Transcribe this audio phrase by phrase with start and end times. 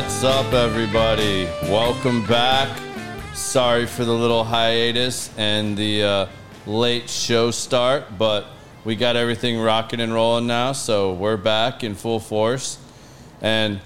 [0.00, 1.44] What's up, everybody?
[1.64, 2.74] Welcome back.
[3.34, 6.26] Sorry for the little hiatus and the uh,
[6.66, 8.46] late show start, but
[8.86, 12.78] we got everything rocking and rolling now, so we're back in full force.
[13.42, 13.78] And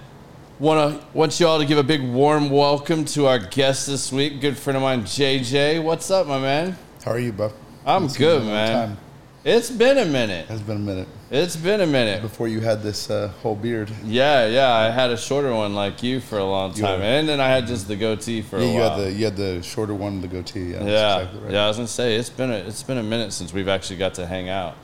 [0.61, 4.13] want to want you all to give a big warm welcome to our guest this
[4.13, 5.83] week, good friend of mine, JJ.
[5.83, 6.79] What's up, my man?
[7.05, 7.53] How are you, bub?
[7.85, 8.97] I'm It's good, been a long man.
[9.43, 10.47] It's been a minute.
[10.49, 12.23] It's been a minute It's been a minute.
[12.23, 13.91] before you had this uh, whole beard.
[14.05, 14.73] Yeah, yeah.
[14.73, 17.49] I had a shorter one like you for a long time, had- and then I
[17.49, 18.91] had just the goatee for Yeah, a you while.
[18.91, 20.61] had the you had the shorter one, the goatee.
[20.71, 21.53] Yeah, yeah, exactly right.
[21.53, 21.65] yeah.
[21.65, 24.15] I was gonna say it's been a it's been a minute since we've actually got
[24.15, 24.77] to hang out.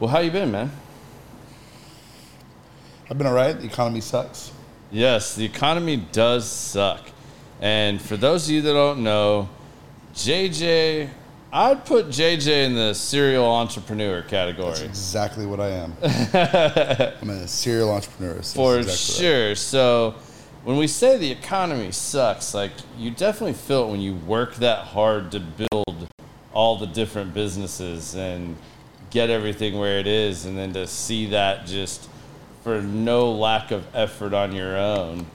[0.00, 0.72] Well, how you been, man?
[3.10, 3.58] I've been alright.
[3.60, 4.52] The economy sucks.
[4.90, 7.10] Yes, the economy does suck,
[7.60, 9.50] and for those of you that don't know,
[10.14, 11.10] JJ,
[11.54, 14.70] I'd put JJ in the serial entrepreneur category.
[14.70, 15.94] That's exactly what I am.
[17.20, 18.34] I'm a serial entrepreneur.
[18.34, 19.30] That's For exactly right.
[19.30, 19.54] sure.
[19.56, 20.14] So
[20.64, 24.86] when we say the economy sucks, like you definitely feel it when you work that
[24.86, 26.08] hard to build
[26.54, 28.56] all the different businesses and
[29.10, 32.08] get everything where it is, and then to see that just
[32.64, 35.26] for no lack of effort on your own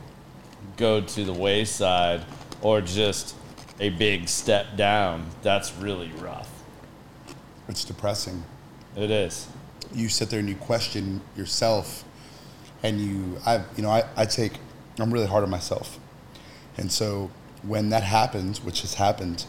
[0.78, 2.26] go to the wayside
[2.62, 3.36] or just
[3.80, 6.50] a big step down, that's really rough.
[7.68, 8.44] It's depressing.
[8.96, 9.48] It is.
[9.94, 12.04] You sit there and you question yourself,
[12.84, 14.54] and you, I, you know, I, I take,
[15.00, 16.00] I'm really hard on myself,
[16.78, 17.32] and so
[17.64, 19.46] when that happens, which has happened,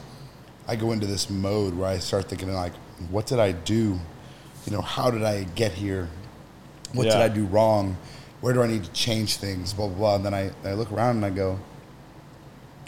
[0.67, 2.75] I go into this mode where I start thinking like,
[3.11, 3.99] what did I do?
[4.67, 6.09] You know, how did I get here?
[6.93, 7.97] What did I do wrong?
[8.41, 9.73] Where do I need to change things?
[9.73, 10.15] Blah blah blah.
[10.17, 11.59] And then I, I look around and I go,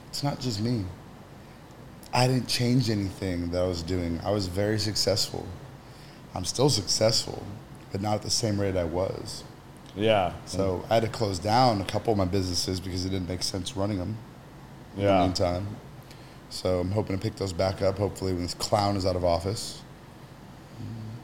[0.08, 0.84] it's not just me.
[2.12, 4.21] I didn't change anything that I was doing.
[4.25, 5.47] I was very successful.
[6.34, 7.43] I'm still successful,
[7.93, 9.44] but not at the same rate I was.
[9.97, 10.32] Yeah.
[10.47, 13.43] So I had to close down a couple of my businesses because it didn't make
[13.43, 14.16] sense running them
[14.97, 15.66] in the meantime.
[16.48, 17.98] So I'm hoping to pick those back up.
[17.98, 19.82] Hopefully, when this clown is out of office.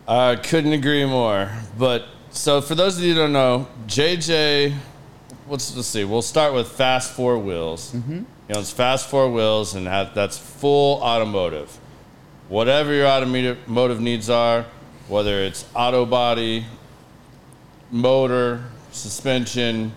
[0.08, 1.50] I couldn't agree more.
[1.76, 4.76] But so for those of you who don't know, JJ,
[5.48, 6.04] let's let's see.
[6.04, 7.92] We'll start with fast four wheels.
[7.92, 8.22] Mm-hmm.
[8.48, 11.78] You know, it's fast four wheels, and that, that's full automotive.
[12.48, 14.66] Whatever your automotive needs are,
[15.08, 16.64] whether it's auto body,
[17.90, 19.92] motor, suspension,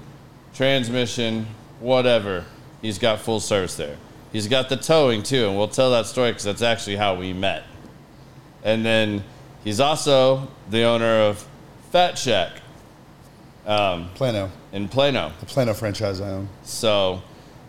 [0.53, 1.45] transmission,
[1.79, 2.45] whatever,
[2.81, 3.97] he's got full service there.
[4.31, 7.33] He's got the towing too, and we'll tell that story because that's actually how we
[7.33, 7.63] met.
[8.63, 9.23] And then
[9.63, 11.47] he's also the owner of
[11.91, 12.61] Fat Shack
[13.65, 15.31] um, Plano, in Plano.
[15.39, 16.49] the Plano franchise I own.
[16.63, 17.21] So,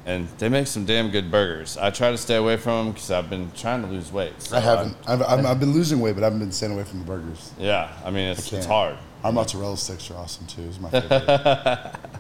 [0.07, 1.77] and they make some damn good burgers.
[1.77, 4.41] I try to stay away from them because I've been trying to lose weight.
[4.43, 4.97] So I haven't.
[5.07, 7.53] I've, I've, I've been losing weight, but I haven't been staying away from the burgers.
[7.59, 8.97] yeah, I mean it's, I it's hard.
[9.23, 10.63] Our mozzarella sticks are awesome too.
[10.63, 11.95] It's my favorite.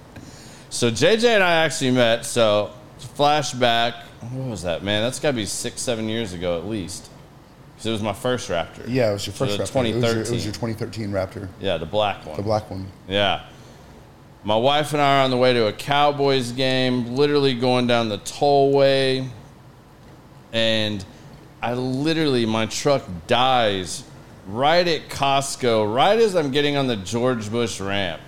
[0.72, 2.24] So JJ and I actually met.
[2.24, 2.70] So
[3.16, 5.02] flashback, what was that, man?
[5.02, 7.10] That's got to be six, seven years ago at least.
[7.74, 8.84] Because it was my first Raptor.
[8.86, 9.88] yeah, it was your first the Raptor.
[9.88, 12.36] It was your, it was your 2013 Raptor, Yeah, the black one.
[12.36, 12.86] the black one.
[13.08, 13.44] Yeah.
[14.42, 18.08] My wife and I are on the way to a Cowboys game, literally going down
[18.08, 19.28] the tollway.
[20.52, 21.04] And
[21.60, 24.02] I literally, my truck dies
[24.46, 28.22] right at Costco, right as I'm getting on the George Bush ramp.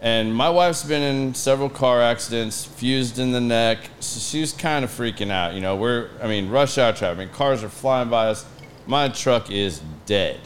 [0.00, 3.78] And my wife's been in several car accidents, fused in the neck.
[4.00, 5.54] So she's kind of freaking out.
[5.54, 7.18] You know, we're, I mean, rush hour traffic.
[7.18, 8.44] I mean, cars are flying by us.
[8.88, 10.40] My truck is dead.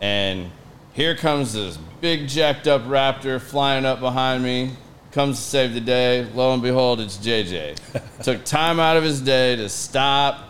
[0.00, 0.50] And
[0.94, 4.70] here comes this big jacked up raptor flying up behind me.
[5.12, 6.26] Comes to save the day.
[6.34, 7.76] Lo and behold, it's JJ.
[8.22, 10.48] Took time out of his day to stop,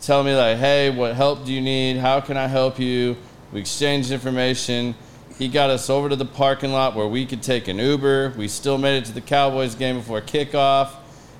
[0.00, 1.96] tell me like, "Hey, what help do you need?
[1.96, 3.16] How can I help you?"
[3.52, 4.94] We exchanged information.
[5.38, 8.34] He got us over to the parking lot where we could take an Uber.
[8.36, 10.90] We still made it to the Cowboys game before kickoff.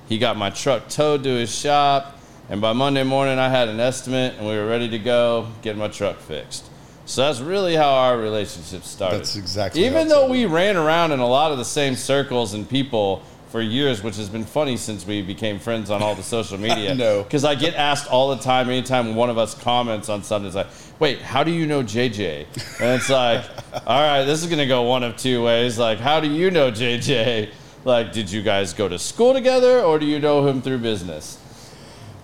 [0.07, 2.17] He got my truck towed to his shop,
[2.49, 5.77] and by Monday morning I had an estimate and we were ready to go get
[5.77, 6.68] my truck fixed.
[7.09, 9.21] So that's really how our relationship started.
[9.21, 12.69] That's exactly Even though we ran around in a lot of the same circles and
[12.69, 16.57] people for years, which has been funny since we became friends on all the social
[16.67, 16.93] media.
[16.93, 17.23] know.
[17.23, 20.55] Because I get asked all the time, anytime one of us comments on something, it's
[20.55, 20.67] like,
[20.99, 22.45] wait, how do you know JJ?
[22.79, 23.43] And it's like,
[23.87, 25.79] all right, this is going to go one of two ways.
[25.79, 27.49] Like, how do you know JJ?
[27.85, 31.39] Like, did you guys go to school together or do you know him through business?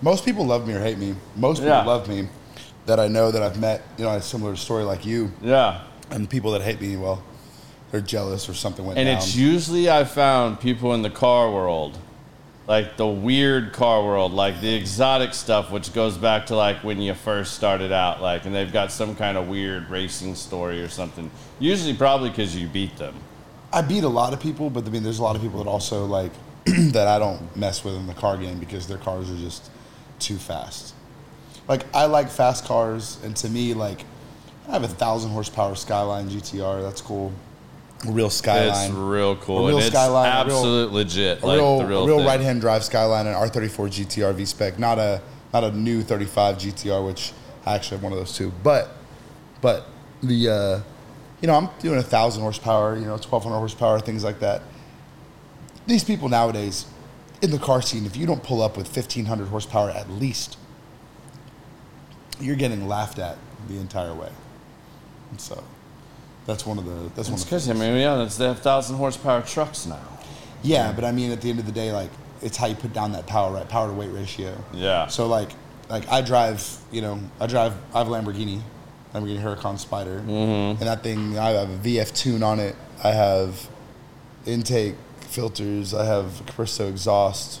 [0.00, 1.16] Most people love me or hate me.
[1.34, 1.84] Most people Yeah.
[1.84, 2.28] love me
[2.86, 3.82] that I know that I've met.
[3.98, 5.32] You know, a similar story like you.
[5.42, 5.82] Yeah.
[6.10, 7.22] And people that hate me, well,
[7.90, 9.16] they're jealous or something went And down.
[9.16, 11.98] it's usually I found people in the car world,
[12.68, 17.00] like the weird car world, like the exotic stuff, which goes back to like when
[17.00, 20.88] you first started out, like, and they've got some kind of weird racing story or
[20.88, 21.30] something.
[21.58, 23.14] Usually, probably because you beat them.
[23.72, 25.68] I beat a lot of people, but I mean, there's a lot of people that
[25.68, 26.32] also like
[26.66, 29.70] that I don't mess with in the car game because their cars are just
[30.18, 30.94] too fast.
[31.68, 34.04] Like I like fast cars, and to me, like
[34.68, 36.82] I have a thousand horsepower Skyline GTR.
[36.82, 37.32] That's cool.
[38.06, 38.90] A real Skyline.
[38.90, 39.64] It's real cool.
[39.64, 41.42] A real and Skyline, a real- absolute legit.
[41.42, 44.78] a like real, the real, real right hand drive Skyline and R34 GTR V spec.
[44.78, 45.22] Not a
[45.52, 47.32] not a new 35 GTR, which
[47.64, 48.52] I actually have one of those too.
[48.62, 48.90] But
[49.60, 49.88] but
[50.22, 50.80] the uh,
[51.40, 54.62] you know I'm doing a thousand horsepower, you know 1200 horsepower, things like that.
[55.86, 56.86] These people nowadays
[57.42, 60.58] in the car scene, if you don't pull up with 1500 horsepower at least,
[62.40, 63.38] you're getting laughed at
[63.68, 64.30] the entire way.
[65.30, 65.62] And so
[66.46, 68.60] that's one of the that's one of the because I mean, yeah, it's, they have
[68.60, 70.00] thousand horsepower trucks now.
[70.62, 72.10] Yeah, but I mean, at the end of the day, like
[72.42, 73.68] it's how you put down that power, right?
[73.68, 74.56] Power to weight ratio.
[74.72, 75.06] Yeah.
[75.08, 75.50] So like,
[75.88, 78.60] like I drive, you know, I drive, I have a Lamborghini,
[79.14, 80.80] Lamborghini Huracan Spider, Mm-hmm.
[80.82, 82.76] and that thing, I have a VF tune on it.
[83.02, 83.68] I have
[84.46, 85.94] intake filters.
[85.94, 87.60] I have Capristo exhaust.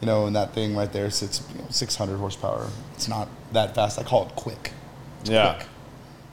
[0.00, 2.68] You know, and that thing right there sits you know, 600 horsepower.
[2.94, 3.98] It's not that fast.
[3.98, 4.72] I call it quick.
[5.22, 5.54] It's Yeah.
[5.54, 5.66] quick.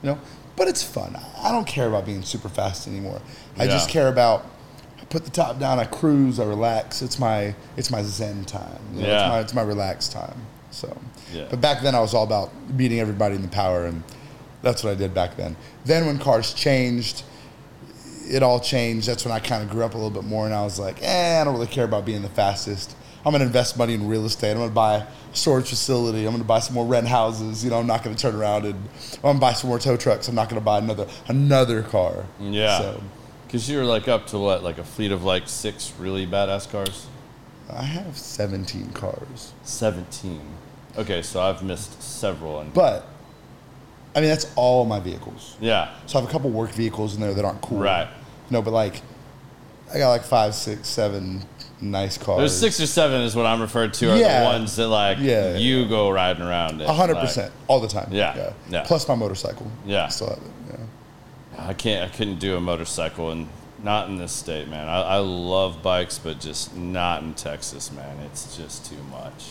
[0.03, 0.19] You know,
[0.55, 1.17] but it's fun.
[1.41, 3.21] I don't care about being super fast anymore.
[3.57, 4.45] I just care about
[5.01, 7.01] I put the top down, I cruise, I relax.
[7.01, 8.79] It's my it's my zen time.
[8.93, 9.21] You know, Yeah.
[9.23, 10.41] It's my it's my relaxed time.
[10.71, 10.95] So
[11.33, 11.45] Yeah.
[11.49, 14.03] but back then I was all about beating everybody in the power and
[14.61, 15.55] that's what I did back then.
[15.85, 17.23] Then when cars changed,
[18.27, 19.07] it all changed.
[19.07, 20.97] That's when I kind of grew up a little bit more and I was like,
[21.01, 22.95] eh, I don't really care about being the fastest.
[23.25, 24.51] I'm gonna invest money in real estate.
[24.51, 26.25] I'm gonna buy a storage facility.
[26.25, 27.63] I'm gonna buy some more rent houses.
[27.63, 28.75] You know, I'm not gonna turn around and
[29.15, 30.27] I'm gonna buy some more tow trucks.
[30.27, 32.25] I'm not gonna buy another another car.
[32.39, 32.77] Yeah.
[32.79, 33.01] So
[33.47, 37.07] Because you're like up to what, like a fleet of like six really badass cars?
[37.67, 39.53] I have 17 cars.
[39.63, 40.39] 17.
[40.99, 42.59] Okay, so I've missed several.
[42.59, 43.07] And But
[44.15, 45.57] I mean that's all my vehicles.
[45.59, 47.79] yeah, So I have a couple work vehicles in there that aren't cool.
[47.79, 48.07] Right.
[48.51, 49.01] No, but like
[49.91, 51.43] I got like five, six, seven
[51.81, 52.39] nice cars.
[52.39, 54.39] there's six or seven is what I'm referred to are Yeah.
[54.39, 55.57] the ones that like Yeah.
[55.57, 56.81] you go riding around.
[56.81, 58.09] in, A hundred like- percent all the time.
[58.11, 58.81] Yeah, yeah.
[58.83, 59.67] Plus my motorcycle.
[59.85, 60.05] Yeah.
[60.05, 60.43] I still have it.
[61.57, 61.65] Yeah.
[61.67, 62.09] I can't.
[62.11, 63.47] I couldn't do a motorcycle, and
[63.83, 64.87] not in this state, man.
[64.87, 68.19] I, I love bikes, but just not in Texas, man.
[68.25, 69.45] It's just too much.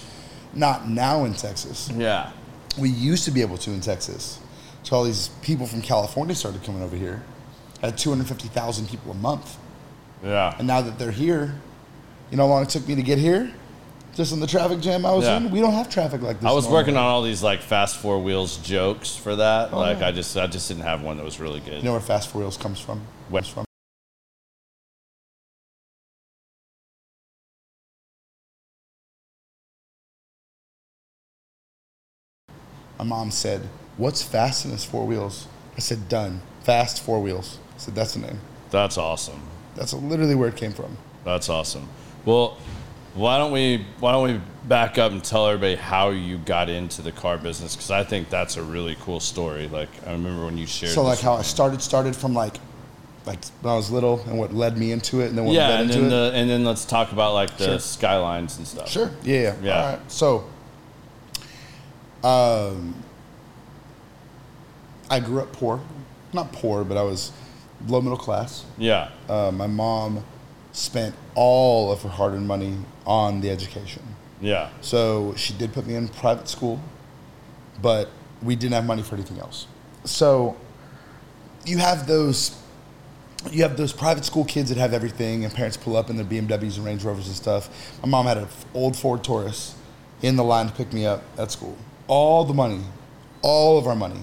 [0.52, 1.90] Not now in Texas.
[1.96, 2.30] Yeah.
[2.78, 4.38] We used to be able to in Texas.
[4.82, 7.22] So all these people from California started coming over here.
[7.82, 9.56] At 250,000 people a month.
[10.24, 10.54] Yeah.
[10.58, 11.54] And now that they're here,
[12.30, 13.52] you know how long it took me to get here?
[14.14, 15.38] Just in the traffic jam I was Yeah.
[15.38, 15.50] in?
[15.50, 16.48] We don't have traffic like this.
[16.48, 16.82] I was normally.
[16.82, 19.72] working on all these like fast four wheels jokes for that.
[19.72, 20.08] Oh, like yeah.
[20.08, 21.78] I just I just didn't have one that was really good.
[21.78, 23.00] You know where Fast Four Wheels comes from?
[23.28, 23.42] Where?
[23.42, 23.64] Comes from?
[32.98, 36.40] My mom said, "What's fast in his four wheels?" I said, "Done.
[36.62, 38.40] Fast four wheels." I said, "That's the name."
[38.70, 39.42] That's awesome.
[39.74, 40.96] That's literally where it came from.
[41.24, 41.88] That's awesome.
[42.24, 42.56] Well,
[43.14, 47.02] why don't we why don't we back up and tell everybody how you got into
[47.02, 47.76] the car business?
[47.76, 49.68] Because I think that's a really cool story.
[49.68, 50.92] Like I remember when you shared.
[50.92, 52.56] So like how I started started from like
[53.26, 55.68] like when I was little and what led me into it and then what Yeah,
[55.68, 56.30] led and into then it.
[56.32, 57.78] the and then let's talk about like the Sure.
[57.78, 58.88] skylines and stuff.
[58.88, 59.10] Sure.
[59.22, 59.54] Yeah.
[59.62, 59.80] Yeah.
[59.80, 60.10] All right.
[60.12, 60.44] So,
[62.22, 62.94] um,
[65.10, 65.80] I grew up poor,
[66.32, 67.32] not poor, but I was
[67.86, 68.64] low middle class.
[68.78, 69.10] Yeah.
[69.28, 70.24] Uh, my mom
[70.74, 72.76] spent all of her hard-earned money
[73.06, 74.02] on the education.
[74.40, 74.68] Yeah.
[74.80, 76.80] So she did put me in private school,
[77.80, 78.10] but
[78.42, 79.66] we didn't have money for anything else.
[80.04, 80.56] So
[81.64, 82.60] you have those
[83.50, 86.24] you have those private school kids that have everything and parents pull up in their
[86.24, 88.00] BMWs and Range Rovers and stuff.
[88.02, 89.74] My mom had an old Ford Taurus
[90.22, 91.76] in the line to pick me up at school.
[92.06, 92.80] All the money,
[93.42, 94.20] all of our money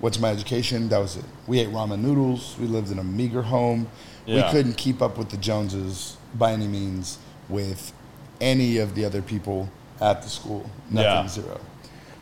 [0.00, 0.88] went to my education.
[0.88, 1.24] That was it.
[1.46, 2.56] We ate ramen noodles.
[2.58, 3.88] We lived in a meager home.
[4.26, 7.92] We couldn't keep up with the Joneses by any means with
[8.40, 9.68] any of the other people
[10.00, 10.68] at the school.
[10.90, 11.28] Nothing, Yeah.
[11.28, 11.60] zero.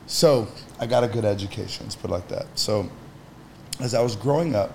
[0.06, 2.46] So I got a good education, let's put it like that.
[2.56, 2.88] So
[3.78, 4.72] as I was growing up,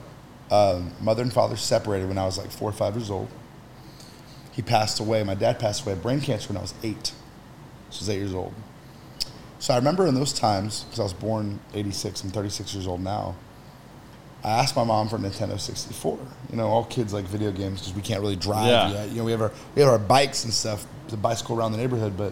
[0.51, 3.27] um, mother and father separated when I was like four or five years old.
[4.51, 5.23] He passed away.
[5.23, 7.07] My dad passed away of brain cancer when I was eight.
[7.89, 8.53] So I was eight years old.
[9.59, 13.01] So I remember in those times, because I was born 86, I'm 36 years old
[13.01, 13.35] now.
[14.45, 16.19] I asked my mom for a Nintendo 64.
[16.51, 18.91] You know, all kids like video games because we can't really drive Yeah.
[18.91, 19.09] yet.
[19.09, 21.79] You know, we have our we have our bikes and stuff to bicycle around the
[21.79, 22.13] neighborhood.
[22.15, 22.31] But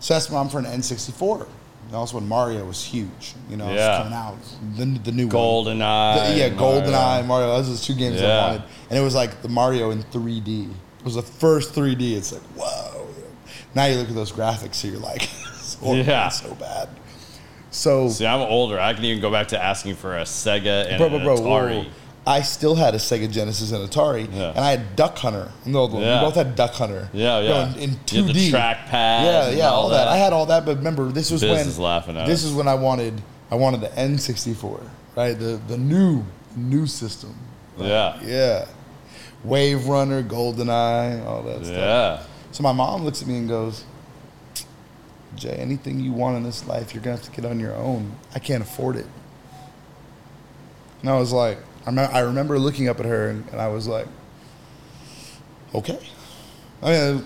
[0.00, 1.46] so I asked my mom for an N64.
[1.86, 3.34] And also when Mario was huge.
[3.48, 3.98] You know, Yeah.
[3.98, 4.36] coming out
[4.76, 5.30] the the new one.
[5.30, 6.28] Golden Eye.
[6.32, 7.46] The- yeah, and GoldenEye, Mario.
[7.56, 8.26] Those are the two games Yeah.
[8.26, 10.64] I wanted, and it was like the Mario in 3D.
[10.98, 12.14] It was the first 3D.
[12.16, 13.06] It's like whoa.
[13.76, 15.22] Now you look at those graphics, so you're like,
[15.54, 16.26] it's horrible, Yeah.
[16.26, 16.88] it's so bad.
[17.70, 18.80] So, See, I'm older.
[18.80, 21.84] I can even go back to asking for a Sega and bro, bro, bro, Atari.
[21.84, 21.90] whoa.
[22.26, 24.50] I still had a Sega Genesis and Atari, Yeah.
[24.50, 25.50] and I had Duck Hunter.
[25.64, 27.08] No, we both had Duck Hunter.
[27.12, 27.72] Yeah, yeah.
[27.74, 28.32] in, in 2D.
[28.34, 30.04] the trackpad Yeah, yeah, all all that.
[30.04, 30.08] that.
[30.08, 32.50] I had all that, but remember, this was Biz when is laughing at this us.
[32.50, 33.20] is when I wanted
[33.50, 34.82] I wanted the N64,
[35.16, 35.38] right?
[35.38, 36.22] The the new
[36.56, 37.34] new system.
[37.78, 38.18] Yeah.
[38.22, 38.66] Yeah,
[39.44, 41.76] Wave Runner, GoldenEye, all that stuff.
[41.76, 42.22] Yeah.
[42.52, 43.84] So my mom looks at me and goes,
[45.36, 48.12] Jay, anything you want in this life, you're gonna have to get on your own.
[48.34, 49.06] I can't afford it.
[51.02, 54.06] And I was like, I remember, looking up at her and, and I was like,
[55.74, 55.98] okay.
[56.82, 57.24] I mean,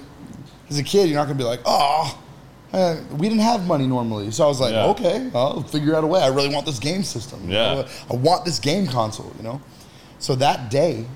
[0.70, 2.18] as a kid, you're not gonna be like, oh,
[2.72, 4.30] we didn't have money normally.
[4.30, 4.86] So I was like, Yeah.
[4.86, 6.22] okay, I'll figure out a way.
[6.22, 7.44] I really want this game system.
[7.48, 7.74] you Yeah.
[7.74, 7.86] know?
[8.10, 9.60] I want this game console, you know?
[10.18, 11.06] So that day,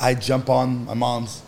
[0.00, 1.42] I jump on my mom's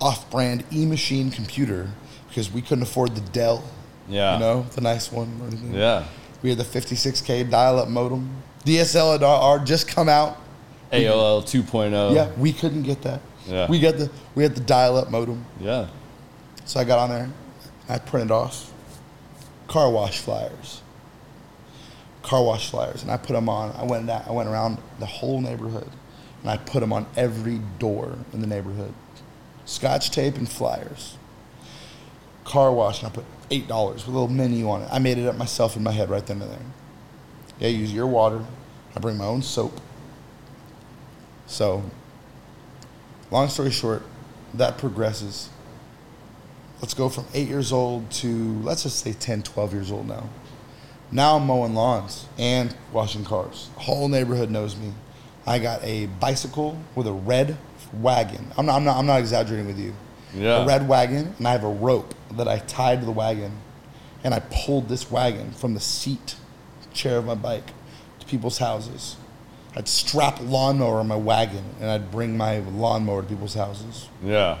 [0.00, 1.90] off-brand e-machine computer
[2.28, 3.64] because we couldn't afford the Dell,
[4.08, 4.34] Yeah.
[4.34, 5.28] you know, the nice one.
[5.42, 5.74] or anything.
[5.74, 6.04] Yeah.
[6.42, 8.42] We had the 56k dial-up modem.
[8.64, 10.36] DSL had are just come out.
[10.92, 12.14] AOL 2.0.
[12.14, 13.20] Yeah, we couldn't get that.
[13.46, 13.66] Yeah.
[13.68, 15.44] We got the we had the dial-up modem.
[15.60, 15.88] Yeah.
[16.64, 17.30] So I got on there.
[17.88, 18.70] I printed off
[19.66, 20.82] car wash flyers.
[22.22, 23.74] Car wash flyers, and I put them on.
[23.76, 25.88] I went down, I went around the whole neighborhood,
[26.42, 28.92] and I put them on every door in the neighborhood.
[29.64, 31.16] Scotch tape and flyers.
[32.48, 34.88] Car wash, and I put eight dollars with a little menu on it.
[34.90, 36.58] I made it up myself in my head right then and there.
[37.60, 38.44] Yeah, use your water.
[38.96, 39.80] I bring my own soap.
[41.46, 41.82] So,
[43.30, 44.02] long story short,
[44.54, 45.50] that progresses
[46.80, 50.28] let's go from eight years old to let's just say 10 12 years old now
[51.10, 54.92] now i'm mowing lawns and washing cars the whole neighborhood knows me
[55.46, 57.56] i got a bicycle with a red
[57.94, 59.94] wagon i'm not, I'm not, I'm not exaggerating with you
[60.34, 60.62] Yeah.
[60.62, 63.52] a red wagon and i have a rope that i tied to the wagon
[64.22, 66.36] and i pulled this wagon from the seat
[66.92, 67.70] chair of my bike
[68.20, 69.16] to people's houses
[69.76, 74.08] i'd strap a lawnmower on my wagon and i'd bring my lawnmower to people's houses
[74.22, 74.58] Yeah.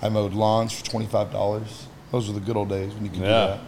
[0.00, 1.88] I mowed lawns for twenty five dollars.
[2.12, 3.26] Those were the good old days when you could Yeah.
[3.26, 3.60] do that.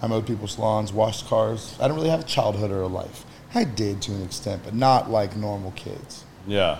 [0.00, 1.74] I mowed people's lawns, washed cars.
[1.80, 3.24] I didn't really have a childhood or a life.
[3.52, 6.22] I did to an extent, but not like normal kids.
[6.46, 6.78] Yeah.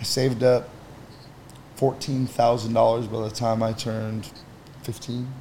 [0.00, 0.70] I saved up
[1.82, 4.30] fourteen thousand dollars by the time I turned
[4.84, 5.32] fifteen.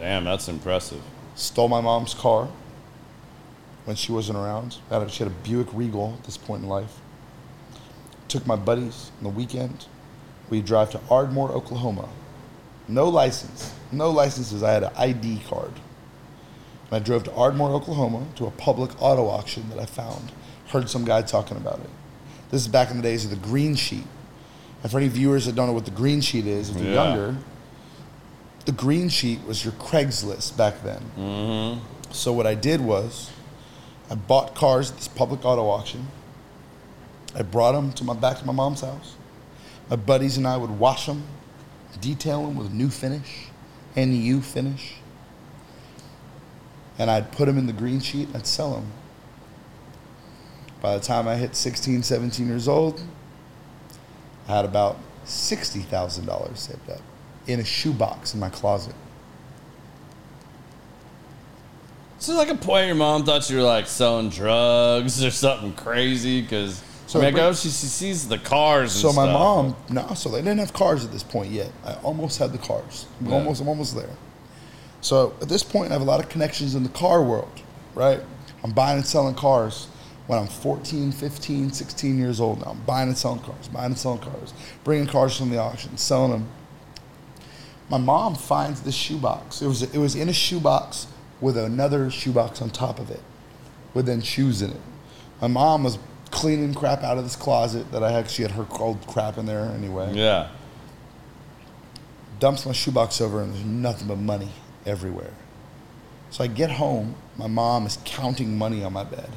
[0.00, 1.00] Damn, that's impressive.
[1.36, 2.48] Stole my mom's car
[3.84, 4.78] when she wasn't around.
[5.08, 6.98] She had a Buick Regal at this point in life.
[8.26, 9.86] Took my buddies on the weekend.
[10.50, 12.08] We drive to Ardmore, Oklahoma.
[12.88, 13.72] No license.
[13.92, 14.64] No licenses.
[14.64, 15.74] I had an ID card.
[16.90, 20.32] And I drove to Ardmore, Oklahoma to a public auto auction that I found.
[20.70, 21.90] Heard some guy talking about it.
[22.50, 24.06] This is back in the days of the green sheet.
[24.86, 27.02] And for any viewers that don't know what the green sheet is, if you're Yeah.
[27.08, 27.36] younger,
[28.66, 31.02] the green sheet was your Craigslist back then.
[31.18, 31.80] Mm-hmm.
[32.12, 33.30] So what I did was,
[34.08, 36.06] I bought cars at this public auto auction.
[37.34, 39.16] I brought them to my back to my mom's house.
[39.90, 41.24] My buddies and I would wash them,
[42.00, 43.48] detail them with a new finish,
[43.96, 44.98] NU finish,
[46.96, 48.28] and I'd put them in the green sheet.
[48.28, 48.86] and I'd sell them.
[50.80, 53.02] By the time I hit 16, 17 years old,
[54.48, 57.00] I had about sixty thousand dollars saved up
[57.46, 58.94] in a shoebox in my closet.
[62.18, 66.40] So like a point your mom thought you were like selling drugs or something crazy
[66.40, 68.94] because So I mean, I go she, she sees the cars.
[68.94, 69.32] And So my stuff.
[69.32, 71.70] mom, no, so they didn't have cars at this point yet.
[71.84, 73.06] I almost had the cars.
[73.20, 73.34] I'm Yeah.
[73.34, 74.08] almost, I'm almost there.
[75.02, 77.60] So at this point, I have a lot of connections in the car world,
[77.94, 78.20] right?
[78.64, 79.86] I'm buying and selling cars
[80.26, 82.72] when I'm 14, 15, 16 years old now.
[82.72, 84.52] I'm buying and selling cars, buying and selling cars,
[84.84, 86.48] bringing cars from the auction, selling them.
[87.88, 89.62] My mom finds this shoebox.
[89.62, 91.06] It was, it was in a shoebox
[91.40, 93.20] with another shoebox on top of it,
[93.94, 94.80] with then shoes in it.
[95.40, 95.98] My mom was
[96.30, 98.28] cleaning crap out of this closet that I had.
[98.28, 100.48] She had her old crap in there anyway Yeah.
[102.40, 104.50] dumps my shoebox over and there's nothing but money
[104.84, 105.32] everywhere.
[106.30, 109.30] So I get home, my mom is counting money on my bed.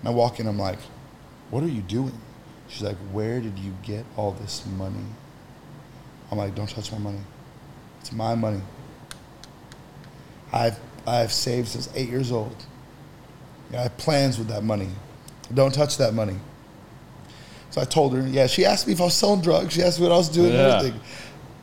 [0.00, 0.78] And I walk in, I'm like,
[1.50, 2.18] what are you doing?
[2.68, 5.04] She's like, where did you get all this money?
[6.30, 7.20] I'm like, don't touch my money.
[8.00, 8.60] It's my money.
[10.52, 12.56] I've, I've saved since eight years old.
[13.72, 14.88] I have plans with that money.
[15.52, 16.36] Don't touch that money.
[17.70, 19.74] So I told her, yeah, she asked me if I was selling drugs.
[19.74, 20.78] She asked me what I was doing Yeah.
[20.78, 21.00] and everything.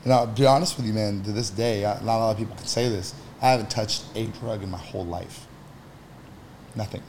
[0.03, 2.37] And I'll be honest with you, man, to this day, I, not a lot of
[2.37, 3.13] people can say this.
[3.41, 5.47] I haven't touched a drug in my whole life.
[6.75, 7.01] Nothing.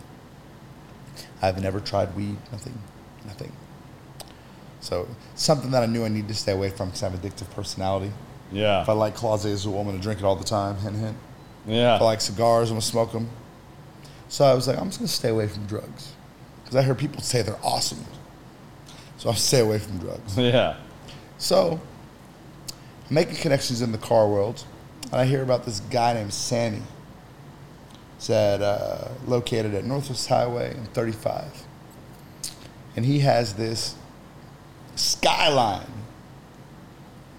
[1.42, 2.78] I've never tried weed, nothing,
[3.26, 3.52] nothing.
[4.80, 7.28] So something that I knew I needed to stay away from because I have an
[7.30, 8.12] addictive personality.
[8.52, 8.82] Yeah.
[8.82, 11.16] If I like Closet as a woman, I drink it all the time, hint, hint.
[11.66, 11.96] Yeah.
[11.96, 13.28] If I like cigars, I'm gonna smoke them.
[14.28, 16.12] So I was like, I'm just gonna stay away from drugs.
[16.62, 18.04] because I heard people say they're awesome.
[19.18, 20.36] So I'll stay away from drugs.
[20.38, 20.76] Yeah.
[21.38, 21.80] So
[23.08, 24.64] I'm making connections in the car world,
[25.04, 26.82] and I hear about this guy named Sammy.
[28.18, 31.64] He's at, uh, located at Northwest Highway and 35.
[32.96, 33.94] And he has this
[34.96, 35.86] skyline.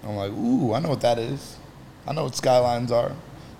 [0.02, 1.56] I'm like, ooh, I know what that is.
[2.06, 3.12] I know what skylines are.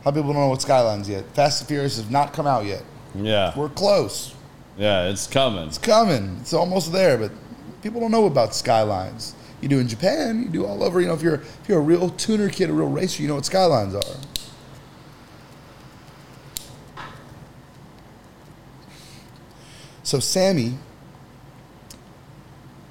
[0.02, 1.24] How people don't know what skylines yet?
[1.34, 2.82] Fast and Furious has not come out yet.
[3.14, 3.52] Yeah.
[3.56, 4.34] We're close.
[4.78, 5.68] Yeah, it's coming.
[5.68, 6.38] It's coming.
[6.40, 7.32] It's almost there, but
[7.82, 9.34] people don't know about skylines.
[9.60, 10.42] You do in Japan.
[10.44, 11.02] You do all over.
[11.02, 13.34] You know, if you're if you're a real tuner kid, a real racer, you know
[13.34, 14.16] what skylines are.
[20.11, 20.75] So Sammy,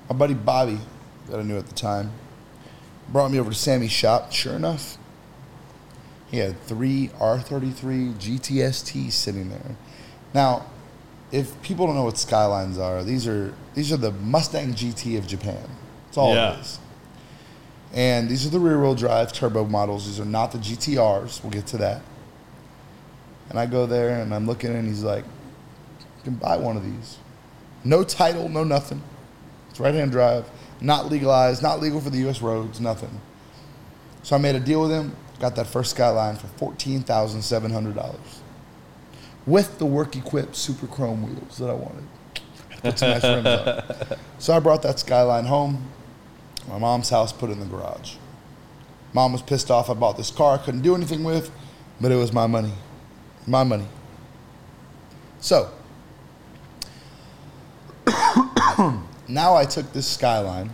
[0.09, 0.79] my buddy Bobby,
[1.27, 2.13] that I knew at the time,
[3.09, 4.31] brought me over to Sammy's shop.
[4.31, 4.97] Sure enough,
[6.31, 9.75] he had three R33 GTSTs sitting there.
[10.33, 10.67] Now,
[11.29, 15.27] if people don't know what skylines are, these are these are the Mustang GT of
[15.27, 15.69] Japan.
[16.07, 16.53] It's all Yeah.
[16.53, 16.79] it is.
[17.93, 20.05] And these are the rear wheel drive turbo models.
[20.05, 21.43] These are not the GTRs.
[21.43, 22.01] We'll get to that.
[23.49, 25.25] And I go there and I'm looking and he's like,
[26.19, 27.17] You can buy one of these.
[27.83, 29.01] No title, no nothing.
[29.69, 30.49] It's right hand drive,
[30.81, 33.21] not legalized, not legal for the US roads, nothing.
[34.23, 38.17] So I made a deal with him, got that first Skyline for $14,700
[39.45, 42.03] with the work equipped Super Chrome wheels that I wanted.
[42.81, 44.17] Put some nice rims on.
[44.39, 45.89] So I brought that Skyline home.
[46.69, 48.15] My mom's house, put it in the garage.
[49.11, 49.89] Mom was pissed off.
[49.89, 51.51] I bought this car I couldn't do anything with,
[51.99, 52.71] but it was my money.
[53.45, 53.87] My money.
[55.41, 55.71] So,
[59.27, 60.71] now I took this Skyline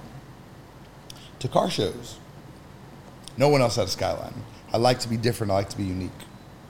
[1.40, 2.18] to car shows.
[3.38, 4.34] No one else had a Skyline.
[4.72, 5.52] I like to be different.
[5.52, 6.12] I like to be unique.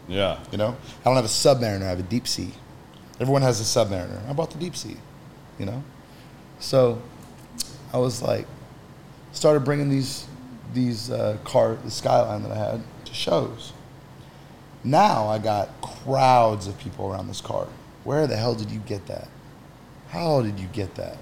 [0.08, 0.39] Yeah.
[0.51, 1.84] You know, I don't have a Submariner.
[1.84, 2.51] I have a Deep Sea.
[3.19, 4.28] Everyone has a Submariner.
[4.30, 4.97] I bought the Deep Sea.
[5.58, 5.84] You know,
[6.60, 7.01] so
[7.93, 8.45] I was like,
[9.32, 10.28] started bringing these
[10.73, 13.71] these uh, car the Skyline that I had to shows.
[14.84, 17.67] Now I got crowds of people around this car.
[18.04, 19.28] Where the hell did you get that?
[20.15, 21.17] How did you get that?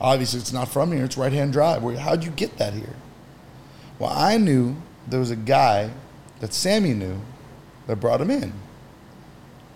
[0.00, 1.04] Obviously, it's not from here.
[1.04, 1.82] It's right hand drive.
[1.98, 2.96] How'd you get that here?
[3.98, 5.90] Well, I knew there was a guy
[6.40, 7.20] that Sammy knew
[7.86, 8.54] that brought him in.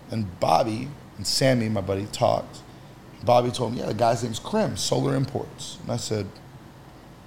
[0.09, 2.61] And Bobby and Sammy, my buddy, talked.
[3.23, 5.77] Bobby told me, yeah, the guy's name's Krim, Solar Imports.
[5.83, 6.25] And I said,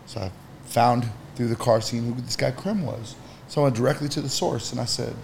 [0.06, 0.32] so I
[0.64, 3.14] found through the car scene who this guy Krim was.
[3.46, 5.14] So I went directly to the source and I said,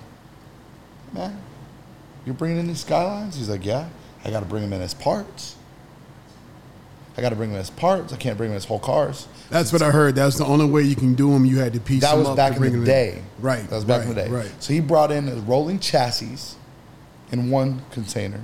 [1.12, 1.37] man,
[2.24, 3.37] you're bringing in these skylines?
[3.37, 3.88] He's like, yeah,
[4.24, 5.56] I got to bring them in as parts.
[7.16, 8.12] I got to bring them as parts.
[8.12, 9.29] I can't bring them as whole cars.
[9.48, 10.16] That's what I heard.
[10.16, 11.44] That's the only way you can do them.
[11.44, 13.22] You had to piece That was back in the day.
[13.38, 13.68] Right.
[13.68, 14.29] That was back right, in the day.
[14.29, 14.53] Right.
[14.59, 16.57] So he brought in a rolling chassis
[17.31, 18.40] in one container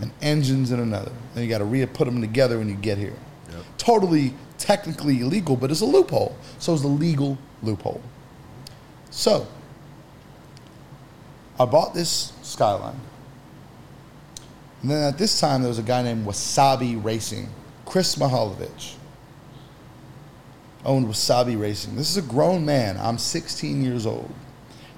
[0.00, 1.12] and engines in another.
[1.34, 3.16] Then you got to re put them together when you get here.
[3.76, 6.36] Totally technically illegal, but it's a loophole.
[6.58, 8.02] So it's a legal loophole.
[9.10, 9.46] So
[11.58, 13.00] I bought this Skyline.
[14.82, 17.48] And then at this time, there was a guy named Wasabi Racing,
[17.88, 18.96] Chris Mihalovich
[20.84, 21.96] owned Wasabi Racing.
[21.96, 22.98] This is a grown man.
[22.98, 24.30] I'm 16 years old.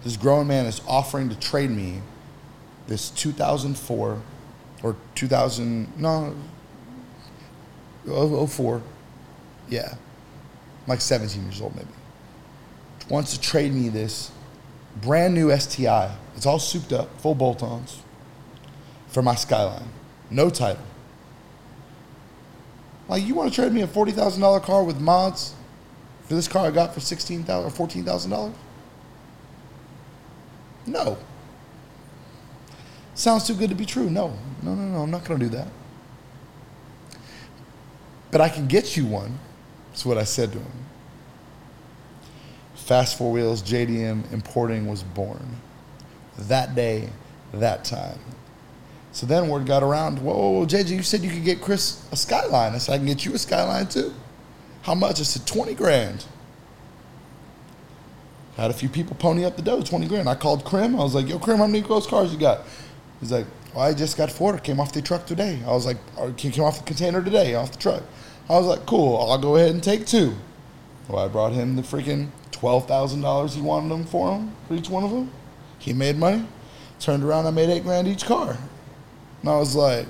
[0.03, 2.03] This grown man is offering to trade me
[2.89, 4.21] this 2004
[4.83, 6.35] or 2000, no,
[8.05, 8.83] 04.
[9.69, 9.93] Yeah.
[9.93, 11.87] I'm like 17 years old, maybe.
[13.09, 14.33] Wants to trade me this
[15.01, 16.17] brand new STI.
[16.35, 18.03] It's all souped up, full bolt ons
[19.07, 19.91] for my Skyline.
[20.29, 20.83] No title.
[23.11, 25.57] Like, you want to trade me a $40,000 car with mods
[26.29, 28.53] for this car I got for $16,000 or $14,000?
[30.87, 31.19] No.
[33.15, 34.09] Sounds too good to be true.
[34.09, 34.99] No, no, no, no.
[34.99, 35.67] I'm not going to do that.
[38.31, 39.41] But I can get you one.
[39.89, 40.85] That's what I said to him.
[42.77, 45.57] Fast Four Wheels JDM Importing was born.
[46.39, 47.09] That day,
[47.55, 48.21] that time.
[49.13, 52.07] So then word got around, whoa, whoa, whoa, JJ, you said you could get Chris
[52.13, 52.75] a Skyline.
[52.75, 54.15] I said, I can get you a Skyline too.
[54.83, 55.21] How much?
[55.21, 56.25] I said, 20 grand.
[58.57, 60.29] Had a few people pony up the dough, 20 grand.
[60.29, 60.95] I called Krim.
[60.95, 62.61] I was like, yo, Krim, how many ghost cars you got?
[63.19, 64.57] He's like, well, I just got four.
[64.59, 65.61] Came off the truck today.
[65.67, 65.97] I was like,
[66.37, 68.03] came off the container today, off the truck.
[68.49, 70.35] I was like, cool, I'll go ahead and take two.
[71.09, 75.05] Well, I brought him the freaking $12,000 he wanted them for him, for each one
[75.05, 75.31] of them.
[75.79, 76.47] He made money.
[76.99, 78.59] Turned around, I made eight grand each car.
[79.41, 80.07] And I was like,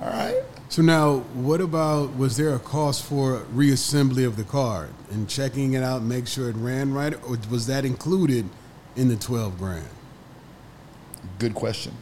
[0.00, 0.42] all right.
[0.68, 5.72] So now, what about was there a cost for reassembly of the car and checking
[5.72, 8.48] it out, make sure it ran right, or was that included
[8.96, 9.88] in the twelve grand?
[11.38, 11.94] Good question.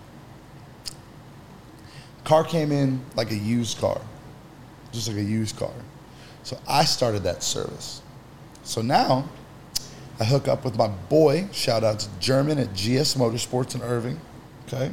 [2.25, 4.01] Car came in like a used car.
[4.93, 5.73] just like a used car.
[6.43, 8.03] So I started that service.
[8.65, 9.29] So now
[10.19, 14.21] I hook up with my boy, shout out to German at GS Motorsports in Irving,
[14.67, 14.93] okay?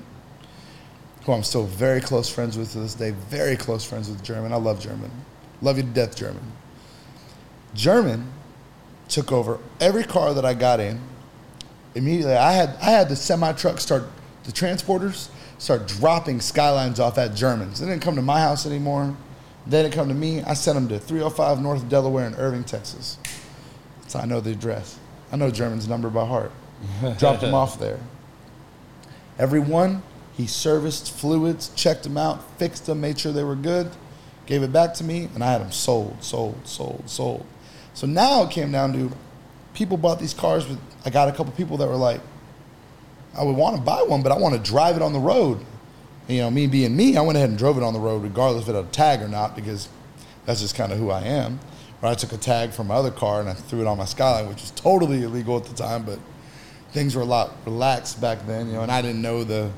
[1.25, 4.51] Who I'm still very close friends with to this day, very close friends with German.
[4.51, 5.09] I love German.
[5.62, 6.43] Love you to death, German.
[7.73, 8.27] German
[9.07, 10.99] took over every car that I got in.
[11.95, 14.03] Immediately, I had I had the semi truck start
[14.43, 17.79] the transporters start dropping skylines off at Germans.
[17.79, 19.15] They didn't come to my house anymore.
[19.65, 20.41] They didn't come to me.
[20.41, 23.17] I sent them to 305 North Delaware in Irving, Texas.
[24.07, 24.99] So I know the address.
[25.31, 26.51] I know German's number by heart.
[27.17, 27.99] Dropped them off there.
[29.39, 30.03] Every one,
[30.36, 33.91] he serviced fluids, checked them out, fixed them, made sure they were good,
[34.46, 37.46] gave it back to me, and I had them sold, sold, sold, sold.
[37.93, 39.12] So now it came down to
[39.74, 42.22] people bought these cars, but I got a couple people that were like,
[43.36, 45.60] I would want to buy one, but I want to drive it on the road.
[46.28, 48.24] And, you know, me being me, I went ahead and drove it on the road,
[48.24, 49.89] regardless if it had a tag or not, because
[50.46, 51.60] that's just kind of who I am.
[52.02, 54.06] Or I took a tag from my other car and I threw it on my
[54.06, 56.19] Skyline, which was totally illegal at the time, but
[56.91, 59.72] things were a lot relaxed back then, you know, and I didn't know the,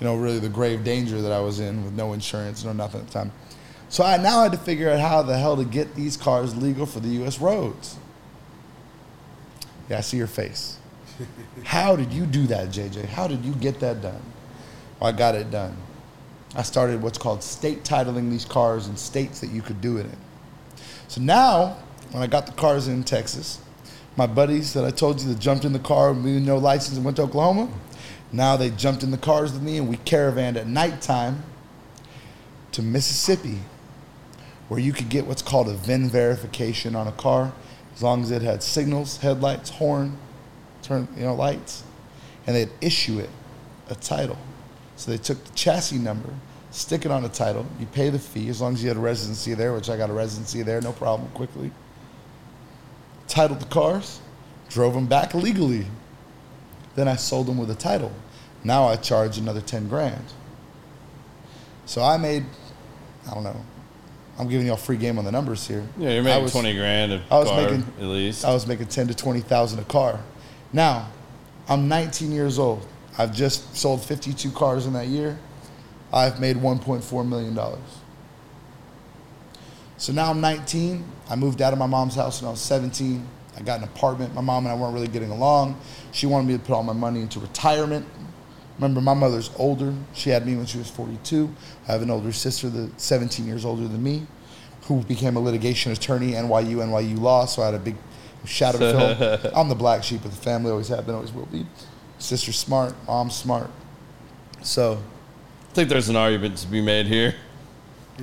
[0.00, 3.00] you know, really the grave danger that I was in with no insurance, no nothing
[3.00, 3.32] at the time.
[3.88, 6.86] So I now had to figure out how the hell to get these cars legal
[6.86, 7.40] for the U.S.
[7.40, 7.96] roads.
[9.88, 10.78] Yeah, I see your face.
[11.64, 13.06] How did you do that, JJ?
[13.06, 14.20] How did you get that done?
[15.00, 15.76] Well, I got it done.
[16.54, 20.06] I started what's called state titling these cars in states that you could do it
[20.06, 20.16] in.
[21.08, 21.78] So now,
[22.10, 23.60] when I got the cars in Texas,
[24.16, 27.04] my buddies that I told you that jumped in the car with no license and
[27.04, 27.70] went to Oklahoma,
[28.32, 31.42] now they jumped in the cars with me and we caravanned at nighttime
[32.72, 33.58] to Mississippi,
[34.68, 37.52] where you could get what's called a VIN verification on a car,
[37.94, 40.16] as long as it had signals, headlights, horn,
[40.82, 41.82] turn, you know, lights,
[42.46, 43.30] and they'd issue it
[43.88, 44.38] a title.
[44.96, 46.30] So they took the chassis number,
[46.70, 47.66] stick it on a title.
[47.80, 50.10] You pay the fee as long as you had a residency there, which I got
[50.10, 51.70] a residency there, no problem, quickly.
[53.26, 54.20] Titled the cars,
[54.68, 55.86] drove them back legally.
[56.98, 58.10] Then I sold them with a title.
[58.64, 60.24] Now I charge another 10 grand.
[61.86, 62.44] So I made,
[63.30, 63.54] I don't know,
[64.36, 65.86] I'm giving you a free game on the numbers here.
[65.96, 68.44] Yeah, you're I making was- twenty grand a I was car making at least.
[68.44, 70.18] I was making ten to twenty thousand a car.
[70.72, 71.08] Now,
[71.68, 72.84] I'm 19 years old.
[73.16, 75.38] I've just sold 52 cars in that year.
[76.12, 77.78] I've made 1.4 million dollars.
[79.98, 81.04] So now I'm 19.
[81.30, 83.24] I moved out of my mom's house when I was 17.
[83.58, 84.34] I got an apartment.
[84.34, 85.80] My mom and I weren't really getting along.
[86.12, 88.06] She wanted me to put all my money into retirement.
[88.76, 89.92] Remember, my mother's older.
[90.14, 91.52] She had me when she was 42.
[91.88, 94.26] I have an older sister that's 17 years older than me,
[94.82, 97.46] who became a litigation attorney, NYU, NYU Law.
[97.46, 97.96] So I had a big
[98.44, 99.52] shadow film.
[99.56, 101.66] I'm the black sheep of the family, always have been, always will be.
[102.18, 103.70] Sister's smart, mom's smart.
[104.62, 105.02] So
[105.70, 107.34] I think there's an argument to be made here.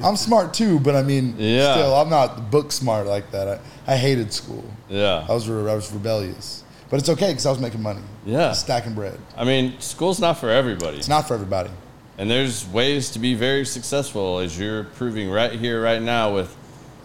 [0.04, 1.74] I'm smart too, but I mean, Yeah.
[1.74, 3.62] still, I'm not book smart like that.
[3.88, 4.64] I, I hated school.
[4.90, 5.26] Yeah.
[5.28, 6.64] I was, re- I was rebellious.
[6.90, 8.02] But it's okay because I was making money.
[8.26, 8.52] Yeah.
[8.52, 9.20] Stacking bread.
[9.36, 10.98] I mean, school's not for everybody.
[10.98, 11.72] It's not for everybody.
[12.18, 16.56] And there's ways to be very successful, as you're proving right here, right now, with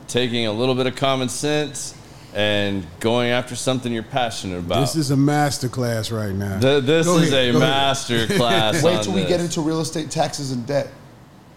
[0.06, 1.94] taking a little bit of common sense
[2.34, 4.80] and going after something you're passionate about.
[4.80, 6.60] This is a master class right now.
[6.60, 7.70] Th- this Go is ahead, a go ahead.
[7.70, 8.82] master class.
[8.84, 10.88] Wait on till we get into real estate taxes and debt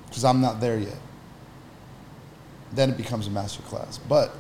[0.08, 0.96] because I'm not there yet.
[2.76, 3.98] Then it becomes a master class.
[3.98, 4.34] But,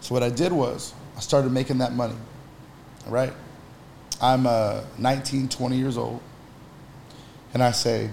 [0.00, 2.14] so what I did was I started making that money.
[3.06, 3.32] All right?
[4.20, 6.20] I'm uh, 19, 20 years old.
[7.54, 8.10] And I say,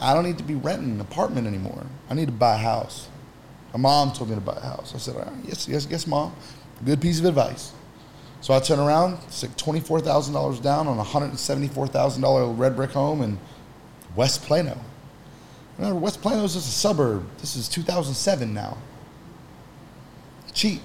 [0.00, 1.86] I don't need to be renting an apartment anymore.
[2.10, 3.08] I need to buy a house.
[3.72, 4.94] My mom told me to buy a house.
[4.94, 6.34] I said, All right, yes, yes, yes, mom.
[6.84, 7.72] Good piece of advice.
[8.40, 12.22] So I turn around, stick twenty-four thousand dollars down on a hundred and seventy-four thousand
[12.22, 13.38] dollar red brick home in
[14.14, 14.78] West Plano.
[15.78, 17.24] Remember, West Plano is just a suburb.
[17.38, 18.78] This is 2007 now.
[20.52, 20.80] Cheap.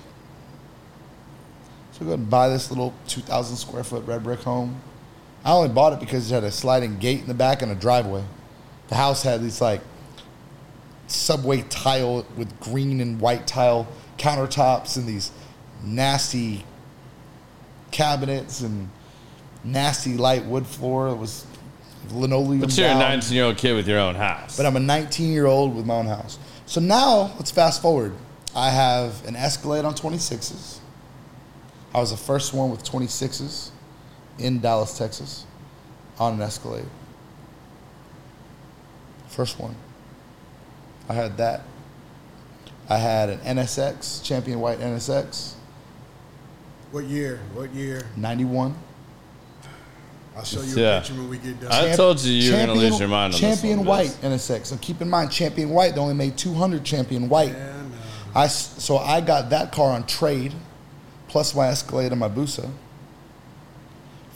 [1.91, 4.81] So go and buy this little 2,000 square foot red brick home.
[5.43, 7.75] I only bought it because it had a sliding gate in the back and a
[7.75, 8.23] driveway.
[8.87, 9.81] The house had these like
[11.07, 15.31] subway tile with green and white tile countertops and these
[15.83, 16.65] nasty
[17.91, 18.89] cabinets and
[19.63, 21.09] nasty light wood floor.
[21.09, 21.45] It was
[22.11, 22.61] linoleum.
[22.61, 24.57] But you're a 19 year old kid with your own house.
[24.57, 26.39] But I'm a 19 year old with my own house.
[26.65, 28.13] So now let's fast forward.
[28.55, 30.79] I have an Escalade on 26s.
[31.93, 33.71] I was the first one with 26s
[34.37, 35.45] in Dallas, Texas,
[36.19, 36.85] on an Escalade.
[39.27, 39.75] First one.
[41.07, 41.61] I had that.
[42.89, 45.53] I had an NSX, Champion White NSX,
[46.91, 47.39] What year?
[47.53, 48.07] What year?
[48.15, 48.75] 91.
[50.39, 50.99] I'll show you a Yeah.
[50.99, 51.71] picture when we get done.
[51.71, 54.07] I Champ- told you you were gonna lose your mind on this Champion one, White
[54.21, 54.23] Biz.
[54.23, 54.65] in a sec.
[54.65, 57.49] So keep in mind, Champion White they only made 200 Champion White.
[57.51, 58.39] Yeah, no.
[58.39, 60.53] I s- so I got that car on trade,
[61.27, 62.69] plus my Escalade and my Busa,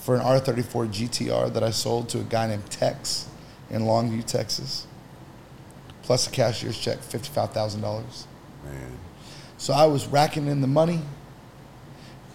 [0.01, 3.25] for an R34 GTR that I sold to a guy named Tex
[3.69, 4.85] in Longview, Texas.
[6.01, 8.27] Plus a cashier's check, fifty-five thousand dollars.
[8.65, 8.97] Man.
[9.57, 10.99] So I was racking in the money,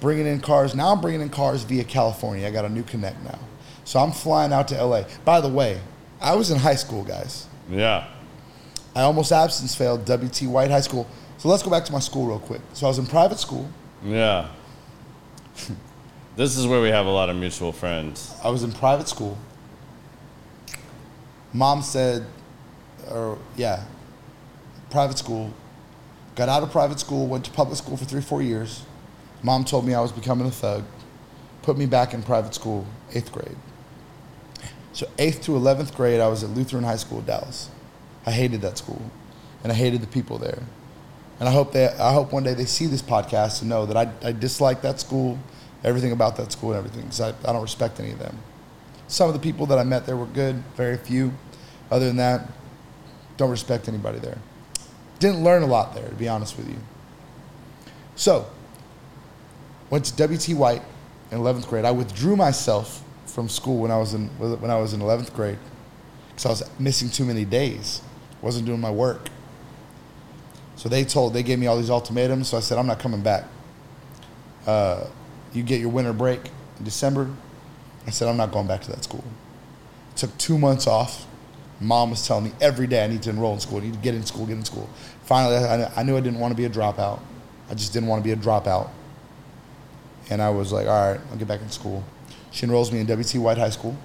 [0.00, 0.74] bringing in cars.
[0.74, 2.46] Now I'm bringing in cars via California.
[2.46, 3.38] I got a new connect now.
[3.88, 5.04] So I'm flying out to LA.
[5.24, 5.80] By the way,
[6.20, 7.46] I was in high school, guys.
[7.70, 8.06] Yeah.
[8.94, 11.08] I almost absence failed WT White High School.
[11.38, 12.60] So let's go back to my school real quick.
[12.74, 13.66] So I was in private school.
[14.04, 14.50] Yeah.
[16.36, 18.36] this is where we have a lot of mutual friends.
[18.44, 19.38] I was in private school.
[21.54, 22.26] Mom said,
[23.10, 23.84] or yeah,
[24.90, 25.50] private school.
[26.34, 28.84] Got out of private school, went to public school for three, four years.
[29.42, 30.84] Mom told me I was becoming a thug.
[31.62, 33.56] Put me back in private school, eighth grade.
[34.98, 37.70] So eighth to eleventh grade, I was at Lutheran High School, Dallas.
[38.26, 39.00] I hated that school,
[39.62, 40.60] and I hated the people there.
[41.38, 43.96] And I hope they, I hope one day they see this podcast and know that
[43.96, 45.38] I, I dislike that school,
[45.84, 48.36] everything about that school and everything, because I, I don't respect any of them.
[49.06, 51.32] Some of the people that I met there were good, very few.
[51.92, 52.50] Other than that,
[53.36, 54.38] don't respect anybody there.
[55.20, 56.78] Didn't learn a lot there, to be honest with you.
[58.16, 58.50] So,
[59.90, 60.82] went to WT White
[61.30, 61.84] in 11th grade.
[61.84, 65.58] I withdrew myself from school when I was in when I was in 11th grade
[66.30, 68.00] because I was missing too many days.
[68.42, 69.28] wasn't doing my work.
[70.76, 72.48] So they told they gave me all these ultimatums.
[72.48, 73.44] So I said I'm not coming back.
[74.66, 75.06] Uh,
[75.52, 76.40] you get your winter break
[76.78, 77.28] in December.
[78.06, 79.24] I said I'm not going back to that school.
[80.16, 81.26] Took two months off.
[81.80, 83.78] Mom was telling me every day I need to enroll in school.
[83.78, 84.88] I need to get in school, get in school.
[85.24, 85.56] Finally,
[85.96, 87.20] I knew I didn't want to be a dropout.
[87.70, 88.90] I just didn't want to be a dropout.
[90.30, 92.02] And I was like, all right, I'll get back in school.
[92.50, 93.96] She enrolls me in WT White High School.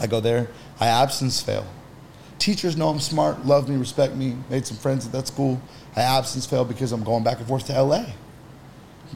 [0.00, 0.48] I go there.
[0.80, 1.66] I absence fail.
[2.38, 5.60] Teachers know I'm smart, love me, respect me, made some friends at that school.
[5.94, 8.06] I absence fail because I'm going back and forth to LA.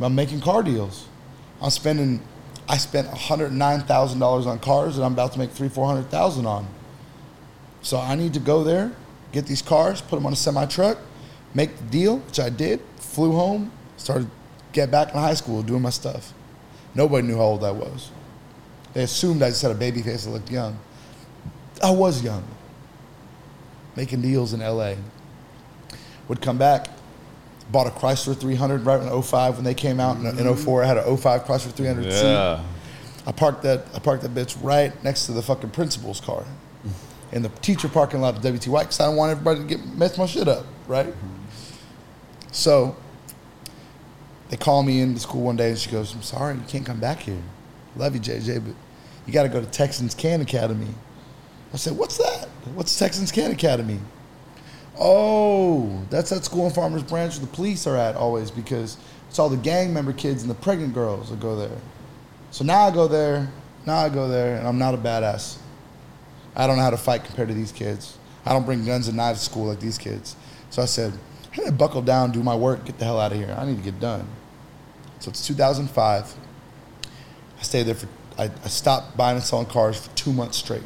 [0.00, 1.08] I'm making car deals.
[1.60, 2.22] I'm spending,
[2.68, 6.68] I spent $109,000 on cars that I'm about to make three, 400,000 on.
[7.82, 8.92] So I need to go there,
[9.32, 10.98] get these cars, put them on a semi truck,
[11.54, 12.80] make the deal, which I did.
[12.98, 14.30] Flew home, started
[14.72, 16.32] get back in high school doing my stuff.
[16.94, 18.10] Nobody knew how old I was.
[18.96, 20.78] They assumed I just had a baby face that looked young.
[21.84, 22.42] I was young.
[23.94, 24.94] Making deals in LA.
[26.28, 26.88] Would come back,
[27.70, 30.16] bought a Chrysler 300 right in 05 when they came out.
[30.16, 32.22] In, in 04, I had a 05 Chrysler 300C.
[32.22, 32.64] Yeah.
[33.26, 36.46] I parked that I parked that bitch right next to the fucking principal's car,
[37.32, 39.86] in the teacher parking lot of WT White because I don't want everybody to get
[39.94, 41.12] mess my shit up, right?
[42.50, 42.96] So
[44.48, 46.86] they call me in into school one day and she goes, "I'm sorry, you can't
[46.86, 47.42] come back here.
[47.94, 48.74] Love you, JJ, but
[49.26, 50.94] you got to go to Texans Can Academy."
[51.72, 52.48] I said, "What's that?
[52.74, 54.00] What's Texans Can Academy?"
[54.98, 58.96] Oh, that's that school in Farmers Branch where the police are at always because
[59.28, 61.76] it's all the gang member kids and the pregnant girls that go there.
[62.50, 63.50] So now I go there,
[63.84, 65.58] now I go there, and I'm not a badass.
[66.54, 68.16] I don't know how to fight compared to these kids.
[68.46, 70.36] I don't bring guns and knives to school like these kids.
[70.70, 71.12] So I said,
[71.52, 73.54] I need to buckle down, do my work, get the hell out of here.
[73.58, 74.26] I need to get done.
[75.18, 76.34] So it's 2005.
[77.58, 78.08] I stayed there for,
[78.38, 80.82] I, I stopped buying and selling cars for two months straight.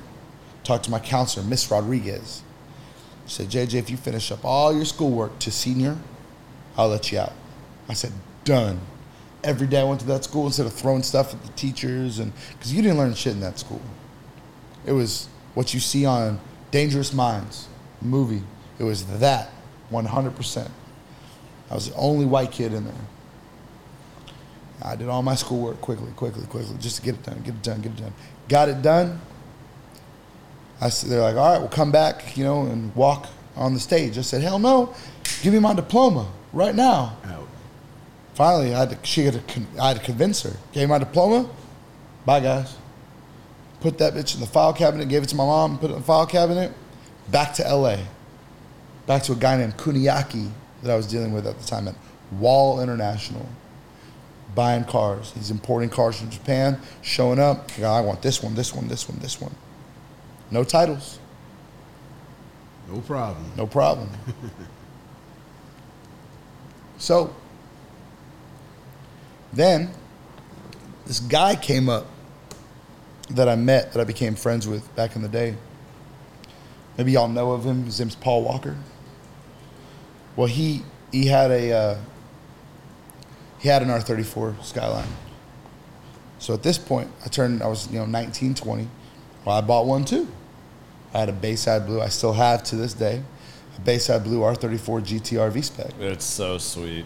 [0.65, 2.43] Talked to my counselor, Miss Rodriguez.
[3.27, 5.97] She said, JJ, if you finish up all your schoolwork to senior,
[6.77, 7.33] I'll let you out.
[7.89, 8.13] I said,
[8.45, 8.81] done.
[9.43, 12.33] Every day I went to that school instead of throwing stuff at the teachers, and
[12.53, 13.81] because you didn't learn shit in that school.
[14.87, 17.69] It was what you see on Dangerous Minds
[18.01, 18.43] movie.
[18.79, 19.51] It was that
[19.91, 20.71] 100%.
[21.71, 22.95] I was the only white kid in there.
[24.83, 27.63] I did all my schoolwork quickly, quickly, quickly, just to get it done, get it
[27.63, 28.13] done, get it done.
[28.49, 29.21] Got it done.
[30.81, 33.81] I said, they're like, all right, we'll come back, you know, and walk on the
[33.81, 34.17] stage.
[34.17, 34.95] I said, hell no,
[35.43, 37.17] give me my diploma right now.
[37.27, 37.49] Out.
[38.35, 40.53] Finally, I had to, she had to, con- I had to convince her.
[40.73, 41.49] Gave me my diploma.
[42.25, 42.77] Bye, guys.
[43.81, 45.09] Put that bitch in the file cabinet.
[45.09, 45.79] Gave it to my mom.
[45.79, 46.73] Put it in the file cabinet.
[47.31, 47.99] Back to L.A.
[49.07, 50.51] Back to a guy named Kuniaki
[50.83, 51.95] that I was dealing with at the time at
[52.33, 53.47] Wall International.
[54.55, 55.33] Buying cars.
[55.33, 56.81] He's importing cars from Japan.
[57.03, 57.71] Showing up.
[57.79, 59.55] Yeah, I want this one, this one, this one, this one.
[60.51, 61.19] No titles.
[62.89, 63.53] No problem.
[63.57, 64.11] No problem.
[66.99, 67.35] so
[69.53, 69.91] then
[71.07, 72.07] this guy came up
[73.31, 75.55] that I met that I became friends with back in the day.
[76.99, 77.85] Maybe y'all know of him.
[77.85, 78.77] His name's Paul Walker.
[80.37, 80.83] Well, he
[81.13, 81.99] he had a uh,
[83.61, 85.09] he had an R34 Skyline,
[86.39, 88.89] So at this point, I turned, I was, you know, 19, 20.
[89.45, 90.27] Well, I bought one too.
[91.15, 93.23] I had a Bayside Blue, I still have to this day,
[93.77, 95.93] a Bayside Blue R34 GTR V-Spec.
[96.01, 97.05] It's so sweet.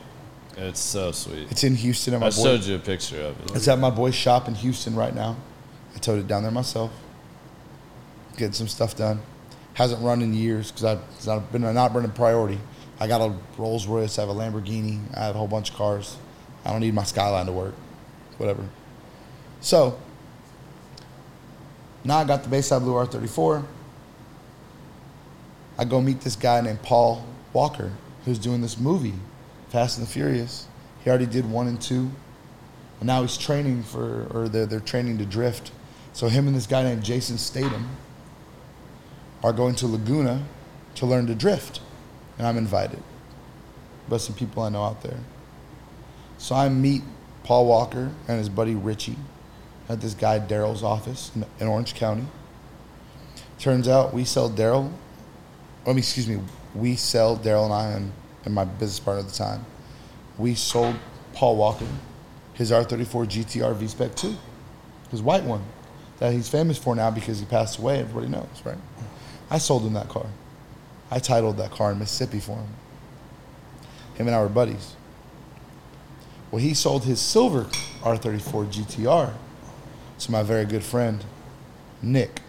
[0.57, 1.51] It's so sweet.
[1.51, 2.37] It's in Houston at my I boy.
[2.43, 3.57] showed you a picture of it.
[3.57, 5.37] It's at my boy's shop in Houston right now.
[5.95, 6.93] I towed it down there myself.
[8.37, 9.21] Getting some stuff done.
[9.75, 12.61] Hasn't run in years because I've it's not been not been a priority.
[13.01, 14.19] I got a Rolls Royce.
[14.19, 15.01] I have a Lamborghini.
[15.17, 16.17] I have a whole bunch of cars.
[16.65, 17.75] I don't need my Skyline to work.
[18.39, 18.67] Whatever.
[19.61, 19.99] So
[22.05, 23.65] now I got the Bayside Blue R34.
[25.79, 27.93] I go meet this guy named Paul Walker
[28.25, 29.15] who's doing this movie,
[29.69, 30.67] Fast and the Furious.
[31.03, 32.11] He already did one and two.
[33.01, 35.73] And now he's training for, or they're, they're training to drift.
[36.13, 37.89] So him and this guy named Jason Statham
[39.43, 40.45] are going to Laguna
[40.95, 41.81] to learn to drift.
[42.39, 43.03] And I'm invited.
[44.09, 45.19] But some people I know out there.
[46.45, 47.01] So I meet
[47.43, 49.17] Paul Walker and his buddy Richie
[49.89, 52.27] at this guy Daryl's office in, Orange County.
[53.59, 54.93] Turns out we sell Daryl,
[55.87, 56.43] I excuse me,
[56.75, 58.13] we sell Daryl and I and,
[58.45, 59.65] and my business partner at the time.
[60.37, 60.97] We sold
[61.33, 61.89] Paul Walker
[62.53, 64.35] his R34 GTR V-Spec 2,
[65.13, 65.65] his white one
[66.19, 68.01] that he's famous for now because he passed away.
[68.01, 68.77] Everybody knows, right?
[69.49, 70.27] I sold him that car.
[71.11, 72.69] I titled that car in Mississippi for him.
[74.17, 74.95] Him and I were buddies.
[76.55, 77.65] Well, he sold his silver
[78.03, 79.33] R34 GTR
[80.21, 81.25] to my very good friend,
[82.01, 82.43] Nick.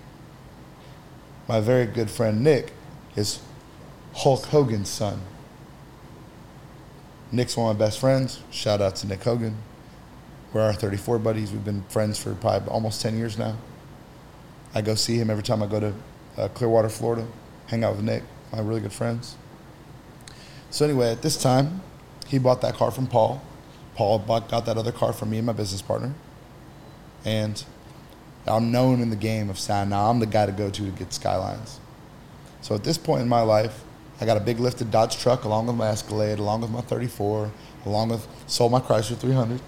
[1.47, 2.71] My very good friend, Nick,
[3.15, 3.39] is
[4.13, 5.21] Hulk Hogan's son.
[7.31, 8.43] Nick's one of my best friends.
[8.51, 9.57] Shout out to Nick Hogan.
[10.53, 11.51] We're R34 buddies.
[11.51, 13.57] We've been friends for probably almost 10 years now.
[14.75, 15.93] I go see him every time I go to
[16.37, 17.25] uh, Clearwater, Florida,
[17.65, 19.35] hang out with Nick, my really good friends.
[20.69, 21.81] So anyway, at this time,
[22.27, 23.41] he bought that car from Paul.
[23.95, 26.13] Paul bought, got that other car from me and my business partner.
[27.23, 27.63] And
[28.45, 30.09] I'm known in the game of sound now.
[30.09, 31.79] I'm the guy to go to to get Skylines.
[32.61, 33.83] So at this point in my life,
[34.19, 37.51] I got a big lifted Dodge truck along with my Escalade, along with my 34,
[37.85, 39.59] along with sold my Chrysler 300.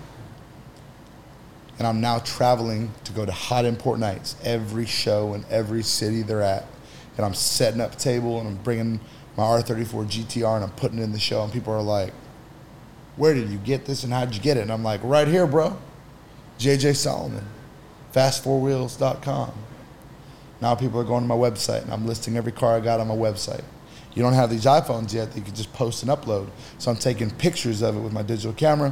[1.79, 6.21] And I'm now traveling to go to hot import nights, every show in every city
[6.21, 6.65] they're at.
[7.17, 8.99] And I'm setting up table and I'm bringing
[9.35, 11.43] my R34 GTR and I'm putting it in the show.
[11.43, 12.13] And people are like,
[13.17, 14.61] where did you get this and how'd you get it?
[14.61, 15.77] And I'm like, right here, bro.
[16.59, 17.45] JJ Salomon,
[18.13, 19.53] fast4wheels.com.
[20.59, 23.07] Now people are going to my website and I'm listing every car I got on
[23.07, 23.63] my website.
[24.15, 26.49] You don't have these iPhones yet that you can just post and upload.
[26.79, 28.91] So I'm taking pictures of it with my digital camera,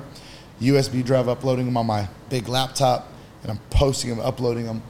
[0.62, 3.08] USB drive uploading them on my big laptop,
[3.42, 4.84] and I'm posting them, uploading them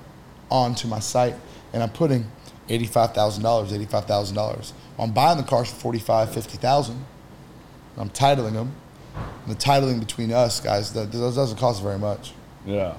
[0.52, 1.36] onto my site,
[1.72, 2.30] and I'm putting
[2.68, 3.42] $85,000,
[3.88, 4.74] $85,000.
[5.00, 7.06] I'm buying the cars for 45, 50,000.
[7.98, 8.76] I'm titling them.
[9.48, 12.34] The titling between us guys, that that doesn't cost very much.
[12.66, 12.96] Yeah.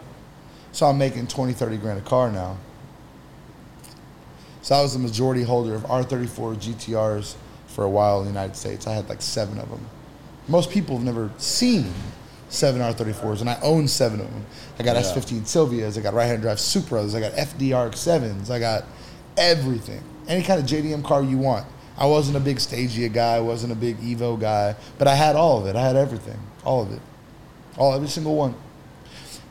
[0.73, 2.59] So I'm making 20, 30 grand a car now.
[4.63, 7.37] So I was the majority holder of R34 GTRs
[7.67, 8.87] for a while in the United States.
[8.87, 9.81] I had like seven of them.
[10.49, 11.93] Most people have never seen
[12.49, 14.45] seven R34s, and I own seven of them.
[14.79, 15.03] I got Yeah.
[15.03, 18.85] S15 Silvias, I got right-hand drive Supras, I got FDRX7s, I got
[19.37, 20.03] everything.
[20.29, 21.67] Any kind of JDM car you want.
[21.99, 25.35] I wasn't a big Stagea guy, I wasn't a big Evo guy, but I had
[25.35, 25.77] all of it.
[25.77, 27.01] I had everything, all of it,
[27.79, 28.55] all every single one.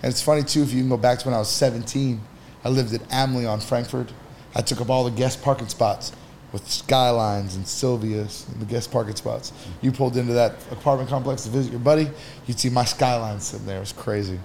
[0.03, 2.21] And it's funny too, if you can go back to when I was 17,
[2.63, 4.11] I lived at Amley on Frankfurt.
[4.55, 6.11] I took up all the guest parking spots
[6.51, 9.51] with Skylines and Silvia's and the guest parking spots.
[9.81, 12.09] You pulled into that apartment complex to visit your buddy,
[12.45, 13.77] you'd see my Skyline sitting there.
[13.77, 14.39] It was crazy.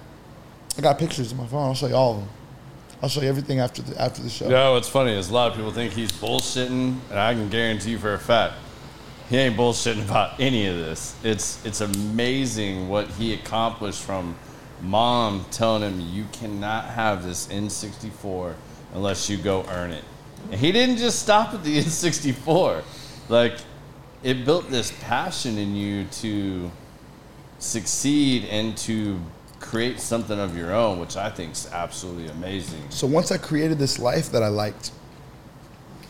[0.77, 1.69] I got pictures on my phone.
[1.69, 2.29] I'll show you all of them.
[3.03, 4.45] I'll show you everything after the after the show.
[4.45, 7.49] You know what's funny is a lot of people think he's bullshitting, and I can
[7.49, 8.55] guarantee you for a fact
[9.31, 11.15] he ain't bullshitting about any of this.
[11.23, 14.35] It's it's amazing what he accomplished from
[14.83, 18.55] mom telling him you cannot have this N64
[18.95, 20.05] unless you go earn it.
[20.51, 22.83] And he didn't just stop at the N64.
[23.29, 23.59] Like
[24.25, 26.69] it built this passion in you to
[27.61, 29.21] succeed and to
[29.61, 32.83] create something of your own, which I think is absolutely amazing.
[32.89, 34.91] So once I created this life that I liked,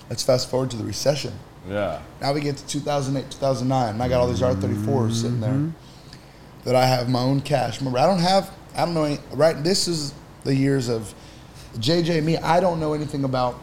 [0.09, 1.32] let's fast forward to the recession.
[1.68, 2.01] Yeah.
[2.20, 5.70] Now we get to 2008, 2009, and I got all these R34s sitting there mm-hmm.
[6.64, 7.78] that I have my own cash.
[7.80, 9.62] Remember, I don't have, I don't know any, right?
[9.62, 11.12] This is the years of
[11.76, 12.38] JJ, me.
[12.38, 13.59] I don't know anything about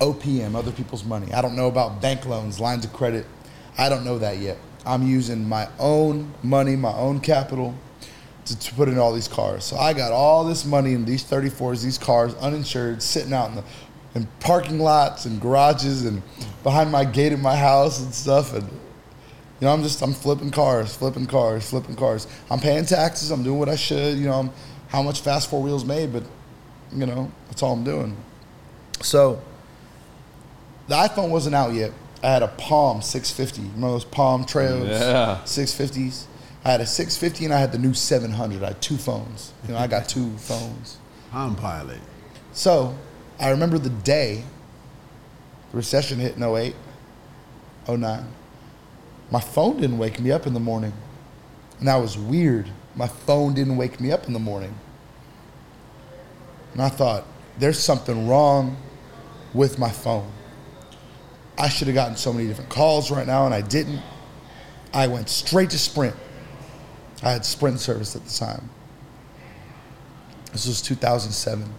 [0.00, 1.32] OPM, other people's money.
[1.32, 3.26] I don't know about bank loans, lines of credit.
[3.78, 4.58] I don't know that yet.
[4.84, 7.74] I'm using my own money, my own capital
[8.48, 9.64] to, to put in all these cars.
[9.64, 13.56] So I got all this money in these 34s, these cars, uninsured, sitting out in
[13.56, 13.64] the
[14.14, 16.22] in parking lots and garages and
[16.62, 18.54] behind my gate at my house and stuff.
[18.54, 22.26] And you know, I'm just I'm flipping cars, flipping cars, flipping cars.
[22.50, 23.30] I'm paying taxes.
[23.30, 24.18] I'm doing what I should.
[24.18, 24.50] You know, I'm
[24.88, 26.24] how much Fast Four Wheels made, but
[26.92, 28.16] you know, that's all I'm doing.
[29.02, 29.40] So
[30.88, 31.92] the iPhone wasn't out yet.
[32.22, 33.62] I had a Palm 650.
[33.74, 34.88] Remember those Palm Treos?
[34.88, 35.40] Yeah.
[35.44, 36.24] 650s.
[36.68, 38.62] I had a 650 and I had the new 700.
[38.62, 39.54] I had two phones.
[39.66, 40.98] You know, I got two phones.
[41.30, 41.98] Palm Pilot.
[42.52, 42.94] So
[43.40, 44.44] I remember the day
[45.70, 46.74] the recession hit in 08,
[47.88, 48.22] 09.
[49.30, 50.92] My phone didn't wake me up in the morning.
[51.78, 52.68] And that was weird.
[52.94, 54.74] My phone didn't wake me up in the morning.
[56.74, 57.24] And I thought,
[57.58, 58.76] there's something wrong
[59.54, 60.30] with my phone.
[61.56, 64.02] I should have gotten so many different calls right now, and I didn't.
[64.92, 66.14] I went straight to Sprint.
[67.22, 68.70] I had Sprint service at the time.
[70.52, 71.72] This was 2007,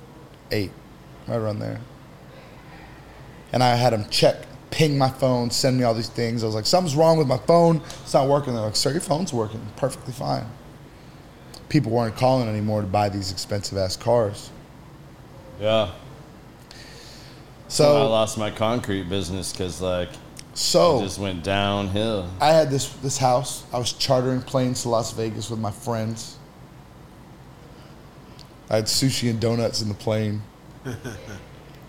[0.52, 0.72] 8,
[1.28, 1.80] right around there.
[3.52, 6.44] And I had them check, ping my phone, send me all these things.
[6.44, 7.82] I was like, something's wrong with my phone.
[8.02, 8.54] It's not working.
[8.54, 10.46] They're like, sir, your phone's working perfectly fine.
[11.68, 14.50] People weren't calling anymore to buy these expensive ass cars.
[15.60, 15.92] Yeah.
[17.68, 20.10] So I lost my concrete business because like
[20.60, 22.30] so it just went downhill.
[22.42, 23.64] I had this this house.
[23.72, 26.38] I was chartering planes to Las Vegas with my friends.
[28.70, 30.42] I had sushi and donuts in the plane.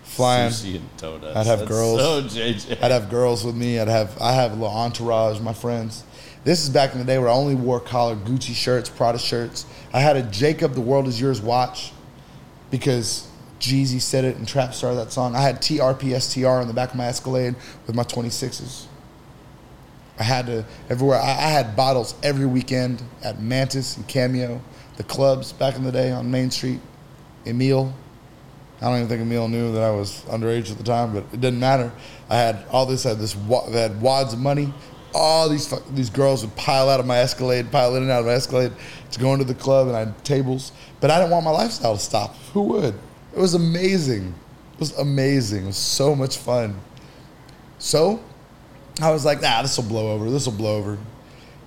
[0.03, 0.51] Flying.
[0.51, 1.35] Sushi and donuts.
[1.35, 1.99] I'd have That's girls.
[1.99, 2.81] So JJ.
[2.81, 3.77] I'd have girls with me.
[3.77, 6.05] I'd have I have a little entourage, my friends.
[6.43, 9.65] This is back in the day where I only wore collar Gucci shirts, Prada shirts.
[9.93, 11.91] I had a Jacob the World Is Yours watch
[12.71, 13.27] because
[13.61, 15.35] Jeezy said it in Trap Star that song.
[15.35, 17.55] I had TRPSTR on the back of my Escalade
[17.85, 18.87] with my 26s.
[20.19, 21.19] I had to everywhere.
[21.19, 24.59] I, I had bottles every weekend at Mantis and Cameo,
[24.97, 26.79] the clubs back in the day on Main Street.
[27.45, 27.93] Emil,
[28.81, 31.39] I don't even think Emil knew that I was underage at the time, but it
[31.39, 31.91] didn't matter.
[32.29, 33.05] I had all this.
[33.05, 33.35] I had this.
[33.35, 34.73] I had wads of money.
[35.13, 38.25] All these these girls would pile out of my Escalade, pile in and out of
[38.25, 38.73] my Escalade
[39.11, 40.71] to go into the club, and I had tables.
[40.99, 42.35] But I didn't want my lifestyle to stop.
[42.53, 42.95] Who would?
[43.33, 44.33] It was amazing.
[44.73, 45.63] It was amazing.
[45.63, 46.79] It was so much fun.
[47.79, 48.21] So
[49.01, 50.29] I was like, nah, this will blow over.
[50.29, 50.97] This will blow over.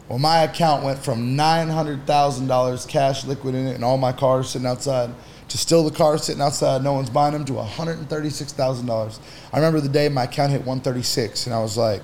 [0.09, 3.97] Well, my account went from nine hundred thousand dollars cash liquid in it, and all
[3.97, 5.11] my cars sitting outside,
[5.49, 8.53] to still the cars sitting outside, no one's buying them, to one hundred and thirty-six
[8.53, 9.19] thousand dollars.
[9.51, 12.03] I remember the day my account hit one thirty-six, and I was like,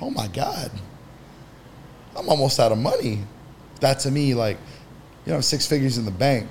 [0.00, 0.72] oh my god,
[2.16, 3.20] I'm almost out of money.
[3.80, 4.58] That to me, like,
[5.24, 6.48] you know, six figures in the bank.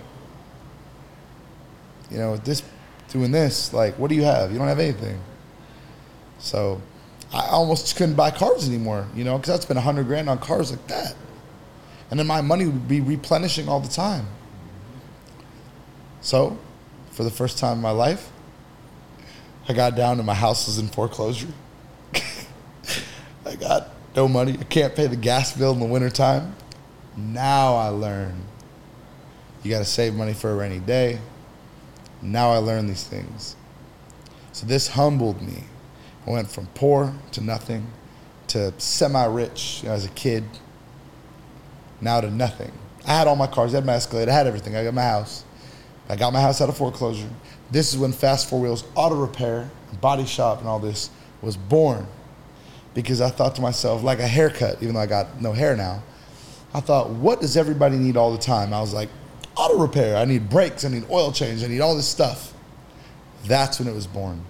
[2.11, 2.63] You know, this
[3.09, 4.51] doing this, like, what do you have?
[4.51, 5.19] You don't have anything.
[6.39, 6.81] So
[7.33, 10.71] I almost couldn't buy cars anymore, you know, because been a hundred grand on cars
[10.71, 11.15] like that.
[12.09, 14.27] And then my money would be replenishing all the time.
[16.21, 16.57] So,
[17.11, 18.31] for the first time in my life,
[19.67, 21.47] I got down to my house was in foreclosure.
[23.45, 24.57] I got no money.
[24.59, 26.55] I can't pay the gas bill in the wintertime.
[27.17, 28.43] Now I learn.
[29.63, 31.19] You got to save money for a rainy day.
[32.21, 33.55] Now I learn these things.
[34.51, 35.63] So this humbled me.
[36.25, 37.87] I went from poor to nothing
[38.47, 40.43] to semi rich as a kid,
[42.01, 42.71] now to nothing.
[43.07, 44.75] I had all my cars, I had my Escalade, I had everything.
[44.75, 45.43] I got my house.
[46.09, 47.29] I got my house out of foreclosure.
[47.71, 49.69] This is when Fast Four Wheels Auto Repair,
[50.01, 51.09] Body Shop, and all this
[51.41, 52.07] was born.
[52.93, 56.03] Because I thought to myself, like a haircut, even though I got no hair now,
[56.73, 58.73] I thought, what does everybody need all the time?
[58.73, 59.09] I was like,
[59.55, 60.17] auto repair.
[60.17, 62.53] I need brakes, I need oil change, I need all this stuff.
[63.45, 64.43] That's when it was born.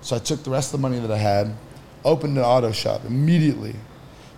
[0.00, 1.54] So I took the rest of the money that I had,
[2.04, 3.74] opened an auto shop immediately,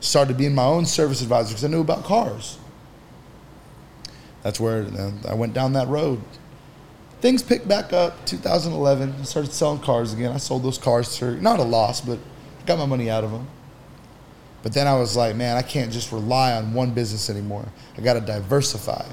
[0.00, 2.58] started being my own service advisor because I knew about cars.
[4.42, 4.86] That's where
[5.28, 6.22] I went down that road.
[7.20, 9.14] Things picked back up 2011.
[9.20, 10.32] I started selling cars again.
[10.32, 12.18] I sold those cars for not a loss, but
[12.64, 13.46] got my money out of them.
[14.62, 17.66] But then I was like, man, I can't just rely on one business anymore.
[17.96, 19.04] I got to diversify.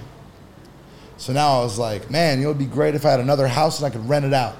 [1.18, 3.80] So now I was like, man, know, it'd be great if I had another house
[3.80, 4.55] and I could rent it out.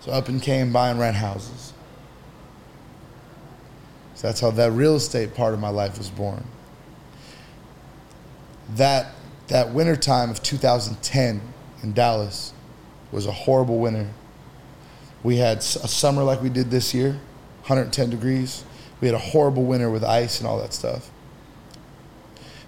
[0.00, 1.72] So up and came buying rent houses.
[4.14, 6.44] So that's how that real estate part of my life was born.
[8.76, 9.12] That
[9.48, 11.40] that winter time of 2010
[11.82, 12.52] in Dallas
[13.10, 14.08] was a horrible winter.
[15.22, 17.10] We had a summer like we did this year,
[17.62, 18.64] 110 degrees.
[19.00, 21.10] We had a horrible winter with ice and all that stuff.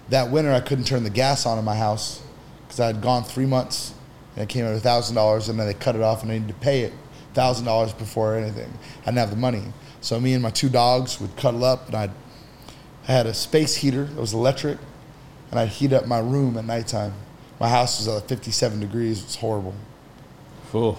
[0.09, 2.21] That winter, I couldn't turn the gas on in my house
[2.67, 3.93] because I had gone three months
[4.35, 6.49] and it came at thousand dollars, and then they cut it off, and I needed
[6.49, 6.93] to pay it
[7.33, 8.71] thousand dollars before anything.
[9.01, 9.63] I didn't have the money,
[10.01, 12.11] so me and my two dogs would cuddle up, and I'd
[13.07, 14.79] I had a space heater that was electric,
[15.51, 17.13] and I'd heat up my room at nighttime.
[17.59, 19.21] My house was at 57 degrees.
[19.21, 19.75] It was horrible.
[20.71, 20.97] Cool.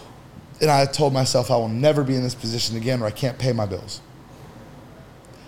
[0.60, 3.38] And I told myself I will never be in this position again where I can't
[3.38, 4.00] pay my bills.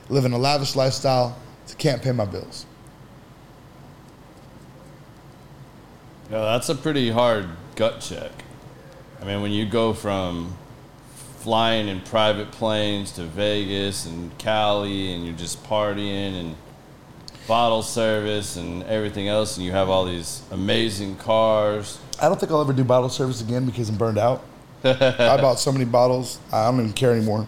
[0.09, 1.39] Living a lavish lifestyle,
[1.69, 2.67] to can't pay my bills.
[6.31, 8.31] No, that's a pretty hard gut check.
[9.21, 10.57] I mean, when you go from
[11.39, 16.57] flying in private planes to Vegas and Cali, and you're just partying and
[17.47, 21.99] bottle service and everything else, and you have all these amazing cars.
[22.21, 24.45] I don't think I'll ever do bottle service again because I'm burned out.
[24.85, 27.47] I bought so many bottles, I don't even care anymore.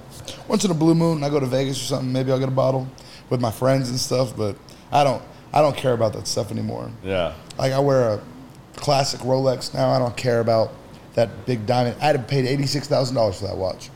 [0.48, 2.52] Once in a blue moon, I go to Vegas or something, maybe I'll get a
[2.52, 2.88] bottle
[3.28, 4.56] with my friends and stuff, but
[4.90, 5.22] I don't
[5.52, 6.90] I don't care about that stuff anymore.
[7.04, 7.34] Yeah.
[7.58, 8.20] Like I wear a
[8.80, 9.90] classic Rolex now.
[9.90, 10.72] I don't care about
[11.14, 11.96] that big diamond.
[12.00, 13.90] I'd have paid eighty six thousand dollars for that watch.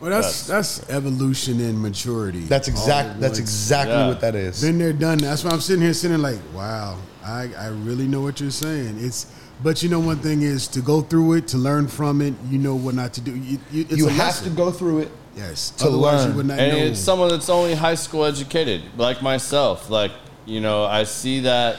[0.00, 2.40] Well, that's that's evolution and maturity.
[2.40, 3.08] That's All exact.
[3.10, 4.08] at That's exactly Yeah.
[4.08, 4.60] what that is.
[4.60, 5.18] Been there, done.
[5.18, 5.26] that.
[5.26, 8.98] That's why I'm sitting here, sitting like, wow, I, I really know what you're saying.
[9.00, 9.26] It's,
[9.62, 12.34] but you know, one thing is to go through it, to learn from it.
[12.50, 13.34] You know what not to do.
[13.34, 14.50] You, you, it's you a have lesson.
[14.50, 15.10] to go through it.
[15.36, 16.30] yes, to Otherwise learn.
[16.32, 16.84] You would not And know.
[16.84, 19.88] it's someone that's only high school educated, like myself.
[19.88, 20.12] Like,
[20.44, 21.78] you know, I see that.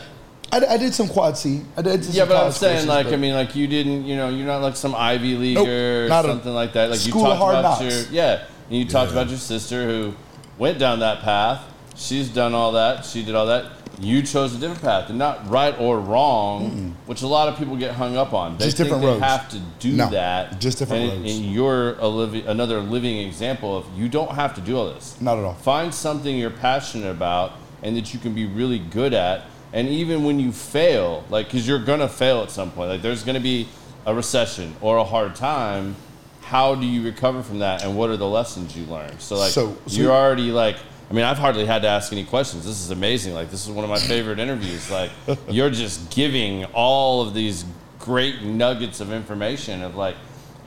[0.51, 1.61] I, I did some quad C.
[1.75, 2.03] I did.
[2.05, 4.15] Some Yeah, but I'm college saying, courses, like, but- I mean, like, you didn't, you
[4.15, 6.89] know, you're not like some Ivy Leaguer or not a- something like that.
[6.91, 7.93] Like, School you of talked Hard about Knocks.
[8.11, 9.19] your, yeah, and you talked Yeah.
[9.19, 10.13] about your sister who
[10.57, 11.61] went down that path.
[11.95, 13.05] She's done all that.
[13.05, 13.65] She did all that.
[13.99, 17.77] You chose a different path, and not right or wrong, which a lot of people
[17.77, 18.57] get hung up on.
[18.57, 19.23] They Just think different they roads.
[19.23, 20.59] have to do No, that.
[20.59, 21.37] just different and, roads.
[21.37, 25.15] And you're a living, another living example of you don't have to do all this.
[25.21, 25.53] Not at all.
[25.53, 29.43] Find something you're passionate about and that you can be really good at.
[29.75, 33.01] And even when you fail, like, because you're going to fail at some point, like,
[33.01, 33.67] there's going to be
[34.05, 35.97] a recession or a hard time.
[36.43, 37.83] How do you recover from that?
[37.83, 39.19] And what are the lessons you learned?
[39.19, 40.77] So, like, So- so- you're already like,
[41.11, 42.63] I mean, I've hardly had to ask any questions.
[42.63, 43.33] This is amazing.
[43.33, 44.89] Like, this is one of my favorite interviews.
[44.89, 45.11] Like,
[45.49, 47.65] you're just giving all of these
[47.99, 50.15] great nuggets of information of like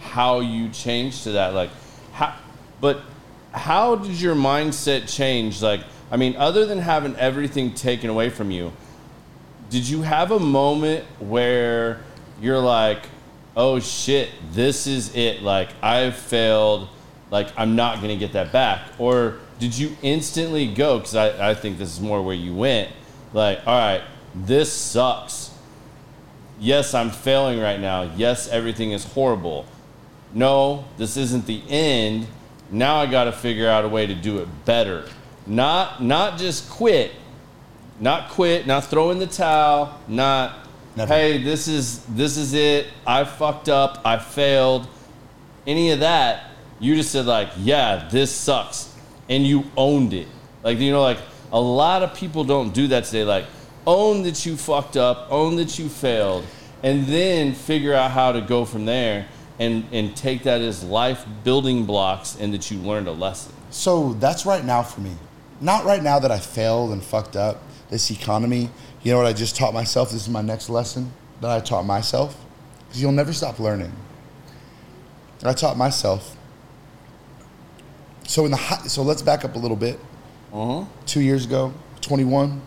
[0.01, 1.55] how you changed to that.
[1.55, 1.71] Like,
[2.13, 2.35] how,
[2.83, 3.01] but
[3.53, 5.63] how did your mindset change?
[5.63, 5.81] Like,
[6.11, 8.71] I mean, other than having everything taken away from you,
[9.71, 12.01] did you have a moment where
[12.41, 13.03] you're like,
[13.57, 15.43] oh shit, this is it?
[15.43, 16.89] Like, I've failed.
[17.31, 18.81] Like, I'm not going to get that back.
[18.99, 20.99] Or did you instantly go?
[20.99, 22.91] Because I, I think this is more where you went.
[23.33, 24.03] Like, all right,
[24.35, 25.51] this sucks.
[26.59, 28.03] Yes, I'm failing right now.
[28.17, 29.67] Yes, everything is horrible.
[30.33, 32.27] No, this isn't the end.
[32.71, 35.05] Now I got to figure out a way to do it better.
[35.47, 37.13] Not not just quit,
[38.01, 41.15] not quit, not throw in the towel, not Never.
[41.15, 42.89] hey, this is this is it.
[43.07, 44.01] I fucked up.
[44.05, 44.89] I failed.
[45.67, 48.95] Any of that, you just said like, yeah, this sucks,
[49.29, 50.29] and you owned it.
[50.63, 51.19] Like you know, like
[51.53, 53.25] a lot of people don't do that today.
[53.25, 53.47] Like
[53.87, 56.45] own that you fucked up, own that you failed,
[56.83, 59.29] and then figure out how to go from there.
[59.61, 63.53] And, and take that as life building blocks and that you learned a lesson.
[63.71, 65.17] So that's right now for me.
[65.61, 67.61] Not right now that I failed and fucked up.
[67.91, 68.71] This economy.
[69.03, 70.11] You know what I just taught myself?
[70.11, 72.45] This is my next lesson that I taught myself.
[72.87, 73.93] Because you'll never stop learning.
[75.45, 76.37] I taught myself.
[78.27, 79.99] So in the high, so let's back up a little bit.
[80.53, 80.85] Uh-huh.
[81.07, 82.61] Two years ago, 21.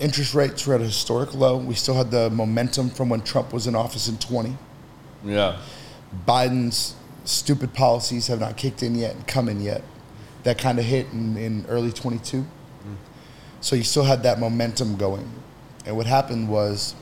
[0.00, 1.56] Interest rates were at a historic low.
[1.56, 4.56] We still had the momentum from when Trump was in office in 20.
[5.24, 5.58] Yeah.
[6.26, 9.82] Biden's stupid policies have not kicked in yet and come in yet.
[10.42, 12.44] That kind of hit in, in early 22.
[13.64, 15.26] So you still had that momentum going.
[15.86, 16.94] And what happened was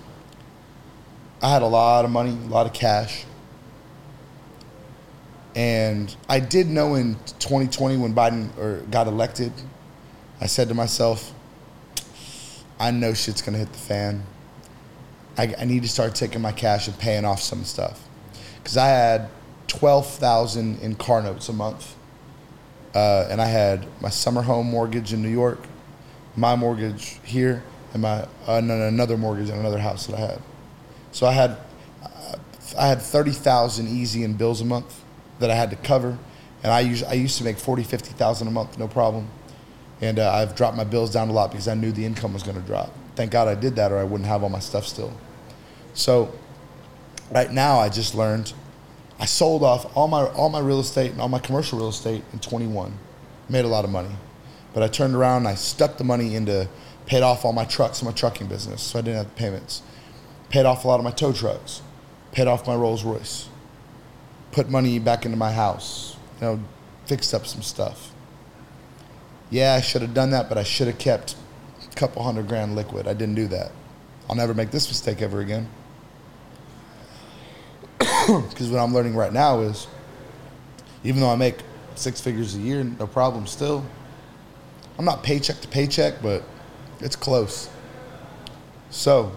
[1.42, 3.24] I had a lot of money, a lot of cash.
[5.56, 9.52] And I did know in 2020 when Biden or got elected,
[10.40, 11.34] I said to myself,
[12.78, 14.22] I know shit's gonna hit the fan.
[15.36, 18.00] I, I need to start taking my cash and paying off some stuff
[18.62, 19.30] because I had
[19.66, 21.96] twelve thousand in car notes a month,
[22.94, 25.58] uh, and I had my summer home mortgage in New York,
[26.36, 27.62] my mortgage here,
[27.92, 30.42] and my uh, no, no, another mortgage in another house that I had.
[31.12, 31.58] So I had
[32.78, 35.02] I had thirty thousand easy in bills a month
[35.38, 36.18] that I had to cover,
[36.62, 39.28] and I used I used to make forty fifty thousand a month, no problem.
[40.00, 42.42] And uh, I've dropped my bills down a lot because I knew the income was
[42.42, 42.92] going to drop.
[43.14, 45.12] Thank God I did that, or I wouldn't have all my stuff still.
[45.94, 46.32] So
[47.30, 48.52] right now I just learned
[49.20, 52.24] I sold off all my all my real estate and all my commercial real estate
[52.32, 52.92] in 21.
[53.48, 54.10] Made a lot of money.
[54.74, 56.68] But I turned around and I stuck the money into
[57.06, 59.82] paid off all my trucks in my trucking business so I didn't have the payments.
[60.48, 61.82] Paid off a lot of my tow trucks.
[62.32, 63.48] Paid off my Rolls Royce.
[64.52, 66.16] Put money back into my house.
[66.40, 66.60] You know,
[67.06, 68.12] fixed up some stuff.
[69.50, 71.36] Yeah, I should have done that, but I should have kept
[71.90, 73.06] a couple hundred grand liquid.
[73.06, 73.72] I didn't do that.
[74.28, 75.68] I'll never make this mistake ever again.
[78.26, 79.88] Because what I'm learning right now is,
[81.02, 81.56] even though I make
[81.96, 83.84] six figures a year, no problem still.
[84.98, 86.42] I'm not paycheck to paycheck, but
[87.00, 87.68] it's close.
[88.90, 89.32] So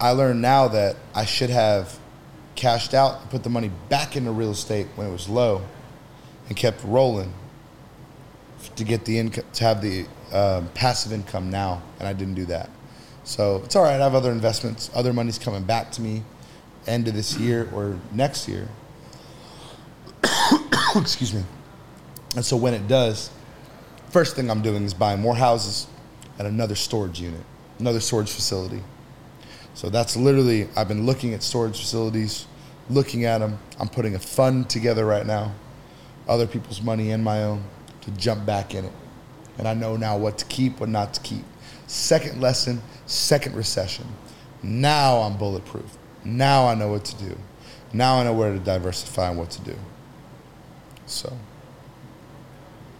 [0.00, 1.98] I learned now that I should have
[2.54, 5.62] cashed out and put the money back into real estate when it was low
[6.48, 7.32] and kept rolling
[8.76, 12.46] to get the income to have the um, passive income now and i didn't do
[12.46, 12.70] that.
[13.24, 14.00] So it's all right.
[14.00, 14.90] I have other investments.
[14.94, 16.22] Other money's coming back to me
[16.86, 18.68] end of this year or next year.
[20.96, 21.42] Excuse me
[22.34, 23.30] and so when it does
[24.10, 25.86] first thing i'm doing is buying more houses
[26.38, 27.42] and another storage unit
[27.78, 28.82] another storage facility
[29.74, 32.46] so that's literally, I've been looking at storage facilities,
[32.88, 33.58] looking at them.
[33.80, 35.52] I'm putting a fund together right now,
[36.28, 37.64] other people's money and my own,
[38.02, 38.92] to jump back in it.
[39.58, 41.44] And I know now what to keep, what not to keep.
[41.88, 44.06] Second lesson, second recession.
[44.62, 45.98] Now I'm bulletproof.
[46.24, 47.36] Now I know what to do.
[47.92, 49.76] Now I know where to diversify and what to do.
[51.06, 51.36] So.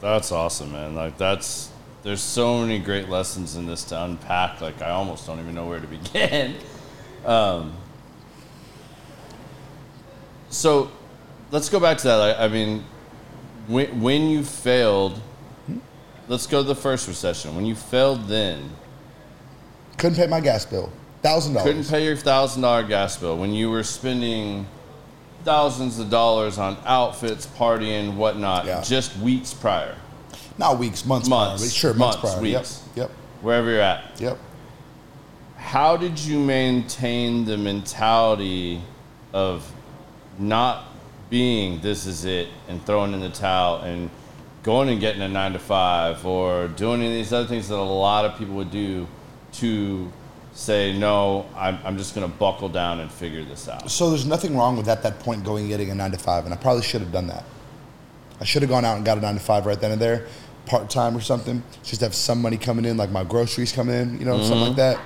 [0.04, 0.94] That's awesome, man.
[0.94, 1.70] Like that's
[2.02, 4.60] there's so many great lessons in this to unpack.
[4.60, 6.56] Like I almost don't even know where to begin.
[7.24, 7.72] Um,
[10.50, 10.90] so
[11.50, 12.38] let's go back to that.
[12.38, 12.84] I, I mean,
[13.66, 15.18] when, when you failed,
[16.28, 17.56] let's go to the first recession.
[17.56, 18.68] When you failed, then
[19.96, 20.92] couldn't pay my gas bill,
[21.22, 21.66] thousand dollars.
[21.66, 24.66] Couldn't pay your thousand dollar gas bill when you were spending
[25.44, 28.82] thousands of dollars on outfits, partying, whatnot, yeah.
[28.82, 29.96] just weeks prior.
[30.58, 32.42] Not weeks, months, months, prior, sure, months, months prior.
[32.42, 32.82] weeks.
[32.94, 33.10] Yep, yep.
[33.42, 34.20] Wherever you're at.
[34.20, 34.38] Yep.
[35.56, 38.80] How did you maintain the mentality
[39.32, 39.70] of
[40.38, 40.84] not
[41.30, 44.10] being this is it and throwing in the towel and
[44.62, 47.76] going and getting a nine to five or doing any of these other things that
[47.76, 49.06] a lot of people would do
[49.52, 50.10] to
[50.54, 54.26] say no i'm, I'm just going to buckle down and figure this out so there's
[54.26, 56.56] nothing wrong with at that point going and getting a nine to five and i
[56.56, 57.44] probably should have done that
[58.40, 60.26] i should have gone out and got a nine to five right then and there
[60.66, 64.18] part time or something, just have some money coming in, like my groceries coming in,
[64.18, 64.44] you know, mm-hmm.
[64.44, 65.00] something like that.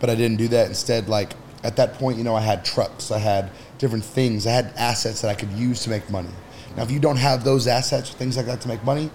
[0.00, 0.68] But I didn't do that.
[0.68, 4.52] Instead, like at that point, you know, I had trucks, I had different things, I
[4.52, 6.30] had assets that I could use to make money.
[6.76, 9.10] Now, if you don't have those assets or things like that to make money,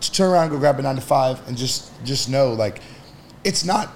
[0.00, 2.80] just turn around, and go grab a nine to five, and just just know like
[3.44, 3.92] it's not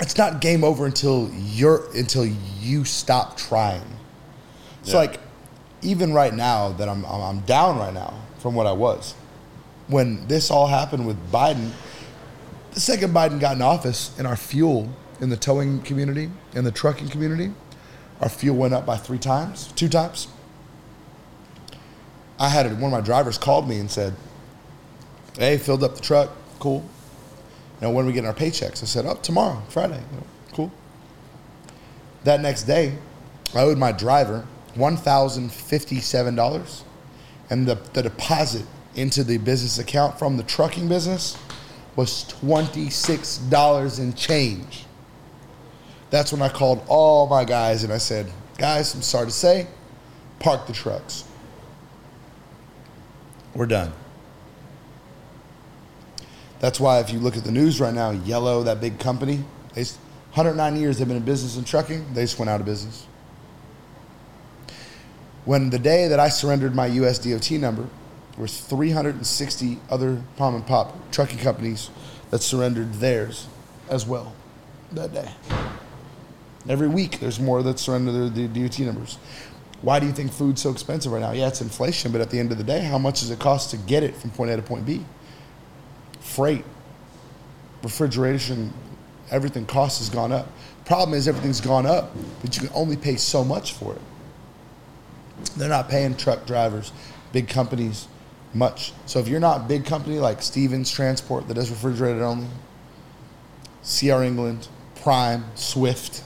[0.00, 3.82] it's not game over until you're until you stop trying.
[4.84, 4.92] Yeah.
[4.92, 5.20] So like
[5.82, 9.14] even right now that I'm I'm down right now from what I was
[9.90, 11.70] when this all happened with Biden,
[12.72, 14.88] the second Biden got in office, and our fuel
[15.20, 17.52] in the towing community, in the trucking community,
[18.20, 20.28] our fuel went up by three times, two times.
[22.38, 24.14] I had one of my drivers called me and said,
[25.36, 26.84] "Hey, filled up the truck, cool.
[27.80, 30.72] You know, when we getting our paychecks?" I said, "Oh, tomorrow, Friday." You know, cool.
[32.24, 32.94] That next day,
[33.54, 36.84] I owed my driver one thousand fifty-seven dollars,
[37.48, 38.64] and the the deposit
[38.94, 41.36] into the business account from the trucking business
[41.96, 44.84] was $26 in change.
[46.10, 48.26] That's when I called all my guys and I said,
[48.58, 49.66] Guys, I'm sorry to say,
[50.38, 51.24] park the trucks.
[53.54, 53.92] We're done.
[56.60, 59.44] That's why if you look at the news right now, Yellow, that big company,
[59.74, 63.06] they 109 years they've been in business in trucking, they just went out of business.
[65.44, 67.88] When the day that I surrendered my US DOT number,
[68.32, 71.90] there was 360 other mom and pop trucking companies
[72.30, 73.48] that surrendered theirs
[73.88, 74.32] as well
[74.92, 75.30] that day.
[76.68, 79.18] Every week, there's more that surrender their, DOT numbers.
[79.82, 81.32] Why do you think food's so expensive right now?
[81.32, 83.70] Yeah, it's inflation, but at the end of the day, how much does it cost
[83.70, 85.04] to get it from point A to point B?
[86.30, 86.64] Freight,
[87.82, 88.72] refrigeration,
[89.32, 90.46] everything cost has gone up.
[90.84, 94.00] Problem is everything's gone up, but you can only pay so much for it.
[95.56, 96.92] They're not paying truck drivers,
[97.32, 98.06] big companies
[98.54, 98.92] much.
[99.06, 102.46] So if you're not a big company like Stevens Transport that does refrigerated only,
[103.82, 104.68] CR England,
[105.02, 106.22] Prime, Swift,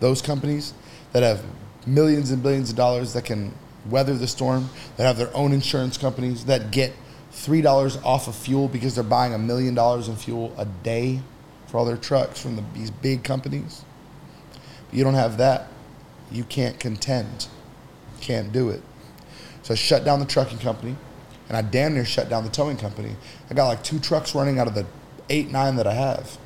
[0.00, 0.72] those companies
[1.12, 1.44] that have
[1.86, 3.54] millions and billions of dollars that can
[3.90, 6.94] weather the storm, that have their own insurance companies that get
[7.38, 11.20] three dollars off of fuel because they're buying a million dollars in fuel a day
[11.68, 13.84] for all their trucks from the, these big companies.
[14.90, 15.68] But you don't have that,
[16.32, 17.46] you can't contend.
[18.20, 18.82] Can't do it.
[19.62, 20.96] So I shut down the trucking company
[21.48, 23.14] and I damn near shut down the towing company.
[23.48, 24.86] I got like two trucks running out of the
[25.30, 26.38] eight, nine that I have.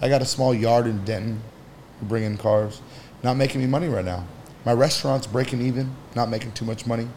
[0.00, 1.42] I got a small yard in Denton,
[2.02, 2.80] bringing cars,
[3.24, 4.24] not making any money right now.
[4.64, 7.08] My restaurant's breaking even, not making too much money.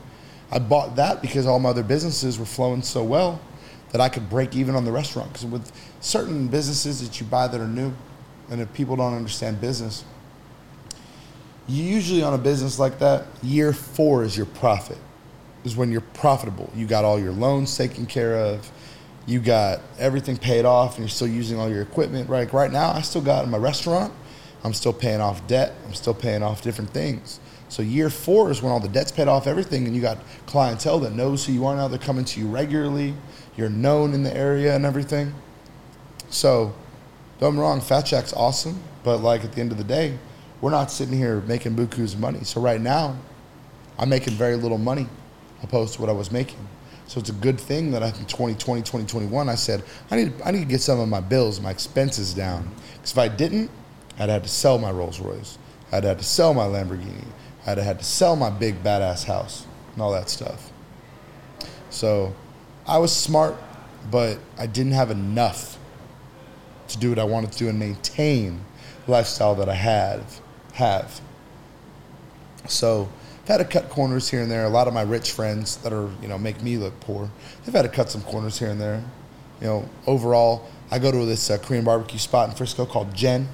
[0.51, 3.39] I bought that because all my other businesses were flowing so well
[3.91, 5.29] that I could break even on the restaurant.
[5.29, 5.71] Because with
[6.01, 7.93] certain businesses that you buy that are new,
[8.49, 10.03] and if people don't understand business,
[11.67, 14.97] usually on a business like that, year four is your profit
[15.63, 16.69] is when you're profitable.
[16.75, 18.69] You got all your loans taken care of.
[19.27, 22.27] you got everything paid off and you're still using all your equipment.
[22.27, 24.11] Right, right now, I still got my restaurant.
[24.63, 25.73] I'm still paying off debt.
[25.85, 27.39] I'm still paying off different things.
[27.71, 30.99] So year four is when all the debt's paid off, everything, and you got clientele
[30.99, 31.87] that knows who you are now.
[31.87, 33.13] They're coming to you regularly.
[33.55, 35.33] You're known in the area and everything.
[36.29, 36.73] So,
[37.39, 40.17] don't get me wrong, Fat Shack's awesome, but like at the end of the day,
[40.59, 42.43] we're not sitting here making buku's money.
[42.43, 43.17] So right now,
[43.97, 45.07] I'm making very little money
[45.63, 46.67] opposed to what I was making.
[47.07, 50.51] So it's a good thing that I think 2020, 2021, I said, I need, I
[50.51, 52.69] need to get some of my bills, my expenses down.
[52.95, 53.71] Because if I didn't,
[54.19, 55.57] I'd have to sell my Rolls Royce.
[55.93, 57.25] I'd have to sell my Lamborghini.
[57.65, 60.71] I'd have had to sell my big badass house and all that stuff.
[61.89, 62.33] So
[62.87, 63.55] I was smart,
[64.09, 65.77] but I didn't have enough
[66.87, 68.65] to do what I wanted to do and maintain
[69.05, 70.41] the lifestyle that I have
[70.73, 71.21] have.
[72.67, 73.09] So
[73.43, 74.65] I've had to cut corners here and there.
[74.65, 77.29] A lot of my rich friends that are, you know, make me look poor,
[77.65, 79.03] they've had to cut some corners here and there.
[79.59, 83.47] You know, overall, I go to this uh, Korean barbecue spot in Frisco called Gen.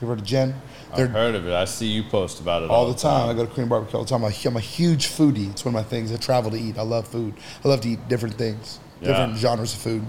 [0.00, 0.54] You heard of Gen?
[0.96, 1.52] I've heard of it.
[1.52, 3.28] I see you post about it all, the time.
[3.28, 4.22] I go to Korean barbecue all the time.
[4.24, 5.50] I'm a huge foodie.
[5.50, 6.12] It's one of my things.
[6.12, 6.78] I travel to eat.
[6.78, 7.34] I love food.
[7.64, 9.08] I love to eat different things, Yeah.
[9.08, 10.06] different genres of food.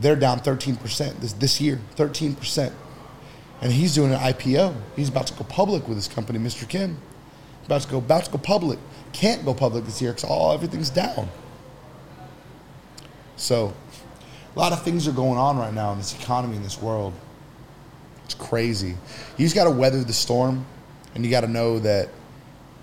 [0.00, 2.72] They're down 13% this, this year, 13%.
[3.60, 4.74] And he's doing an IPO.
[4.94, 6.68] He's about to go public with his company, Mr.
[6.68, 6.98] Kim.
[7.66, 8.78] About to go, about to go public.
[9.12, 11.28] Can't go public this year because all everything's down.
[13.36, 13.72] So,
[14.54, 17.12] a lot of things are going on right now in this economy in this world.
[18.28, 18.88] It's crazy.
[19.38, 20.66] You just got to weather the storm,
[21.14, 22.10] and you got to know that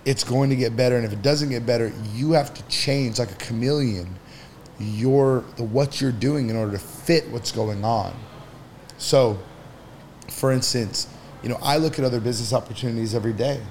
[0.03, 0.95] it's going to get better.
[0.95, 4.09] And if it doesn't get better, you have to change like a chameleon.
[4.79, 8.11] Your the what you're doing in order to fit what's going on.
[8.97, 9.37] So,
[10.29, 11.07] for instance,
[11.43, 13.61] you know I look at other business opportunities every day.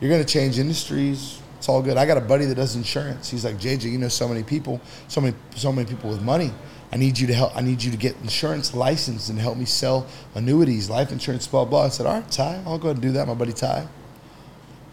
[0.00, 1.40] You're going to change industries.
[1.58, 1.96] It's all good.
[1.96, 3.30] I got a buddy that does insurance.
[3.30, 6.50] He's like, JJ, you know so many people, so many, so many people with money.
[6.94, 7.56] I need you to help.
[7.56, 11.64] I need you to get insurance licensed and help me sell annuities, life insurance, blah
[11.64, 11.86] blah.
[11.86, 13.26] I said, all right, Ty, I'll go ahead and do that.
[13.26, 13.88] My buddy Ty.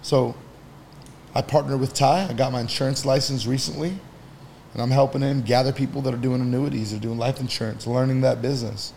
[0.02, 0.36] So,
[1.36, 2.28] I partnered with Ty.
[2.28, 4.00] I got my insurance license recently,
[4.74, 8.22] and I'm helping him gather people that are doing annuities, or doing life insurance, learning
[8.22, 8.94] that business.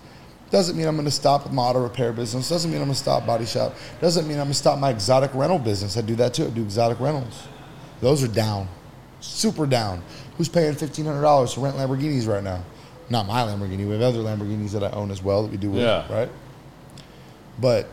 [0.50, 2.48] Doesn't mean I'm going to stop my auto repair business.
[2.48, 3.74] Doesn't mean I'm going to stop body shop.
[4.00, 5.98] Doesn't mean I'm going to stop my exotic rental business.
[5.98, 6.46] I do that too.
[6.46, 7.48] I do exotic rentals.
[8.00, 8.66] Those are down,
[9.20, 10.02] super down.
[10.38, 12.64] Who's paying fifteen hundred dollars to rent Lamborghinis right now?
[13.10, 13.86] Not my Lamborghini.
[13.86, 16.10] We have other Lamborghinis that I own as well that we do with, Yeah.
[16.12, 16.30] right?
[17.60, 17.88] But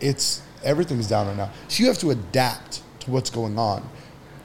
[0.00, 1.50] it's everything's down right now.
[1.68, 3.88] So you have to adapt to what's going on.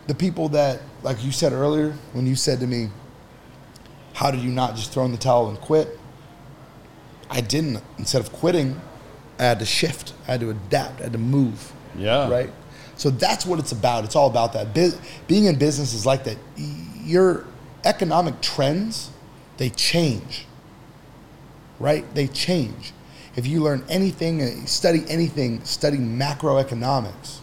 [0.07, 2.89] The people that, like you said earlier, when you said to me,
[4.13, 5.99] "How did you not just throw in the towel and quit?"
[7.29, 7.83] I didn't.
[7.97, 8.79] Instead of quitting,
[9.37, 10.13] I had to shift.
[10.27, 11.01] I had to adapt.
[11.01, 11.73] I had to move.
[11.97, 12.29] Yeah.
[12.29, 12.49] Right.
[12.95, 14.05] So that's what it's about.
[14.05, 14.73] It's all about that.
[15.27, 16.37] Being in business is like that.
[17.03, 17.43] Your
[17.85, 19.09] economic trends,
[19.57, 20.45] they change.
[21.79, 22.05] Right?
[22.15, 22.93] They change.
[23.35, 27.39] If you learn anything, uh, study anything, study macroeconomics.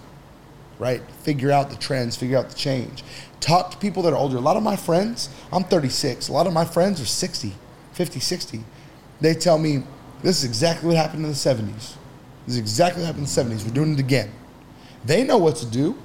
[0.79, 1.03] Right?
[1.23, 3.05] Figure out the trends, figure out the change.
[3.39, 4.37] Talk to people that are older.
[4.37, 6.29] A lot of my friends, I'm 36.
[6.29, 7.53] A lot of my friends are 60,
[7.93, 8.65] 50, 60.
[9.21, 9.85] They tell me
[10.23, 11.95] this is exactly what happened in the 70s.
[12.47, 13.65] This is exactly what happened in the 70s.
[13.65, 14.31] We're doing it again.
[15.05, 15.97] They know what to do.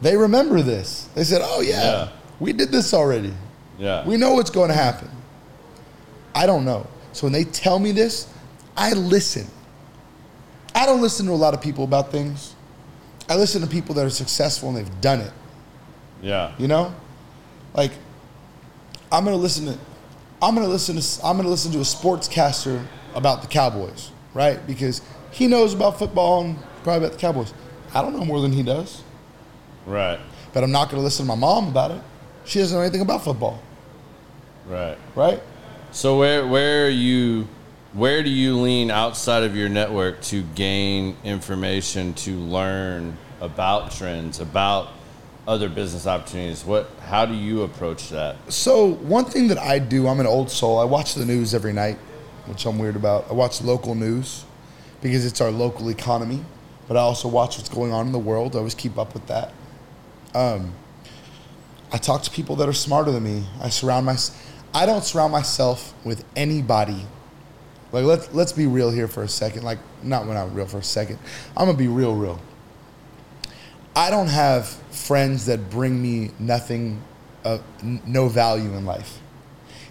[0.00, 1.08] They remember this.
[1.14, 2.08] They said, "Oh yeah, Yeah.
[2.38, 3.34] we did this already.
[3.78, 4.04] Yeah.
[4.06, 5.08] We know what's going to happen."
[6.34, 6.86] I don't know.
[7.12, 8.28] So when they tell me this,
[8.76, 9.46] I listen.
[10.74, 12.54] I don't listen to a lot of people about things.
[13.28, 15.32] I listen to people that are successful and they've done it.
[16.22, 16.52] yeah.
[16.58, 16.94] You know,
[17.74, 17.92] like
[19.10, 19.78] I'm gonna listen to,
[20.40, 24.64] I'm gonna listen to, I'm gonna listen to a sportscaster about the Cowboys, right?
[24.66, 27.52] Because he knows about football and probably about the Cowboys.
[27.94, 29.02] I don't know more than he does,
[29.86, 30.18] Right.
[30.52, 32.00] but I'm not gonna listen to my mom about it.
[32.44, 33.60] She doesn't know anything about football,
[34.68, 34.98] Right.
[35.14, 35.42] right?
[35.92, 37.48] So where where are you
[37.94, 44.40] where do you lean outside of your network to gain information to learn about trends,
[44.40, 44.88] about
[45.46, 46.64] other business opportunities?
[46.64, 48.36] What how do you approach that?
[48.52, 50.78] So one thing that I do, I'm an old soul.
[50.78, 51.96] I watch the news every night,
[52.44, 53.30] which I'm weird about.
[53.30, 54.44] I watch local news
[55.00, 56.44] because it's our local economy,
[56.86, 58.54] but I also watch what's going on in the world.
[58.54, 59.52] I always keep up with that.
[60.34, 60.74] Um,
[61.90, 63.46] I talk to people that are smarter than me.
[63.62, 64.16] I surround my,
[64.74, 67.06] I don't surround myself with anybody.
[67.90, 69.62] Like let's let's be real here for a second.
[69.62, 71.18] Like not when I'm real for a second.
[71.56, 72.40] I'm gonna be real, real.
[73.96, 77.02] I don't have friends that bring me nothing,
[77.44, 79.18] uh, no value in life.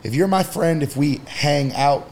[0.03, 2.09] If you're my friend, if we hang out,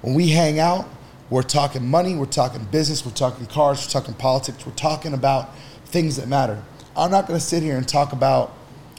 [0.00, 0.88] when we hang out,
[1.28, 5.54] we're talking money, we're talking business, we're talking cars, we're talking politics, we're talking about
[5.86, 6.62] things that matter.
[6.96, 8.54] I'm not gonna sit here and talk about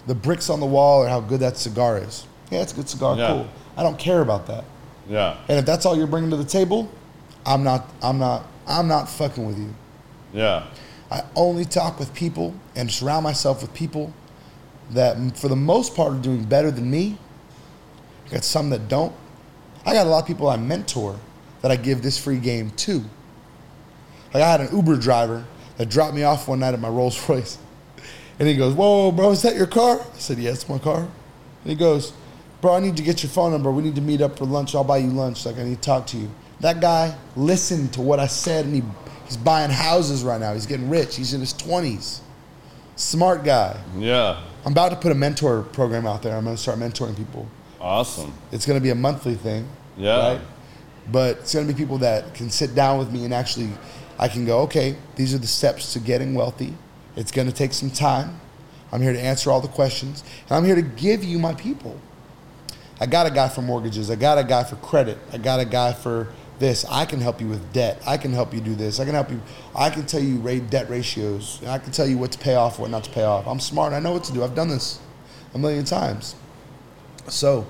[0.06, 2.28] the bricks on the wall or how good that cigar is.
[2.52, 3.18] Yeah, it's a good cigar.
[3.18, 3.28] Yeah.
[3.28, 3.50] Cool.
[3.76, 4.64] I don't care about that.
[5.08, 5.38] Yeah.
[5.48, 6.90] And if that's all you're bringing to the table,
[7.46, 7.90] I'm not.
[8.02, 8.46] I'm not.
[8.66, 9.74] I'm not fucking with you.
[10.34, 10.68] Yeah.
[11.10, 14.14] I only talk with people and surround myself with people
[14.92, 17.18] that, for the most part, are doing better than me.
[18.26, 19.16] I got some that don't.
[19.86, 21.18] I got a lot of people I mentor
[21.62, 23.04] that I give this free game to.
[24.34, 25.46] Like I had an Uber driver
[25.78, 27.58] that dropped me off one night at my Rolls Royce,
[28.40, 31.00] and he goes, "Whoa, bro, is that your car?" I said, "Yeah, it's my car."
[31.00, 32.12] And he goes,
[32.62, 33.72] "Bro, I need to get your phone number.
[33.72, 34.76] We need to meet up for lunch.
[34.76, 35.46] I'll buy you lunch.
[35.46, 36.30] Like I need to talk to you."
[36.60, 38.84] That guy listened to what I said, and he
[39.26, 40.54] he's buying houses right now.
[40.54, 41.16] He's getting rich.
[41.16, 42.22] He's in his twenties.
[42.96, 43.80] Smart guy.
[43.96, 44.42] Yeah.
[44.66, 46.36] I'm about to put a mentor program out there.
[46.36, 47.48] I'm going to start mentoring people.
[47.80, 48.34] Awesome.
[48.52, 49.68] It's going to be a monthly thing.
[49.96, 50.18] Yeah.
[50.18, 50.42] Right?
[51.12, 53.70] But it's going to be people that can sit down with me and actually,
[54.18, 56.74] I can go, okay, these are the steps to getting wealthy.
[57.16, 58.42] It's going to take some time.
[58.92, 60.24] I'm here to answer all the questions.
[60.50, 62.00] And I'm here to give you my people.
[63.00, 64.10] I got a guy for mortgages.
[64.10, 65.18] I got a guy for credit.
[65.32, 66.28] I got a guy for
[66.60, 66.86] this.
[66.86, 68.02] I can help you with debt.
[68.08, 69.00] I can help you do this.
[69.00, 69.40] I can help you.
[69.76, 71.62] I can tell you rate debt ratios.
[71.66, 73.48] I can tell you what to pay off, what not to pay off.
[73.48, 73.94] I'm smart.
[73.94, 74.44] I know what to do.
[74.44, 75.00] I've done this
[75.54, 76.36] a million times.
[77.28, 77.68] So,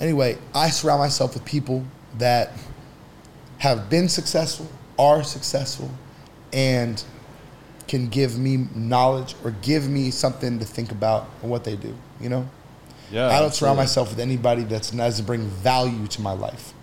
[0.00, 1.84] anyway, I surround myself with people
[2.18, 2.52] that
[3.58, 5.90] have been successful, are successful,
[6.52, 7.02] and
[7.86, 11.94] can give me knowledge or give me something to think about what they do.
[12.20, 12.48] You know,
[13.10, 13.28] Yeah.
[13.28, 16.74] I don't surround myself with anybody that's doesn't bring value to my life,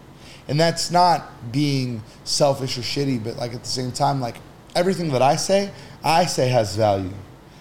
[0.47, 4.37] and that's not being selfish or shitty, but like at the same time, like
[4.75, 5.71] everything that I say,
[6.03, 7.13] I say has value.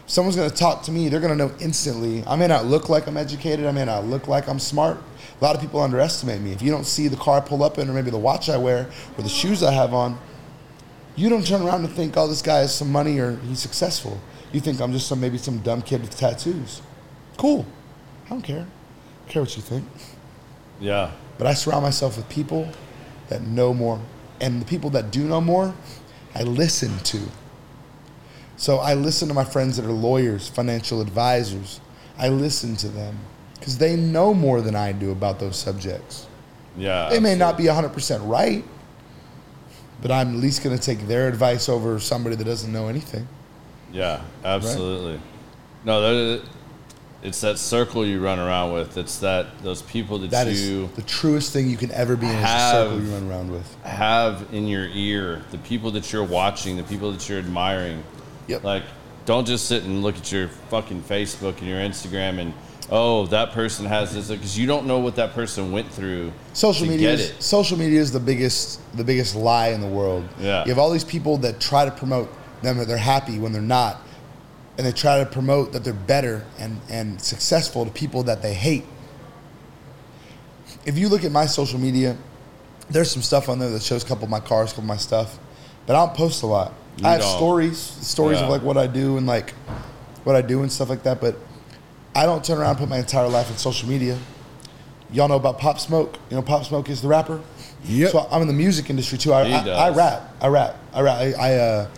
[0.05, 2.25] If someone's gonna talk to me, they're gonna know instantly.
[2.27, 3.67] I may not look like I'm educated.
[3.67, 4.99] I may not look like I'm smart.
[5.41, 6.53] A lot of people underestimate me.
[6.53, 8.57] If you don't see the car I pull up in, or maybe the watch I
[8.57, 10.19] wear, or the shoes I have on,
[11.17, 14.21] you don't turn around and think, "Oh, this guy has some money or he's successful."
[14.53, 16.83] You think I'm just some maybe some dumb kid with tattoos.
[17.37, 17.67] Cool.
[18.33, 18.67] I don't care.
[19.27, 19.85] I care what you think.
[20.81, 21.11] Yeah.
[21.37, 22.67] But I surround myself with people
[23.29, 24.01] that know more.
[24.41, 25.75] And the people that do know more,
[26.35, 27.21] I listen to.
[28.57, 31.83] So I listen to my friends that are lawyers, financial advisors.
[32.17, 33.19] I listen to them
[33.59, 36.27] because they know more than I do about those subjects.
[36.75, 37.11] Yeah.
[37.11, 38.65] They may not be 100% right,
[40.01, 43.29] but I'm at least going to take their advice over somebody that doesn't know anything.
[43.93, 45.21] Yeah, absolutely.
[45.85, 46.49] No, that,
[47.23, 48.97] it's that circle you run around with.
[48.97, 52.27] It's that those people that, That is you the truest thing you can ever be
[52.27, 53.77] in is a circle you run around with.
[53.85, 58.03] have in your ear, the people that you're watching, the people that you're admiring.
[58.49, 58.65] Yep.
[58.65, 58.83] Like,
[59.25, 62.53] don't just sit and look at your fucking Facebook and your Instagram and
[62.91, 66.33] oh, that person has this because you don't know what that person went through.
[66.53, 70.29] Social media, is, social media is the biggest, the biggest lie in the world.
[70.39, 70.65] Yeah.
[70.65, 72.29] you have all these people that try to promote
[72.63, 74.03] them that they're happy when they're not,
[74.77, 78.55] and they try to promote that they're better and and successful to people that they
[78.55, 78.85] hate.
[80.85, 82.17] If you look at my social media,
[82.91, 84.89] there's some stuff on there that shows a couple of my cars, a couple of
[84.89, 85.39] my stuff,
[85.87, 86.73] but I don't post a lot.
[86.97, 87.37] You I have don't.
[87.37, 89.51] stories, stories of like what I do and like
[90.25, 91.37] what I do and stuff like that, but
[92.15, 94.19] I don't turn around and put my entire life in social media.
[95.11, 96.19] Y'all know about Pop Smoke.
[96.31, 97.41] You know, Pop Smoke is the rapper.
[97.85, 98.13] Yep.
[98.13, 99.33] So I'm in the music industry too.
[99.33, 100.35] I, I, I rap.
[100.41, 100.77] I rap.
[100.93, 101.19] I rap.
[101.19, 101.91] I, I, uh,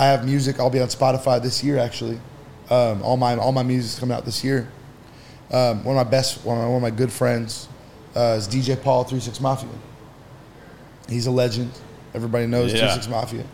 [0.00, 0.58] I have music.
[0.58, 1.78] I'll be on Spotify this year.
[1.78, 2.18] Actually,
[2.70, 4.68] um, all my all my music's coming out this year.
[5.50, 7.68] Um, one of my best, one of my, one of my good friends,
[8.14, 9.68] uh, is DJ Paul Three Six Mafia.
[11.08, 11.70] He's a legend.
[12.14, 13.44] Everybody knows Three Six Mafia.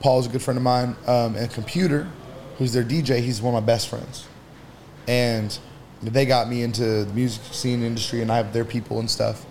[0.00, 2.06] Paul's a good friend of mine, um, and Computer,
[2.58, 3.20] who's their DJ.
[3.20, 4.26] He's one of my best friends
[5.06, 5.58] and
[6.02, 9.44] they got me into the music scene industry and I have their people and stuff.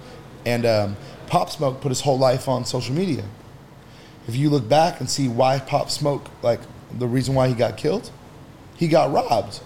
[0.45, 0.97] And um,
[1.27, 3.23] Pop Smoke put his whole life on social media.
[4.27, 6.59] If you look back and see why Pop Smoke, like
[6.97, 8.09] the reason why he got killed,
[8.75, 9.59] he got robbed.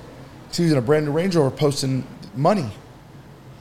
[0.53, 2.69] He was in a brand new Range Rover posting money.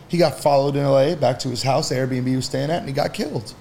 [0.09, 2.79] He got followed in LA back to his house, the Airbnb he was staying at,
[2.79, 3.55] and he got killed.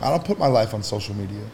[0.00, 1.44] I don't put my life on social media.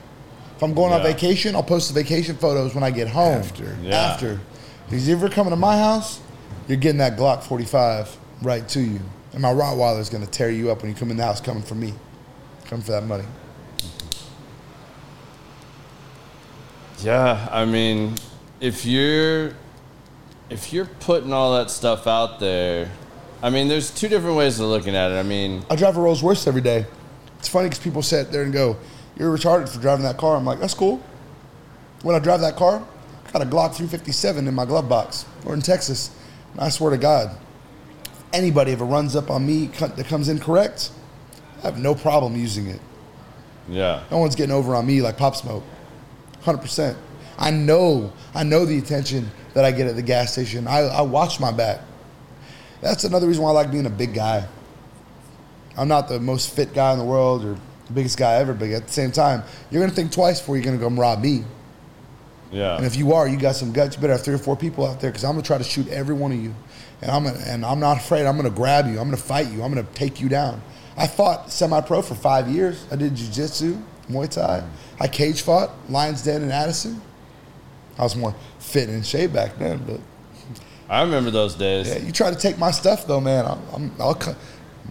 [0.57, 3.39] If I'm going on vacation, I'll post the vacation photos when I get home.
[3.39, 3.76] After.
[3.82, 3.97] Yeah.
[3.97, 4.41] After.
[4.87, 6.20] Because if you're coming to my house,
[6.68, 9.01] you're getting that Glock 45 right to you.
[9.32, 11.62] And my Rottweiler's going to tear you up when you come in the house coming
[11.62, 11.93] for me.
[12.67, 13.25] Coming for that money.
[17.03, 18.15] Yeah, I mean,
[18.61, 19.53] if you're
[20.51, 22.91] if you're putting all that stuff out there,
[23.43, 25.17] I mean, there's two different ways of looking at it.
[25.17, 26.87] I mean, I drive a Rolls Royce every day.
[27.39, 28.79] It's funny because people sit there and go,
[29.19, 30.37] You're retarded for driving that car.
[30.37, 31.03] I'm like, That's cool.
[32.03, 32.83] When I drive that car,
[33.27, 35.27] I got a Glock 357 in my glove box.
[35.45, 36.11] We're in Texas.
[36.53, 37.37] And I swear to God,
[38.33, 40.91] anybody ever runs up on me that comes in correct,
[41.65, 42.81] I have no problem using it.
[43.69, 45.65] yeah, No one's getting over on me like Pop Smoke.
[46.43, 46.95] 100%.
[47.39, 50.69] I know, I know the attention that I get at the gas station.
[50.69, 51.81] I, I watch my back.
[52.83, 54.47] That's another reason why I like being a big guy.
[55.77, 57.57] I'm not the most fit guy in the world or
[57.87, 60.65] the biggest guy ever, but at the same time, you're gonna think twice before you're
[60.65, 61.45] gonna come rob me.
[62.53, 62.77] Yeah.
[62.77, 63.97] And if you are, you got some guts.
[63.97, 65.89] You better have three or four people out there because I'm gonna try to shoot
[65.89, 66.55] every one of you,
[67.01, 68.27] and I'm gonna, and I'm not afraid.
[68.27, 69.01] I'm gonna grab you.
[69.01, 69.62] I'm gonna fight you.
[69.62, 70.62] I'm gonna take you down.
[70.97, 72.86] I fought semi-pro for five years.
[72.90, 73.78] I did jiu-jitsu,
[74.09, 74.62] Muay Thai.
[75.01, 77.01] I cage fought Lions Den and Addison.
[77.99, 80.01] I was more fit and in shape back then, but
[80.88, 81.88] I remember those days.
[81.88, 83.47] yeah, you try to take my stuff though, man.
[83.47, 84.36] I'm, I'm I'll co-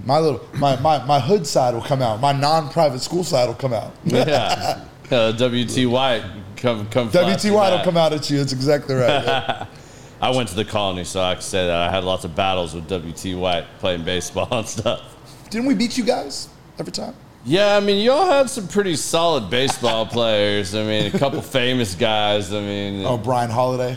[0.06, 2.20] my little my, my my hood side will come out.
[2.20, 3.94] My non-private school side will come out.
[4.06, 4.86] Yeah.
[5.12, 6.24] Uh, WT White
[6.56, 7.10] come come.
[7.10, 8.38] flash WT White will come out at you.
[8.40, 9.24] That's exactly right.
[9.24, 9.68] yeah.
[10.22, 12.74] I went to the colony, so I can say that I had lots of battles
[12.74, 15.13] with WT White playing baseball and stuff.
[15.54, 16.50] Didn't we beat you guys
[16.80, 17.14] every time?
[17.46, 20.74] Yeah, I mean, y'all had some pretty solid baseball players.
[20.74, 22.52] I mean, a couple famous guys.
[22.52, 23.96] I mean, Oh, Brian Holiday.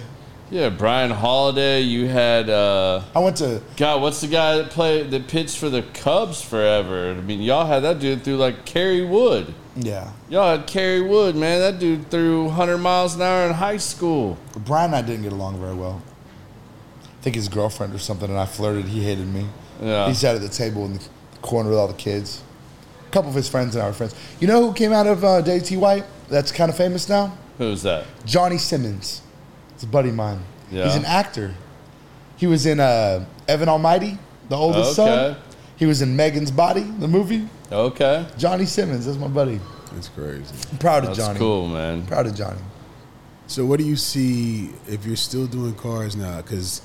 [0.50, 1.80] yeah, Brian Holiday.
[1.80, 5.70] You had, uh, I went to God, what's the guy that played that pitched for
[5.70, 7.12] the Cubs forever?
[7.12, 9.54] I mean, y'all had that dude through like Kerry Wood.
[9.76, 10.10] yeah.
[10.28, 11.60] Y'all had Kerry Wood, man.
[11.60, 14.36] That dude threw 100 miles an hour in high school.
[14.58, 16.02] Brian and I didn't get along very well.
[17.04, 18.86] I think his girlfriend or something, and I flirted.
[18.86, 19.46] He hated me.
[19.80, 20.08] Yeah.
[20.08, 21.08] He sat at the table in the
[21.42, 22.42] corner with all the kids.
[23.06, 24.14] A couple of his friends and our friends.
[24.40, 26.04] You know who came out of uh, WT White?
[26.28, 27.36] That's kind of famous now.
[27.58, 28.04] Who's that?
[28.24, 29.22] Johnny Simmons.
[29.74, 30.40] It's a buddy of mine.
[30.70, 30.84] Yeah.
[30.84, 31.54] He's an actor.
[32.36, 34.18] He was in uh, Evan Almighty,
[34.48, 35.08] the oldest son.
[35.08, 35.40] Okay.
[35.76, 37.48] He was in Megan's Body, the movie.
[37.70, 38.26] Okay.
[38.38, 39.60] Johnny Simmons, that's my buddy.
[39.92, 40.54] That's crazy.
[40.70, 41.38] I'm proud of That's Johnny.
[41.38, 42.06] cool, man.
[42.06, 42.60] Proud of Johnny.
[43.46, 46.42] So what do you see if you're still doing cars now?
[46.42, 46.82] Because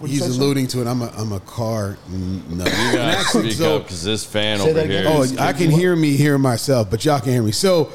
[0.00, 0.40] What'd he's say, sir?
[0.42, 0.86] alluding to it.
[0.86, 1.96] I'm a I'm a car.
[2.08, 2.64] No.
[2.64, 5.04] You gotta speak So- up because this fan Say over here.
[5.06, 7.52] Oh, is- I can hear me hear myself, but y'all can hear me.
[7.52, 7.90] So,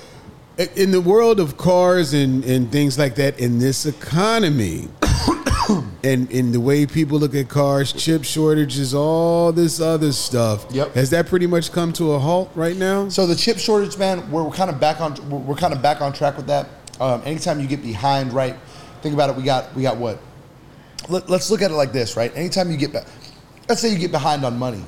[0.76, 4.88] in the world of cars and, and things like that, in this economy,
[6.04, 10.94] and in the way people look at cars, chip shortages, all this other stuff, Yep.
[10.94, 13.10] has that pretty much come to a halt right now?
[13.10, 15.82] So the chip shortage, man, we're, we're kind of back on we're, we're kind of
[15.82, 16.70] back on track with that.
[17.00, 18.56] Um, anytime you get behind, right?
[19.02, 19.36] Think about it.
[19.36, 20.20] We got we got what?
[21.10, 22.36] Let, let's look at it like this, right?
[22.36, 23.06] Anytime you get back,
[23.70, 24.84] let's say you get behind on money.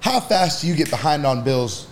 [0.00, 1.88] How fast do you get behind on bills?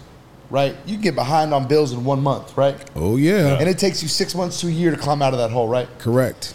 [0.50, 0.76] Right?
[0.84, 2.76] You can get behind on bills in one month, right?
[2.94, 5.38] Oh yeah, And it takes you six months to a year to climb out of
[5.38, 5.88] that hole, right?
[5.98, 6.54] correct.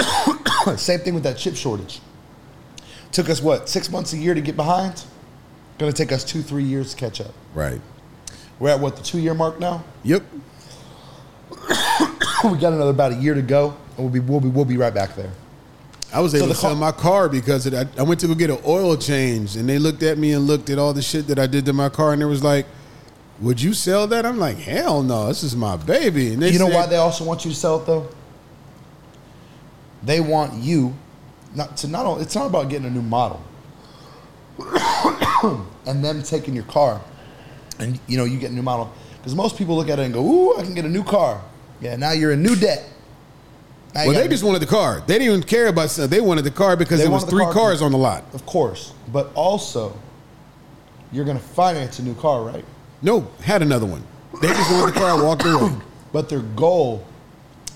[0.76, 2.00] Same thing with that chip shortage.
[3.12, 5.04] Took us what six months a year to get behind.
[5.78, 7.32] Going to take us two three years to catch up.
[7.54, 7.80] Right.
[8.58, 9.84] We're at what the two year mark now.
[10.02, 10.22] Yep.
[12.44, 14.76] we got another about a year to go, and we'll be we'll be we'll be
[14.76, 15.30] right back there.
[16.12, 18.26] I was able the to sell car- my car because it, I, I went to
[18.26, 21.02] go get an oil change, and they looked at me and looked at all the
[21.02, 22.66] shit that I did to my car, and it was like,
[23.40, 26.58] "Would you sell that?" I'm like, "Hell no, this is my baby." And they you
[26.58, 28.08] know said, why they also want you to sell it though?
[30.02, 30.94] They want you
[31.54, 33.42] not to not only it's not about getting a new model
[35.86, 37.00] and them taking your car
[37.78, 40.14] and you know you get a new model because most people look at it and
[40.14, 41.42] go, "Ooh, I can get a new car."
[41.80, 42.84] Yeah, now you're in new debt.
[43.94, 45.02] Now you Well, they got- just wanted the car.
[45.06, 45.90] They didn't even care about.
[45.90, 47.52] sell- They wanted the car because They there was the three car.
[47.52, 48.24] cars on the lot.
[48.32, 49.96] of course, but also
[51.12, 52.64] you're going to finance a new car, right?
[53.02, 54.04] No, had another one.
[54.40, 55.72] They just wanted the car, and walked away.
[56.12, 57.04] But their goal,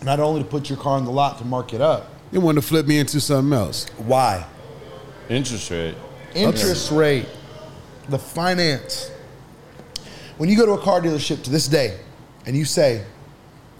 [0.04, 2.62] not only to put your car on the lot to mark it up, They wanted
[2.62, 3.86] to flip me into something else.
[3.96, 4.44] why?
[5.28, 5.94] Interest rate.
[6.34, 7.26] Interest rate,
[8.08, 9.10] the finance.
[10.36, 11.96] When you go to a car dealership to this day
[12.44, 13.04] and you say,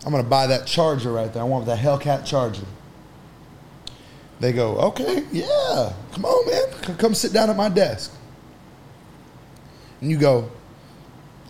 [0.04, 2.66] I'm going to buy that charger right there, I want that Hellcat charger.
[4.40, 8.12] They go, okay, yeah, come on, man, come sit down at my desk.
[10.00, 10.50] And you go,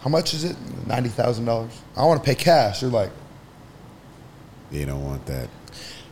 [0.05, 0.55] how much is it?
[0.87, 1.71] $90,000.
[1.97, 2.81] I want to pay cash.
[2.81, 3.11] They're like,
[4.71, 5.49] They don't want that.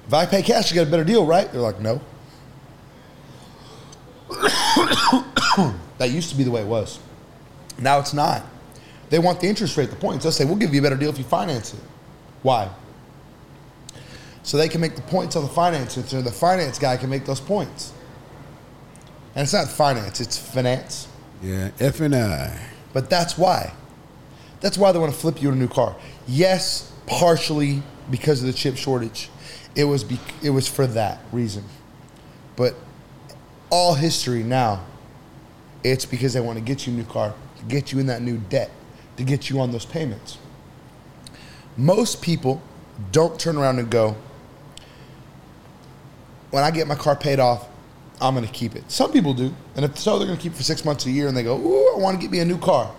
[0.07, 1.53] If I pay cash, you get a better deal, right?
[1.53, 2.01] They're like, no.
[5.99, 6.99] that used to be the way it was.
[7.79, 8.43] Now it's not.
[9.11, 10.25] They want the interest rate, the points.
[10.25, 11.81] They'll say, we'll give you a better deal if you finance it.
[12.43, 12.71] Why?
[14.43, 17.25] So they can make the points on the finance, so the finance guy can make
[17.25, 17.93] those points.
[19.35, 21.09] And it's not finance, it's finance.
[21.43, 22.69] Yeah, F and I.
[22.93, 23.73] But that's why.
[24.61, 25.97] That's why they want to flip you a new car.
[26.27, 29.29] Yes, partially because of the chip shortage.
[29.75, 31.65] It was be, it was for that reason.
[32.57, 32.75] But
[33.71, 34.85] all history now,
[35.83, 38.23] it's because they want to get you a new car, to get you in that
[38.23, 38.71] new debt,
[39.17, 40.39] to get you on those payments.
[41.77, 42.63] Most people
[43.11, 44.17] don't turn around and go,
[46.51, 47.67] when I get my car paid off,
[48.21, 48.91] I'm going to keep it.
[48.91, 49.53] Some people do.
[49.75, 51.43] And if so, they're going to keep it for six months, a year, and they
[51.43, 52.95] go, ooh, I want to get me a new car.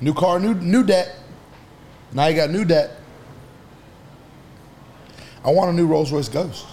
[0.00, 1.16] New car, new, new debt.
[2.12, 2.90] Now you got new debt.
[5.44, 6.66] I want a new Rolls Royce Ghost.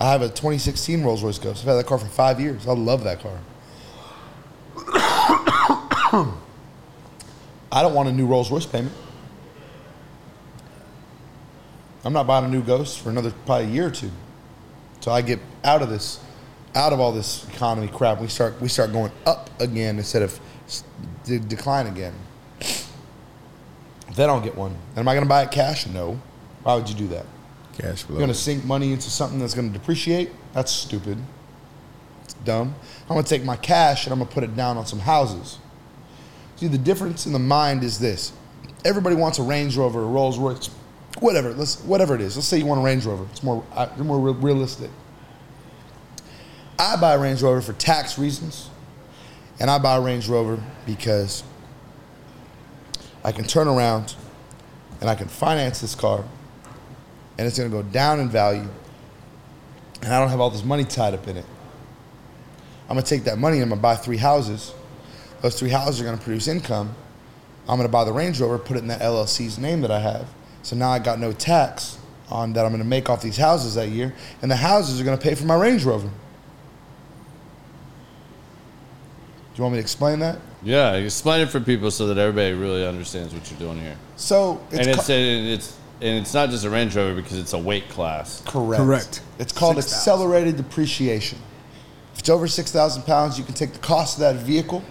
[0.00, 1.62] I have a 2016 Rolls Royce Ghost.
[1.62, 2.66] I've had that car for five years.
[2.66, 3.38] I love that car.
[7.72, 8.94] I don't want a new Rolls Royce payment.
[12.04, 14.10] I'm not buying a new Ghost for another probably a year or two.
[15.00, 16.20] So I get out of this,
[16.74, 18.20] out of all this economy crap.
[18.20, 20.38] We start we start going up again instead of
[21.24, 22.14] de- decline again.
[24.14, 24.72] Then I'll get one.
[24.90, 25.86] And am I going to buy it cash?
[25.86, 26.20] No.
[26.62, 27.26] Why would you do that?
[27.78, 28.14] Cash flow.
[28.14, 30.30] You're going to sink money into something that's going to depreciate?
[30.52, 31.18] That's stupid.
[32.24, 32.74] It's dumb.
[33.02, 34.98] I'm going to take my cash and I'm going to put it down on some
[34.98, 35.58] houses.
[36.60, 38.32] See, the difference in the mind is this.
[38.84, 40.66] Everybody wants a Range Rover, a Rolls Royce,
[41.18, 41.54] whatever.
[41.54, 42.36] Let's whatever it is.
[42.36, 43.24] Let's say you want a Range Rover.
[43.30, 44.90] It's more uh, more real- realistic.
[46.78, 48.68] I buy a Range Rover for tax reasons,
[49.58, 51.44] and I buy a Range Rover because
[53.24, 54.14] I can turn around
[55.00, 56.22] and I can finance this car,
[57.38, 58.68] and it's going to go down in value,
[60.02, 61.46] and I don't have all this money tied up in it.
[62.86, 64.74] I'm going to take that money and I'm going to buy three houses.
[65.42, 66.94] Those three houses are going to produce income.
[67.68, 70.00] I'm going to buy the Range Rover, put it in that LLC's name that I
[70.00, 70.26] have.
[70.62, 73.74] So now I got no tax on that I'm going to make off these houses
[73.74, 76.08] that year, and the houses are going to pay for my Range Rover.
[76.08, 76.12] Do
[79.56, 80.38] you want me to explain that?
[80.62, 83.96] Yeah, explain it for people so that everybody really understands what you're doing here.
[84.16, 87.38] So it's, and it's ca- and it's and it's not just a Range Rover because
[87.38, 88.42] it's a weight class.
[88.46, 88.82] correct.
[88.82, 89.22] Correct.
[89.38, 89.96] It's called 6,000.
[89.98, 91.38] accelerated depreciation.
[92.14, 94.82] If it's over six thousand pounds, you can take the cost of that vehicle,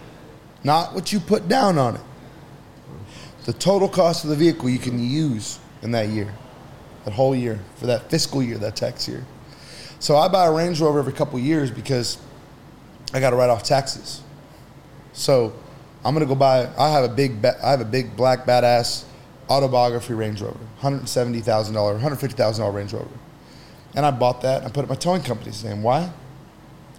[0.64, 2.01] not what you put down on it.
[3.45, 6.34] The total cost of the vehicle you can use in that year,
[7.05, 9.26] that whole year, for that fiscal year, that tax year.
[9.99, 12.18] So I buy a Range Rover every couple years because
[13.14, 14.22] I got to write off taxes.
[15.14, 15.53] So
[16.03, 16.70] I'm gonna go buy.
[16.78, 19.03] I have a big, I have a big black badass
[19.49, 23.10] autobiography Range Rover, hundred seventy thousand dollar, hundred fifty thousand dollar Range Rover,
[23.95, 24.60] and I bought that.
[24.60, 25.84] and I put it in my towing company's name.
[25.84, 26.10] Why?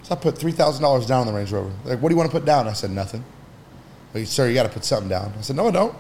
[0.02, 1.70] So I put three thousand dollars down on the Range Rover.
[1.84, 2.68] They're like, what do you want to put down?
[2.68, 3.24] I said nothing.
[4.14, 5.32] Like, sir, you got to put something down.
[5.38, 5.94] I said, no, I don't.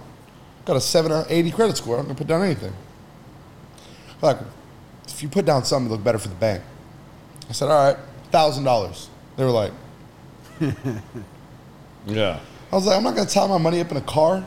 [0.64, 1.96] Got a seven or eighty credit score.
[1.96, 2.72] I'm gonna put down anything.
[4.20, 4.36] Like,
[5.08, 6.62] if you put down something, it look better for the bank.
[7.48, 7.96] I said, all right,
[8.30, 9.08] thousand dollars.
[9.36, 9.72] They were like.
[12.06, 12.40] Yeah.
[12.72, 14.44] I was like, I'm not gonna tie my money up in a car.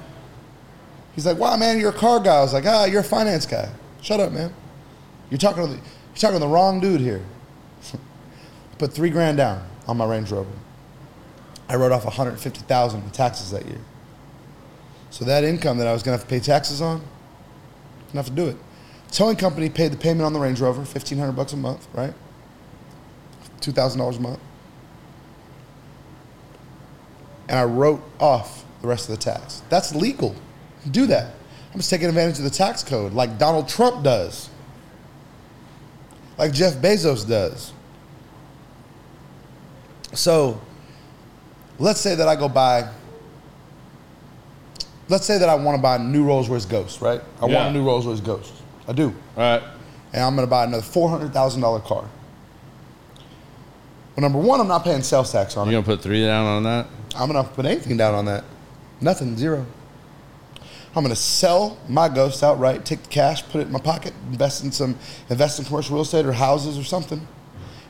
[1.16, 2.38] He's like, wow, man, you're a car guy.
[2.38, 3.70] I was like, ah, you're a finance guy.
[4.02, 4.54] Shut up, man.
[5.30, 7.24] You're talking to the, you're talking to the wrong dude here.
[8.78, 10.50] Put three grand down on my Range Rover.
[11.74, 13.82] I wrote off 150,000 in taxes that year.
[15.10, 17.02] So that income that I was gonna have to pay taxes on,
[18.08, 18.58] didn't have to do it.
[19.12, 22.14] Towing company paid the payment on the Range Rover, 1,500 bucks a month, right?
[23.60, 24.40] $2,000 a month
[27.48, 29.62] and I wrote off the rest of the tax.
[29.70, 30.36] That's legal.
[30.90, 31.34] Do that.
[31.72, 34.50] I'm just taking advantage of the tax code like Donald Trump does,
[36.38, 37.74] like Jeff Bezos does.
[40.14, 40.62] So
[41.80, 42.88] let's say that I go buy,
[45.10, 47.22] let's say that I want to buy a new Rolls Royce Ghost, right?
[47.42, 47.56] I Yeah.
[47.56, 48.52] want a new Rolls Royce Ghost.
[48.88, 49.14] I do.
[49.38, 49.64] All right.
[50.14, 52.06] And I'm going to buy another $400,000 car.
[54.16, 55.72] Well, number one, I'm not paying sales tax on it.
[55.72, 56.86] You gonna put three down on that?
[57.16, 58.44] I'm gonna put anything down on that.
[59.02, 59.66] Nothing, zero.
[60.96, 64.64] I'm gonna sell my ghost outright, take the cash, put it in my pocket, invest
[64.64, 64.96] in some,
[65.32, 67.28] invest in commercial real estate or houses or something,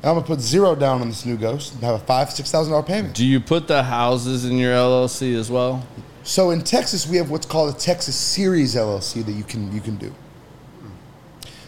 [0.04, 2.52] and I'm gonna put zero down on this new ghost and have a five, six
[2.52, 3.16] thousand dollar payment.
[3.16, 5.88] Do you put the houses in your LLC as well?
[6.24, 9.80] So in Texas, we have what's called a Texas Series LLC that you can you
[9.80, 10.14] can do.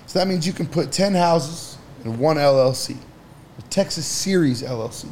[0.05, 2.97] So that means you can put ten houses in one LLC,
[3.57, 5.07] a Texas Series LLC.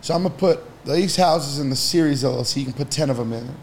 [0.00, 2.58] So I'm gonna put these houses in the Series LLC.
[2.58, 3.46] You can put ten of them in.
[3.46, 3.56] there.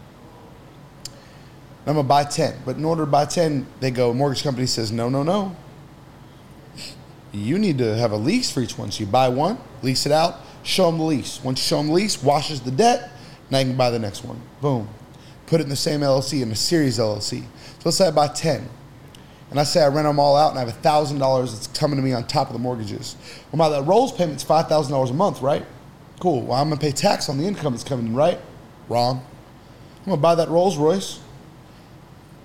[1.86, 4.12] I'm gonna buy ten, but in order to buy ten, they go.
[4.12, 5.56] Mortgage company says no, no, no.
[7.36, 8.90] You need to have a lease for each one.
[8.90, 11.42] So you buy one, lease it out, show them the lease.
[11.42, 13.10] Once you show them the lease, washes the debt.
[13.50, 14.40] Now you can buy the next one.
[14.60, 14.88] Boom.
[15.46, 17.42] Put it in the same LLC, in a series LLC.
[17.42, 18.68] So let's say I buy 10.
[19.50, 22.02] And I say I rent them all out and I have $1,000 that's coming to
[22.02, 23.16] me on top of the mortgages.
[23.52, 25.64] Well, my that Rolls payment's $5,000 a month, right?
[26.18, 26.42] Cool.
[26.42, 28.40] Well, I'm going to pay tax on the income that's coming in, right?
[28.88, 29.24] Wrong.
[30.00, 31.20] I'm going to buy that Rolls Royce.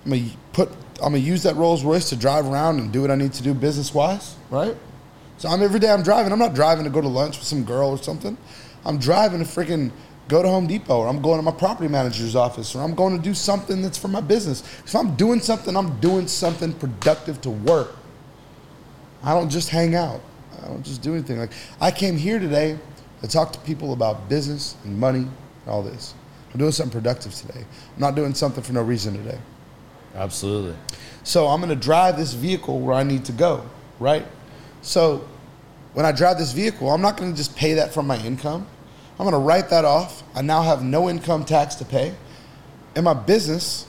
[0.04, 0.70] I'm going to put
[1.02, 3.42] I'm to use that Rolls Royce to drive around and do what I need to
[3.42, 4.76] do business wise, right?
[5.38, 6.32] So I'm every day I'm driving.
[6.32, 8.36] I'm not driving to go to lunch with some girl or something.
[8.84, 9.90] I'm driving to freaking
[10.28, 13.16] go to Home Depot or I'm going to my property manager's office or I'm going
[13.16, 14.62] to do something that's for my business.
[14.84, 17.96] If I'm doing something, I'm doing something productive to work.
[19.24, 20.20] I don't just hang out.
[20.62, 21.38] I don't just do anything.
[21.38, 22.78] Like I came here today
[23.20, 26.14] to talk to people about business and money and all this.
[26.52, 27.60] I'm doing something productive today.
[27.94, 29.38] I'm not doing something for no reason today.
[30.14, 30.76] Absolutely.
[31.24, 33.64] So I'm going to drive this vehicle where I need to go,
[34.00, 34.26] right?
[34.82, 35.28] So
[35.94, 38.66] when I drive this vehicle, I'm not going to just pay that from my income.
[39.18, 40.22] I'm going to write that off.
[40.34, 42.14] I now have no income tax to pay.
[42.96, 43.86] In my business,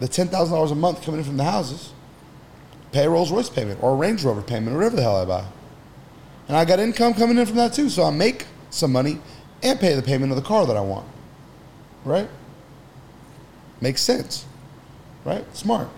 [0.00, 1.92] the $10,000 a month coming in from the houses,
[2.92, 5.24] pay a Rolls Royce payment or a Range Rover payment or whatever the hell I
[5.24, 5.44] buy.
[6.48, 7.88] And I got income coming in from that too.
[7.88, 9.20] So I make some money
[9.62, 11.06] and pay the payment of the car that I want.
[12.04, 12.28] Right?
[13.80, 14.46] Makes sense.
[15.24, 15.44] Right?
[15.56, 15.88] Smart.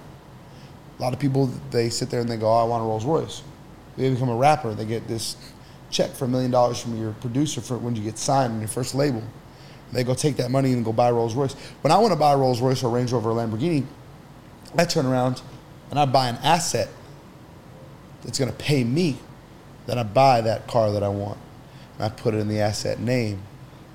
[0.98, 3.04] A lot of people, they sit there and they go, oh, I want a Rolls
[3.04, 3.42] Royce.
[3.96, 4.74] They become a rapper.
[4.74, 5.36] They get this
[5.90, 8.68] check for a million dollars from your producer for when you get signed on your
[8.68, 9.22] first label.
[9.92, 11.54] They go take that money and go buy a Rolls Royce.
[11.82, 13.84] When I want to buy a Rolls Royce or Range Rover or Lamborghini,
[14.76, 15.42] I turn around
[15.90, 16.88] and I buy an asset
[18.22, 19.18] that's going to pay me.
[19.86, 21.38] Then I buy that car that I want.
[21.94, 23.40] And I put it in the asset name,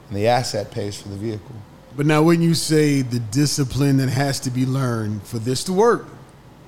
[0.07, 1.55] and the asset pays for the vehicle.
[1.95, 5.73] But now, when you say the discipline that has to be learned for this to
[5.73, 6.07] work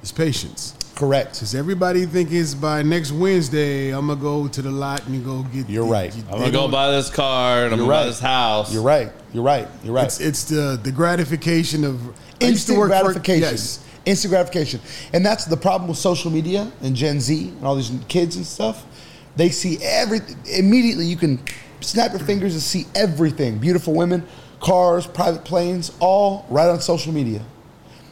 [0.01, 0.75] is patience.
[0.95, 1.33] Correct.
[1.35, 5.23] Because everybody think it's by next Wednesday, I'm going to go to the lot and
[5.25, 6.15] go get You're the- right.
[6.29, 8.05] I'm gonna go buy this car and I'm You're gonna buy right.
[8.07, 8.73] this house.
[8.73, 9.11] You're right.
[9.33, 9.67] You're right.
[9.83, 10.05] You're right.
[10.05, 13.41] It's, it's the, the gratification of I used to instant work for- gratification.
[13.41, 13.83] yes.
[14.05, 14.81] Instant gratification.
[15.13, 18.45] And that's the problem with social media and Gen Z and all these kids and
[18.45, 18.85] stuff.
[19.37, 21.05] They see everything immediately.
[21.05, 21.39] You can
[21.79, 23.57] snap your fingers and see everything.
[23.57, 24.23] Beautiful women,
[24.63, 27.41] cars, private planes, all right on social media.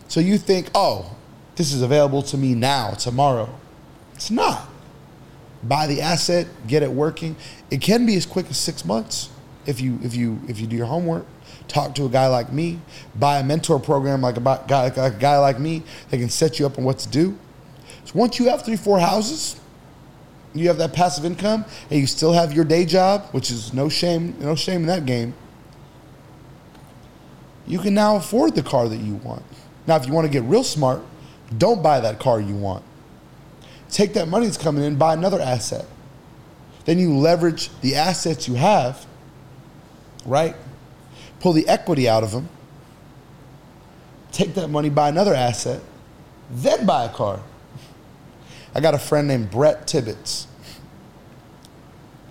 [0.09, 1.15] So you think, oh,
[1.55, 3.49] this is available to me now, tomorrow.
[4.13, 4.67] It's not.
[5.63, 7.37] Buy the asset, get it working.
[7.71, 9.29] It can be as quick as six months
[9.65, 11.25] if you if you if you do your homework.
[11.67, 12.79] Talk to a guy like me.
[13.15, 16.59] Buy a mentor program like a guy like a guy like me that can set
[16.59, 17.37] you up on what to do.
[18.03, 19.59] So once you have three four houses,
[20.53, 23.87] you have that passive income, and you still have your day job, which is no
[23.87, 25.33] shame no shame in that game.
[27.67, 29.43] You can now afford the car that you want.
[29.87, 31.01] Now, if you want to get real smart,
[31.57, 32.83] don't buy that car you want
[33.91, 35.85] take that money that's coming in, buy another asset.
[36.85, 39.05] Then you leverage the assets you have,
[40.25, 40.55] right?
[41.39, 42.49] Pull the equity out of them,
[44.31, 45.81] take that money, buy another asset,
[46.49, 47.41] then buy a car.
[48.73, 50.47] I got a friend named Brett Tibbetts,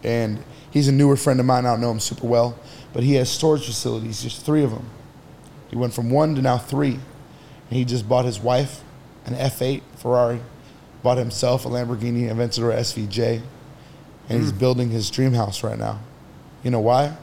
[0.03, 1.67] and he's a newer friend of mine.
[1.67, 2.59] I don't know him super well,
[2.93, 4.89] but he has storage facilities, just three of them.
[5.71, 6.95] He went from one to now three.
[7.71, 8.83] And he just bought his wife
[9.25, 10.41] an F8 Ferrari,
[11.03, 13.43] bought himself a Lamborghini Aventador SVJ,
[14.29, 14.59] and he's hmm.
[14.59, 16.01] building his dream house right now.
[16.65, 17.17] You know why?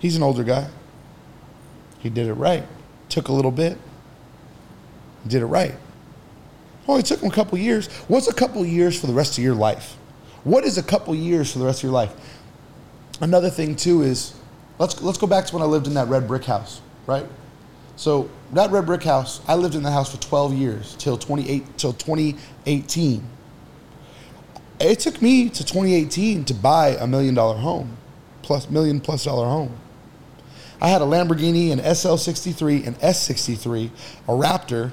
[0.00, 0.68] He's an older guy.
[2.00, 2.64] He did it right.
[3.08, 3.78] Took a little bit.
[5.26, 5.74] Did it right.
[6.88, 7.86] Oh, Only took him a couple years.
[8.08, 9.96] What's a couple years for the rest of your life?
[10.42, 12.12] What is a couple years for the rest of your life?
[13.20, 14.34] Another thing too is
[14.78, 17.24] let's let's go back to when I lived in that red brick house, right?
[18.02, 21.78] So that red brick house, I lived in that house for 12 years till 28
[21.78, 23.24] till 2018.
[24.80, 27.96] It took me to 2018 to buy a million dollar home,
[28.42, 29.78] plus million plus dollar home.
[30.80, 33.90] I had a Lamborghini, an SL63, an S63,
[34.26, 34.90] a Raptor,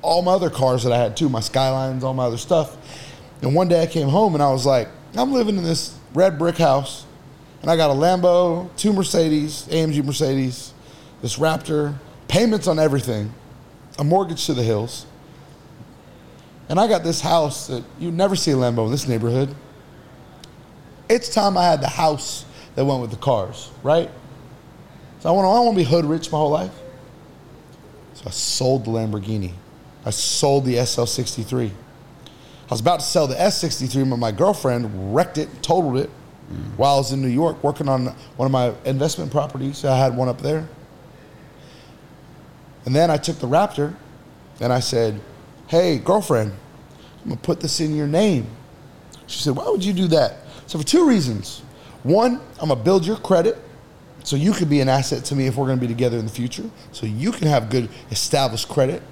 [0.00, 2.78] all my other cars that I had too, my Skylines, all my other stuff.
[3.42, 6.38] And one day I came home and I was like, I'm living in this red
[6.38, 7.04] brick house,
[7.60, 10.71] and I got a Lambo, two Mercedes, AMG Mercedes,
[11.22, 11.94] this Raptor,
[12.28, 13.32] payments on everything,
[13.98, 15.06] a mortgage to the hills.
[16.68, 19.54] And I got this house that you'd never see a Lambo in this neighborhood.
[21.08, 22.44] It's time I had the house
[22.74, 24.10] that went with the cars, right?
[25.20, 26.72] So I want to, I want to be hood rich my whole life.
[28.14, 29.52] So I sold the Lamborghini.
[30.04, 31.70] I sold the SL63.
[31.70, 36.10] I was about to sell the S63, but my girlfriend wrecked it, totaled it,
[36.76, 39.84] while I was in New York working on one of my investment properties.
[39.84, 40.66] I had one up there.
[42.84, 43.94] And then I took the Raptor
[44.60, 45.20] and I said,
[45.68, 46.52] Hey, girlfriend,
[47.22, 48.46] I'm gonna put this in your name.
[49.26, 50.38] She said, Why would you do that?
[50.66, 51.62] So, for two reasons.
[52.02, 53.56] One, I'm gonna build your credit
[54.24, 56.32] so you can be an asset to me if we're gonna be together in the
[56.32, 56.68] future.
[56.92, 59.02] So you can have good established credit.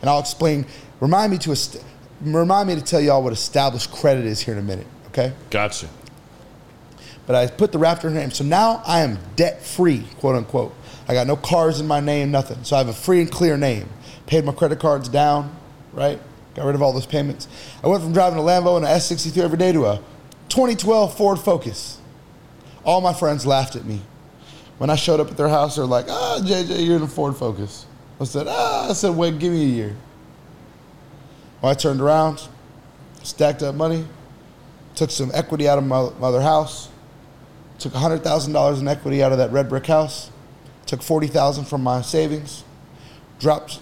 [0.00, 0.66] And I'll explain,
[1.00, 1.82] remind me to est-
[2.20, 5.32] remind me to tell y'all what established credit is here in a minute, okay?
[5.50, 5.88] Gotcha.
[7.26, 8.30] but I put the Raptor in her name.
[8.30, 10.74] So now I am debt free, quote unquote.
[11.10, 12.62] I got no cars in my name, nothing.
[12.62, 13.88] So I have a free and clear name.
[14.26, 15.52] Paid my credit cards down,
[15.92, 16.20] right?
[16.54, 17.48] Got rid of all those payments.
[17.82, 19.96] I went from driving a Lambo and an S63 every day to a
[20.50, 21.98] 2012 Ford Focus.
[22.84, 24.02] All my friends laughed at me.
[24.78, 27.34] When I showed up at their house, they're like, ah, JJ, you're in a Ford
[27.34, 27.86] Focus.
[28.20, 29.96] I said, ah, I said, wait, give me a year.
[31.60, 32.46] Well, I turned around,
[33.24, 34.06] stacked up money,
[34.94, 36.88] took some equity out of my, my other house,
[37.80, 40.30] took $100,000 in equity out of that red brick house,
[40.90, 42.64] took 40,000 from my savings,
[43.38, 43.78] dropped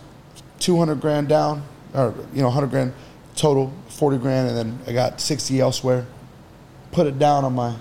[0.58, 1.62] 200 grand down,
[1.94, 2.92] or, you know, 100 grand,
[3.34, 6.04] total 40 grand, and then I got 60 elsewhere.
[6.92, 7.74] Put it down on my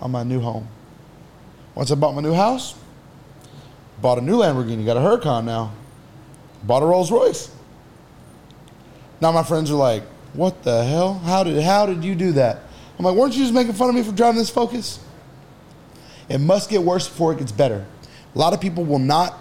[0.00, 0.66] on my new home.
[1.76, 2.74] Once I bought my new house,
[4.00, 5.70] bought a new Lamborghini, got a Huracan now,
[6.64, 7.52] bought a Rolls Royce.
[9.20, 10.02] Now my friends are like,
[10.32, 11.20] "What the hell?
[11.20, 12.62] How did how did you do that?"
[12.98, 14.98] I'm like, "Weren't you just making fun of me for driving this Focus?"
[16.28, 17.86] It must get worse before it gets better.
[18.34, 19.38] A lot of people will not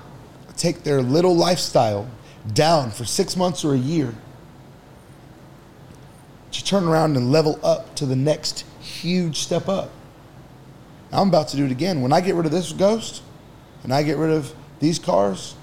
[0.57, 2.07] take their little lifestyle
[2.53, 4.13] down for six months or a year
[6.51, 9.89] to turn around and level up to the next huge step up.
[11.13, 12.01] I'm about to do it again.
[12.01, 13.21] When I get rid of this ghost
[13.83, 15.55] and I get rid of these cars,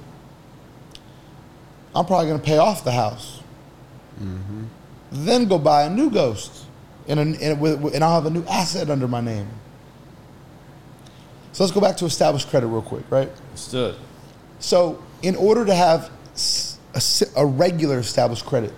[1.94, 3.42] I'm probably going to pay off the house.
[4.22, 4.64] Mm-hmm.
[5.10, 6.64] Then go buy a new ghost,
[7.06, 9.48] and, an- and, with- and I'll have a new asset under my name.
[11.52, 13.30] So let's go back to established credit real quick, right?
[13.50, 13.96] Let's do it.
[14.60, 16.10] So, in order to have
[17.36, 18.72] a regular established credit,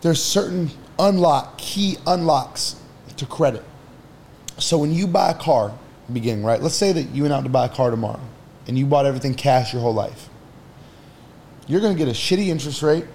[0.00, 2.76] there's certain unlock key unlocks
[3.16, 3.64] to credit.
[4.58, 5.76] So when you buy a car,
[6.12, 8.20] beginning right, let's say that you went out to buy a car tomorrow,
[8.66, 10.28] and you bought everything cash your whole life.
[11.66, 13.06] You're going to get a shitty interest rate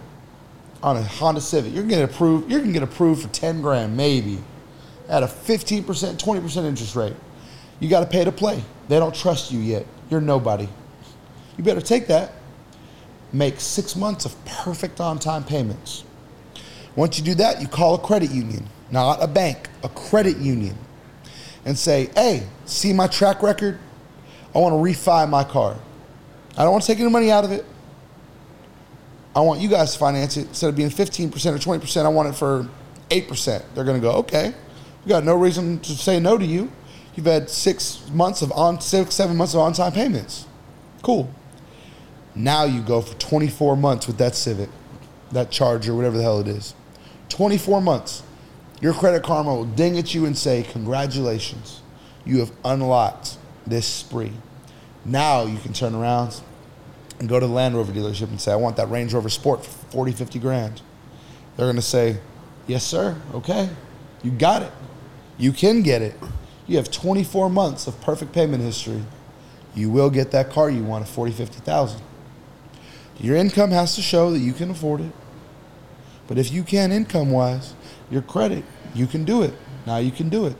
[0.81, 1.73] on a Honda Civic.
[1.73, 2.49] You're going to get approved.
[2.51, 4.39] You're to get approved for ten grand, maybe,
[5.07, 7.15] at a 15%, 20% interest rate.
[7.79, 8.61] You got to pay to play.
[8.87, 9.85] They don't trust you yet.
[10.09, 10.67] You're nobody.
[11.57, 12.33] You better take that.
[13.31, 16.03] Make six months of perfect on time payments.
[16.95, 20.75] Once you do that, you call a credit union, not a bank, a credit union,
[21.65, 23.77] and say, hey, see my track record?
[24.53, 25.77] I want to refi my car.
[26.57, 27.65] I don't want to take any money out of it.
[29.35, 30.47] I want you guys to finance it.
[30.47, 32.67] Instead of being 15% or 20%, I want it for
[33.09, 33.63] 8%.
[33.75, 34.53] They're going to go, okay.
[35.05, 36.71] We got no reason to say no to you.
[37.19, 40.45] You've had six months of on, six, seven months of on time payments.
[41.01, 41.29] Cool.
[42.33, 44.69] Now you go for 24 months with that Civic,
[45.33, 46.73] that Charger, whatever the hell it is.
[47.27, 48.23] 24 months.
[48.79, 51.81] Your Credit Karma will ding at you and say, Congratulations,
[52.23, 53.37] you have unlocked
[53.67, 54.31] this spree.
[55.03, 56.39] Now you can turn around
[57.19, 59.65] and go to the Land Rover dealership and say, I want that Range Rover Sport
[59.65, 60.81] for 40, 50 grand.
[61.57, 62.19] They're going to say,
[62.65, 63.21] Yes, sir.
[63.33, 63.69] Okay.
[64.23, 64.71] You got it.
[65.37, 66.15] You can get it.
[66.69, 69.03] You have 24 months of perfect payment history.
[69.73, 71.99] You will get that car you want at 40, 50,000.
[73.19, 75.11] Your income has to show that you can afford it.
[76.27, 77.73] But if you can income wise,
[78.11, 78.63] your credit,
[78.93, 79.55] you can do it.
[79.87, 80.55] Now you can do it.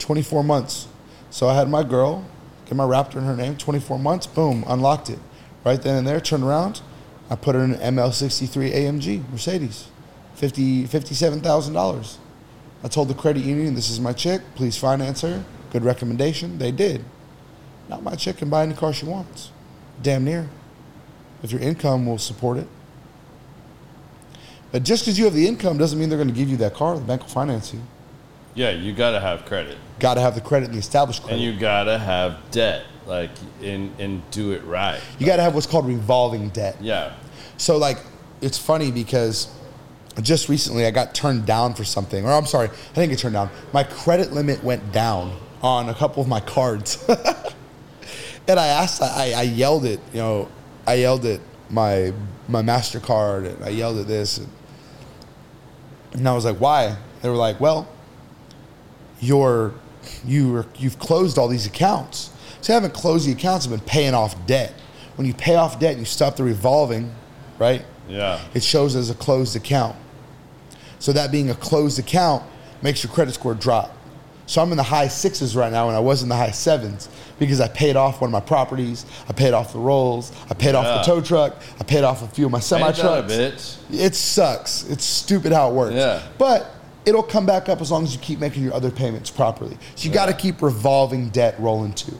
[0.00, 0.86] 24 months.
[1.30, 2.26] So I had my girl,
[2.66, 5.18] get my Raptor in her name, 24 months, boom, unlocked it.
[5.64, 6.82] Right then and there, turned around,
[7.30, 9.88] I put her in an ML63 AMG Mercedes,
[10.34, 12.18] 50, $57,000.
[12.84, 15.42] I told the credit union, this is my chick, please finance her.
[15.70, 16.58] Good recommendation.
[16.58, 17.02] They did.
[17.88, 19.50] Not my chick can buy any car she wants.
[20.02, 20.48] Damn near.
[21.42, 22.68] If your income will support it.
[24.70, 26.74] But just because you have the income doesn't mean they're going to give you that
[26.74, 26.94] car.
[26.96, 27.80] The bank will finance you.
[28.54, 29.78] Yeah, you got to have credit.
[29.98, 31.36] Got to have the credit the established credit.
[31.36, 33.30] And you got to have debt, like,
[33.62, 35.00] and, and do it right.
[35.18, 36.76] you got to have what's called revolving debt.
[36.80, 37.14] Yeah.
[37.56, 37.98] So like,
[38.40, 39.48] it's funny because
[40.22, 43.34] just recently I got turned down for something, or I'm sorry, I didn't get turned
[43.34, 43.50] down.
[43.72, 47.04] My credit limit went down on a couple of my cards,
[48.48, 50.48] and I asked, I, I yelled it, you know,
[50.86, 52.12] I yelled at my
[52.46, 54.48] my Mastercard, and I yelled at this, and,
[56.12, 56.96] and I was like, why?
[57.22, 57.88] They were like, well,
[59.20, 59.72] you're
[60.24, 62.30] you were, you've closed all these accounts.
[62.60, 64.72] So you haven't closed the accounts, you've been paying off debt.
[65.16, 67.14] When you pay off debt and you stop the revolving,
[67.58, 67.84] right?
[68.08, 68.40] Yeah.
[68.54, 69.96] It shows as a closed account.
[70.98, 72.42] So that being a closed account
[72.82, 73.96] makes your credit score drop.
[74.46, 77.08] So I'm in the high sixes right now, and I was in the high sevens
[77.38, 79.06] because I paid off one of my properties.
[79.28, 80.32] I paid off the rolls.
[80.50, 81.56] I paid off the tow truck.
[81.80, 83.78] I paid off a few of my semi Ain't that a trucks.
[83.90, 84.84] It sucks.
[84.90, 85.94] It's stupid how it works.
[85.94, 86.22] Yeah.
[86.36, 86.70] But
[87.06, 89.78] it'll come back up as long as you keep making your other payments properly.
[89.94, 92.18] So you got to keep revolving debt rolling too.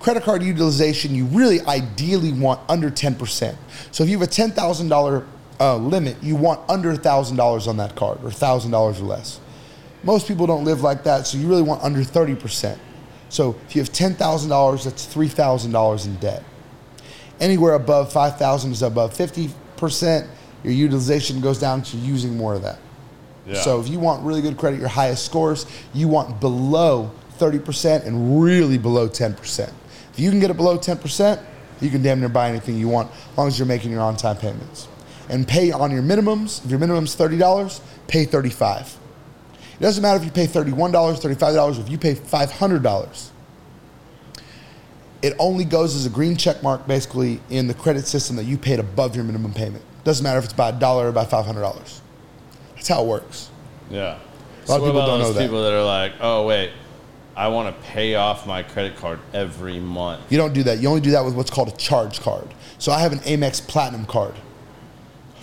[0.00, 3.56] Credit card utilization, you really ideally want under 10%.
[3.90, 5.26] So if you have a $10,000
[5.60, 9.40] uh, limit, you want under $1,000 on that card or $1,000 or less.
[10.04, 12.78] Most people don't live like that, so you really want under 30%.
[13.28, 16.42] So if you have $10,000, that's $3,000 in debt
[17.40, 19.52] anywhere above 5000 is above 50%
[20.64, 22.80] your utilization goes down to using more of that
[23.46, 23.60] Yeah.
[23.60, 25.64] so if you want really good credit your highest scores
[25.94, 29.72] you want below 30% and really below 10%
[30.12, 31.40] if you can get it below 10%
[31.80, 34.36] you can damn near buy anything you want as long as you're making your on-time
[34.36, 34.88] payments
[35.28, 38.96] and pay on your minimums if your minimum's $30 pay 35
[39.78, 43.30] it doesn't matter if you pay $31 $35 or if you pay $500
[45.22, 48.56] it only goes as a green check mark basically in the credit system that you
[48.56, 49.82] paid above your minimum payment.
[50.04, 52.00] Doesn't matter if it's by a dollar or by five hundred dollars.
[52.76, 53.50] That's how it works.
[53.90, 54.00] Yeah.
[54.00, 55.40] A lot of So what people don't know that.
[55.42, 56.70] people that are like, oh wait,
[57.36, 60.30] I want to pay off my credit card every month.
[60.30, 60.78] You don't do that.
[60.78, 62.54] You only do that with what's called a charge card.
[62.78, 64.34] So I have an Amex Platinum card.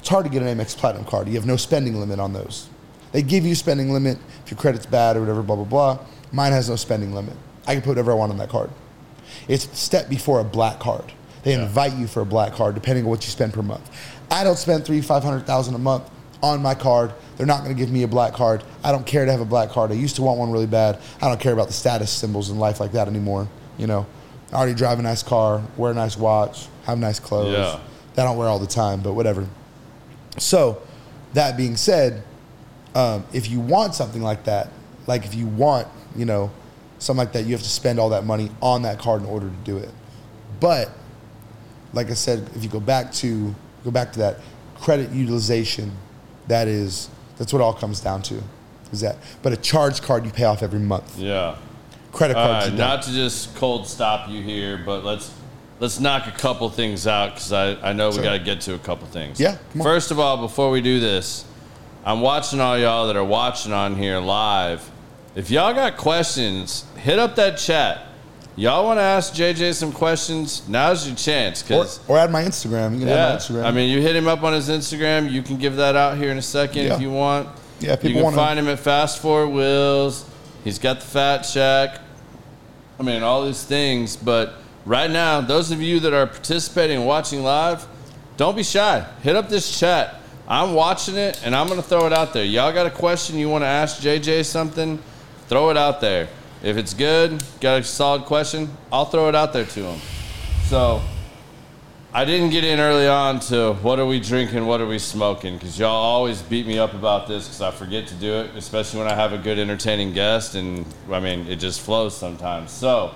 [0.05, 1.27] It's hard to get an Amex Platinum card.
[1.27, 2.69] You have no spending limit on those.
[3.11, 5.99] They give you a spending limit if your credit's bad or whatever, blah, blah, blah.
[6.31, 7.33] Mine has no spending limit.
[7.65, 8.69] I can put whatever I want on that card.
[9.47, 11.11] It's the step before a black card.
[11.41, 11.63] They Yeah.
[11.63, 13.89] invite you for a black card depending on what you spend per month.
[14.29, 16.03] I don't spend three, five hundred thousand a month
[16.43, 17.11] on my card.
[17.37, 18.63] They're not going to give me a black card.
[18.83, 19.89] I don't care to have a black card.
[19.89, 20.99] I used to want one really bad.
[21.19, 23.47] I don't care about the status symbols in life like that anymore.
[23.79, 24.05] You know,
[24.53, 27.53] I already drive a nice car, wear a nice watch, have nice clothes.
[27.53, 27.79] Yeah.
[28.13, 29.47] That I don't wear all the time, but whatever.
[30.37, 30.81] So,
[31.33, 32.23] that being said,
[32.93, 34.69] um, if you want something like that,
[35.07, 36.51] like if you want, you know,
[36.99, 39.49] something like that, you have to spend all that money on that card in order
[39.49, 39.89] to do it.
[40.59, 40.89] But,
[41.93, 43.53] like I said, if you go back to
[43.83, 44.39] go back to that
[44.79, 45.91] credit utilization,
[46.47, 48.41] that is that's what it all comes down to.
[48.91, 49.17] Is that?
[49.41, 51.17] But a charge card you pay off every month.
[51.17, 51.57] Yeah.
[52.11, 52.69] Credit cards.
[52.69, 55.33] right, not to just cold stop you here, but let's
[55.79, 58.23] let's knock a couple things out because I, I know we Sure.
[58.23, 59.39] got to get to a couple things.
[59.39, 59.85] Yeah, come on.
[59.85, 61.45] First of all, before we do this,
[62.05, 64.89] I'm watching all y'all that are watching on here live.
[65.35, 68.03] If y'all got questions, hit up that chat.
[68.57, 70.65] Y'all want to ask JJ some questions?
[70.69, 71.69] Now's your chance
[72.07, 72.93] or, add my Instagram.
[72.93, 73.65] You can add my Instagram.
[73.65, 75.29] I mean, you hit him up on his Instagram.
[75.29, 76.95] You can give that out here in a second Yeah.
[76.95, 77.49] if you want.
[77.81, 80.23] Yeah, if you people can wanna- find him at Fast Four Wheels.
[80.63, 81.99] He's got the Fat Shack.
[82.97, 84.15] I mean, all these things.
[84.15, 84.53] But
[84.85, 87.85] right now, those of you that are participating and watching live,
[88.37, 89.05] don't be shy.
[89.23, 90.15] Hit up this chat.
[90.47, 92.45] I'm watching it, and I'm gonna throw it out there.
[92.45, 95.01] Y'all got a question you want to ask JJ something?
[95.47, 96.27] Throw it out there.
[96.63, 99.99] If it's good, got a solid question, I'll throw it out there to him.
[100.65, 101.01] So.
[102.15, 105.55] I didn't get in early on to what are we drinking, what are we smoking,
[105.55, 108.99] because y'all always beat me up about this because I forget to do it, especially
[108.99, 112.71] when I have a good entertaining guest, and I mean it just flows sometimes.
[112.71, 113.13] So,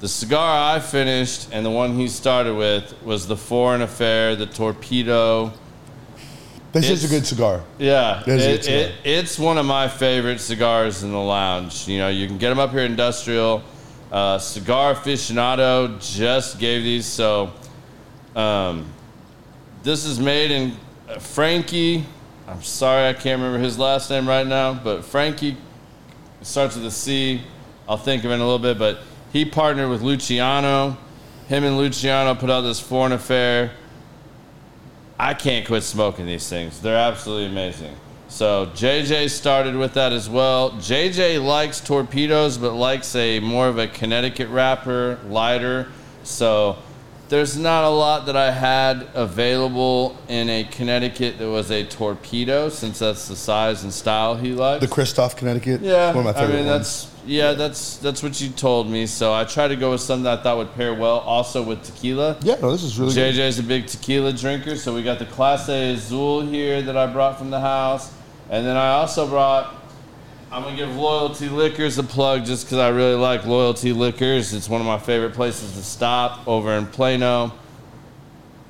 [0.00, 4.46] the cigar I finished and the one he started with was the Foreign Affair, the
[4.46, 5.52] Torpedo.
[6.72, 7.62] this is a good cigar.
[7.78, 8.78] Yeah, It is it, good cigar.
[8.80, 11.88] it, it's one of my favorite cigars in the lounge.
[11.88, 13.62] You know, you can get them up here industrial.
[14.10, 17.52] Uh, Cigar aficionado just gave these, so
[18.34, 18.86] um,
[19.82, 20.74] this is made in
[21.08, 22.06] uh, Frankie.
[22.46, 25.58] I'm sorry I can't remember his last name right now, but Frankie
[26.40, 27.42] starts with a C.
[27.86, 29.00] I'll think of it in a little bit, but
[29.38, 30.96] he partnered with Luciano.
[31.46, 33.70] Him and Luciano put out this foreign affair.
[35.16, 36.80] I can't quit smoking these things.
[36.80, 37.94] They're absolutely amazing.
[38.26, 40.72] So JJ started with that as well.
[40.72, 45.86] JJ likes torpedoes, but likes a more of a Connecticut wrapper, lighter.
[46.24, 46.76] So
[47.28, 52.68] there's not a lot that I had available in a Connecticut that was a torpedo,
[52.70, 54.84] since that's the size and style he likes.
[54.84, 55.80] The Kristoff, Connecticut.
[55.80, 57.04] Yeah, one of my favorite I mean ones.
[57.04, 59.06] that's yeah, that's that's what you told me.
[59.06, 61.84] So I tried to go with something that I thought would pair well, also with
[61.84, 62.38] tequila.
[62.40, 63.34] Yeah, no, this is really good.
[63.34, 67.38] JJ's a big tequila drinker, so we got the Clase Azul here that I brought
[67.38, 68.12] from the house,
[68.50, 69.74] and then I also brought.
[70.50, 74.54] I'm gonna give Loyalty Liquors a plug just because I really like Loyalty Liquors.
[74.54, 77.52] It's one of my favorite places to stop over in Plano.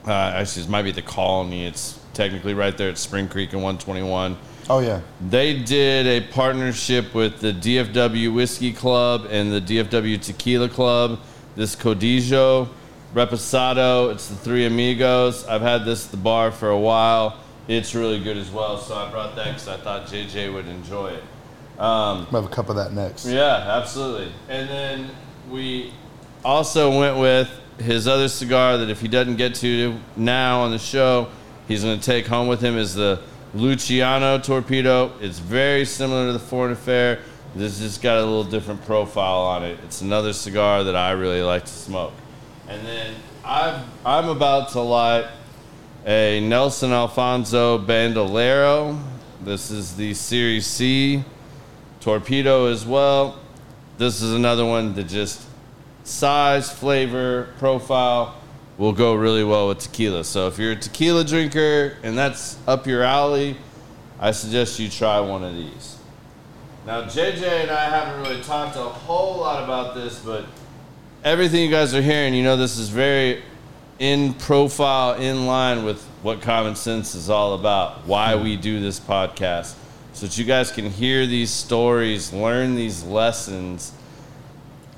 [0.05, 1.65] Uh, actually, it might be the Colony.
[1.67, 4.37] It's technically right there at Spring Creek and 121.
[4.71, 10.69] Oh yeah, They did a partnership with the DFW Whiskey Club and the DFW Tequila
[10.69, 11.21] Club.
[11.57, 12.69] This Codigo
[13.15, 15.47] Reposado, it's the Three Amigos.
[15.47, 17.39] I've had this at the bar for a while.
[17.67, 21.13] It's really good as well, so I brought that because I thought JJ would enjoy
[21.13, 21.23] it.
[21.81, 23.25] Um, I'm have a cup of that next.
[23.25, 24.33] Yeah, absolutely.
[24.51, 25.11] And then
[25.51, 25.95] we
[26.45, 30.79] also went with his other cigar that if he doesn't get to now on the
[30.79, 31.29] show,
[31.69, 33.21] he's going to take home with him is the
[33.55, 35.13] Luciano Torpedo.
[35.21, 37.21] It's very similar to the Foreign Affair.
[37.55, 39.79] This just got a little different profile on it.
[39.85, 42.13] It's another cigar that I really like to smoke.
[42.69, 43.15] And then
[43.45, 45.27] I've, I'm about to light
[46.07, 48.99] a Nelson Alfonso Bandolero.
[49.43, 51.25] This is the Series C
[52.01, 53.39] torpedo as well.
[53.97, 55.43] This is another one that just
[56.05, 58.35] size, flavor, profile
[58.79, 60.25] will go really well with tequila.
[60.25, 63.57] So if you're a tequila drinker and that's up your alley,
[64.21, 65.99] I suggest you try one of these.
[66.87, 70.47] Now JJ and I haven't really talked a whole lot about this, but
[71.25, 73.43] everything you guys are hearing, you know this is very
[73.99, 79.01] in profile, in line with what common sense is all about, why we do this
[79.01, 79.75] podcast.
[80.13, 83.93] So that you guys can hear these stories, learn these lessons,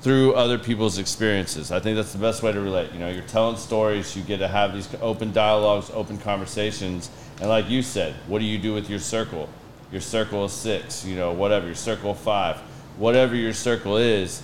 [0.01, 1.71] through other people's experiences.
[1.71, 2.91] I think that's the best way to relate.
[2.91, 7.09] You know, you're telling stories, you get to have these open dialogues, open conversations.
[7.39, 9.47] And like you said, what do you do with your circle?
[9.91, 12.57] Your circle of six, you know, whatever, your circle of five,
[12.97, 14.41] whatever your circle is,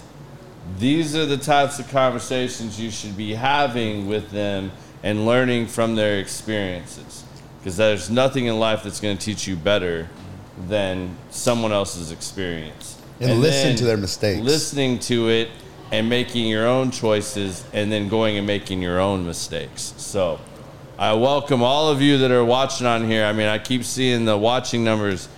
[0.77, 4.71] these are the types of conversations you should be having with them
[5.01, 7.23] and learning from their experiences.
[7.59, 10.09] Because there's nothing in life that's going to teach you better
[10.67, 12.97] than someone else's experience.
[13.19, 14.41] And listen to their mistakes.
[14.41, 15.49] Listening to it
[15.91, 19.94] and making your own choices and then going and making your own mistakes.
[19.98, 20.39] So
[20.98, 23.26] I welcome all of you that are watching on here.
[23.26, 25.30] I mean, I keep seeing the watching numbers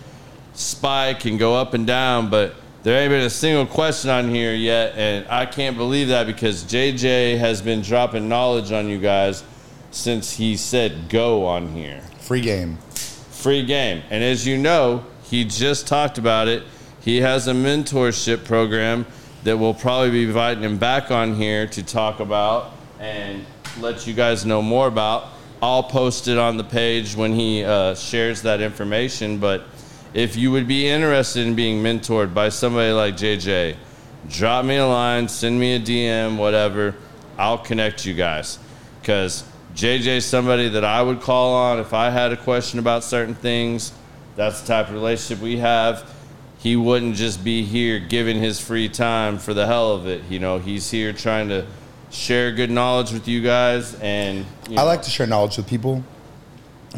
[0.53, 4.53] spike and go up and down, but there ain't been a single question on here
[4.53, 9.43] yet, and I can't believe that because JJ has been dropping knowledge on you guys
[9.91, 12.01] since he said go on here.
[12.19, 12.77] Free game.
[12.77, 14.01] Free game.
[14.09, 16.63] And as you know, he just talked about it.
[17.01, 19.05] He has a mentorship program
[19.43, 23.45] that we'll probably be inviting him back on here to talk about and
[23.79, 25.29] let you guys know more about.
[25.61, 29.39] I'll post it on the page when he uh, shares that information.
[29.39, 29.63] But
[30.13, 33.75] if you would be interested in being mentored by somebody like JJ,
[34.29, 36.95] drop me a line, send me a DM, whatever.
[37.37, 38.59] I'll connect you guys.
[38.99, 39.43] Because
[39.73, 43.93] JJ's somebody that I would call on if I had a question about certain things.
[44.35, 46.09] That's the type of relationship we have.
[46.59, 50.23] He wouldn't just be here giving his free time for the hell of it.
[50.29, 51.65] You know, he's here trying to
[52.11, 53.95] share good knowledge with you guys.
[54.01, 56.03] And you I like to share knowledge with people,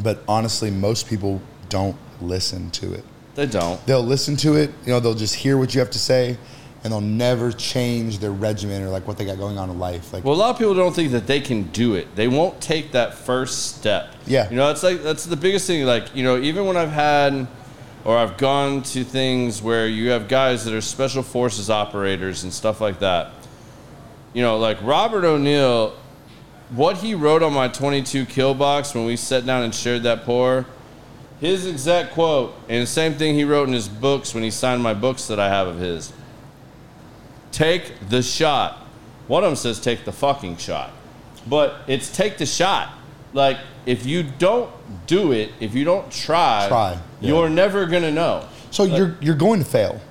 [0.02, 3.04] but honestly, most people don't listen to it.
[3.36, 3.84] they don't.
[3.86, 6.38] They'll listen to it, you know, they'll just hear what you have to say,
[6.84, 10.12] and they'll never change their regimen or like what they got going on in life.
[10.12, 12.16] Like, Well, a lot of people don't think that they can do it.
[12.16, 14.16] They won't take that first step.
[14.26, 14.50] Yeah.
[14.50, 15.86] You know, it's like that's the biggest thing.
[15.86, 17.48] Like, you know, even when I've had
[18.03, 22.53] or I've gone to things where you have guys that are special forces operators and
[22.53, 23.32] stuff like that.
[24.34, 25.95] You know, like Robert O'Neill,
[26.69, 30.23] what he wrote on my 22 kill box when we sat down and shared that
[30.23, 30.65] pour,
[31.40, 34.82] his exact quote, and the same thing he wrote in his books when he signed
[34.82, 36.14] my books that I have of his
[37.52, 38.78] take the shot.
[39.28, 40.91] One of them says take the fucking shot.
[41.48, 42.94] But it's take the shot.
[43.34, 44.70] Like if you don't
[45.08, 48.45] do it, if you don't try, Try, you're never gonna know.
[48.72, 50.02] so you're you're going to fail.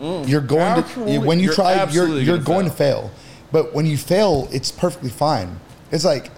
[0.00, 0.78] You're going Mm.
[0.78, 1.12] Absolutely.
[1.14, 3.02] to when you You're try, you're you're gonna going fail.
[3.02, 3.10] to fail.
[3.52, 5.60] But when you fail, it's perfectly fine.
[5.92, 6.30] It's like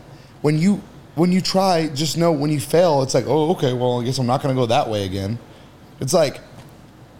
[0.42, 0.82] when you
[1.14, 4.18] when you try, just know when you fail, it's like, oh, okay, well, I guess
[4.18, 5.38] I'm not going to go that way again.
[6.00, 6.40] It's like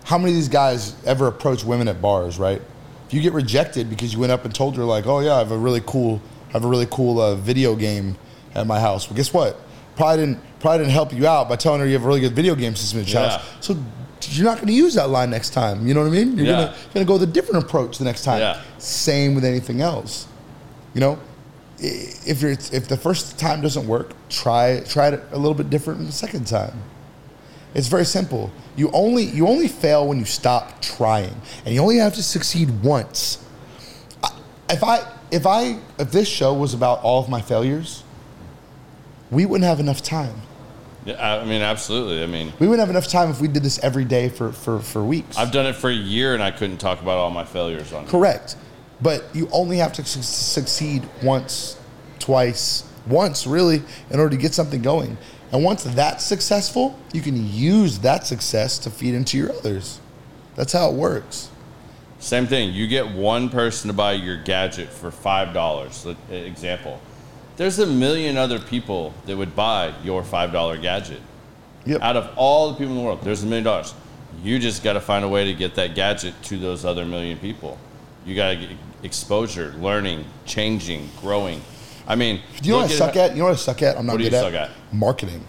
[0.04, 2.60] how many of these guys ever approach women at bars, right?
[3.06, 5.38] If you get rejected because you went up and told her like, "Oh yeah, I
[5.38, 8.16] have a really cool, I have a really cool uh, video game
[8.54, 9.56] at my house." Well, guess what?
[9.96, 12.34] Probably didn't probably didn't help you out by telling her you have a really good
[12.36, 13.28] video game system at your Yeah.
[13.30, 13.42] house.
[13.60, 13.76] So
[14.30, 15.86] you're not going to use that line next time.
[15.86, 16.36] You know what I mean?
[16.38, 16.72] You're Yeah.
[16.94, 18.38] gonna go with a different approach the next time.
[18.38, 18.58] Yeah.
[18.78, 20.26] Same with anything else.
[20.94, 21.18] You know,
[21.80, 26.06] if you're if the first time doesn't work, try try it a little bit different
[26.06, 26.74] the second time.
[27.74, 28.50] It's very simple.
[28.76, 31.34] You only you only fail when you stop trying,
[31.66, 33.38] and you only have to succeed once.
[34.22, 34.30] I-
[34.70, 35.00] If I
[35.32, 38.01] if I if this show was about all of my failures,
[39.32, 40.42] we wouldn't have enough time.
[41.04, 42.22] Yeah, I mean, absolutely.
[42.22, 44.78] I mean, We wouldn't have enough time if we did this every day for for
[44.78, 45.36] for weeks.
[45.36, 48.04] I've done it for a year and I couldn't talk about all my failures on
[48.04, 48.08] it.
[48.08, 48.54] Correct.
[49.00, 51.76] But you only have to su- succeed once,
[52.20, 55.18] twice, once really, in order to get something going.
[55.50, 59.98] And once that's successful, you can use that success to feed into your others.
[60.54, 61.48] That's how it works.
[62.20, 62.72] Same thing.
[62.72, 66.06] You get one person to buy your gadget for five dollars.
[66.30, 67.00] Example.
[67.62, 71.20] There's a million other people that would buy your five dollar gadget.
[71.86, 72.02] Yep.
[72.02, 73.94] Out of all the people in the world, there's a million dollars.
[74.42, 77.38] You just got to find a way to get that gadget to those other million
[77.38, 77.78] people.
[78.26, 78.70] You got to get
[79.04, 81.62] exposure, learning, changing, growing.
[82.08, 83.30] I mean, Do you know what I suck how- at?
[83.30, 83.96] You know what I suck at?
[83.96, 84.42] I'm not good at.
[84.42, 84.70] suck at?
[84.92, 85.44] Marketing.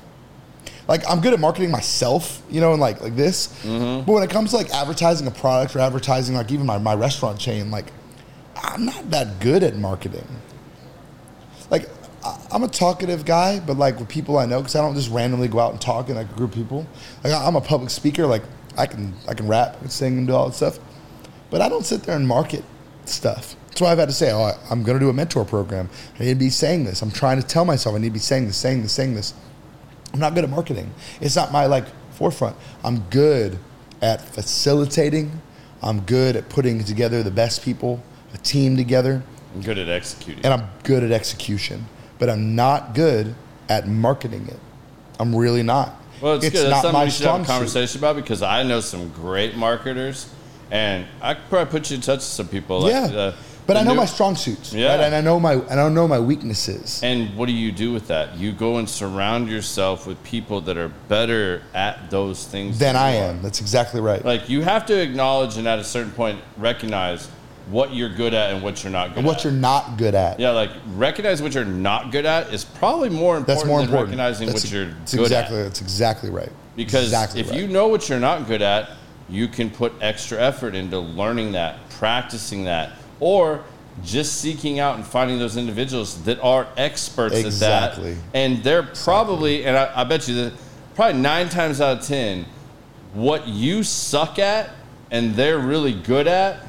[0.87, 3.47] Like I'm good at marketing myself, you know, and like like this.
[3.63, 4.05] Mm-hmm.
[4.05, 6.93] But when it comes to like advertising a product or advertising like even my, my
[6.93, 7.91] restaurant chain, like
[8.55, 10.27] I'm not that good at marketing.
[11.71, 11.89] Like
[12.51, 15.47] I'm a talkative guy, but like with people I know, because I don't just randomly
[15.47, 16.85] go out and talk in like a group of people.
[17.23, 18.43] Like I- I'm a public speaker, like
[18.77, 20.79] I can I can rap and sing and do all that stuff,
[21.49, 22.63] but I don't sit there and market
[23.05, 23.55] stuff.
[23.67, 25.89] That's why I've had to say, oh, I- I'm going to do a mentor program.
[26.19, 27.01] I need to be saying this.
[27.01, 29.33] I'm trying to tell myself I need to be saying this, saying this, saying this.
[30.13, 30.91] I'm not good at marketing.
[31.19, 32.55] It's not my like forefront.
[32.83, 33.57] I'm good
[34.01, 35.41] at facilitating.
[35.81, 38.01] I'm good at putting together the best people,
[38.33, 39.23] a team together,
[39.55, 40.45] I'm good at executing.
[40.45, 41.85] and I'm good at execution.
[42.19, 43.35] But I'm not good
[43.69, 44.59] at marketing it.
[45.19, 45.95] I'm really not.
[46.21, 46.71] Well, it's, good.
[46.71, 47.47] That's something we should have a suit.
[47.51, 50.29] conversation about because I know some great marketers,
[50.71, 52.79] And I could probably put you in touch with some people.
[52.81, 53.35] Like, yeah, uh,
[53.67, 54.89] but the I know new- my strong suits, Yeah.
[54.95, 55.01] right?
[55.01, 56.99] and I know my and I know my weaknesses.
[57.03, 58.37] And what do you do with that?
[58.37, 63.11] You go and surround yourself with people that are better at those things Than I
[63.11, 63.41] am.
[63.41, 64.23] That's exactly right.
[64.25, 67.27] Like you have to acknowledge and at a certain point recognize
[67.67, 69.17] what you're good at and what you're not good at.
[69.19, 69.43] and what at.
[69.45, 70.39] you're not good at.
[70.39, 73.87] yeah, like recognize what you're not good at is probably more important That's more than
[73.87, 74.09] important.
[74.09, 75.63] recognizing that's, what you're that's good exactly, at.
[75.63, 76.51] That's exactly right.
[76.75, 77.59] Because exactly if right.
[77.59, 78.91] you know what you're not good at,
[79.29, 83.63] you can put extra effort into learning that, practicing that, or
[84.03, 87.47] just seeking out and finding those individuals that are experts Exactly.
[87.47, 87.89] at that.
[87.91, 88.17] Exactly.
[88.33, 90.53] And they're probably, and I, I bet you that
[90.95, 92.45] probably nine times out of ten,
[93.13, 94.71] what you suck at
[95.11, 96.65] and they're really good at,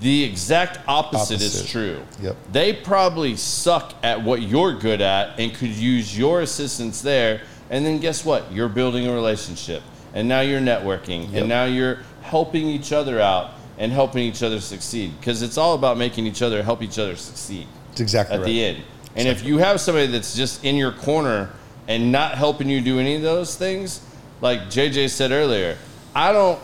[0.00, 2.02] the exact opposite, is true.
[2.20, 2.36] Yep.
[2.52, 7.42] They probably suck at what you're good at and could use your assistance there.
[7.70, 8.52] And then guess what?
[8.52, 9.82] You're building a relationship.
[10.14, 11.30] And now you're networking.
[11.32, 11.40] Yep.
[11.40, 15.12] And now you're helping each other out and helping each other succeed.
[15.18, 18.46] Because it's all about making each other help each other succeed That's exactly at right.
[18.46, 18.82] the end.
[19.14, 21.50] And if you have somebody that's just in your corner
[21.88, 24.02] and not helping you do any of those things,
[24.42, 25.78] like JJ said earlier,
[26.14, 26.60] I don't,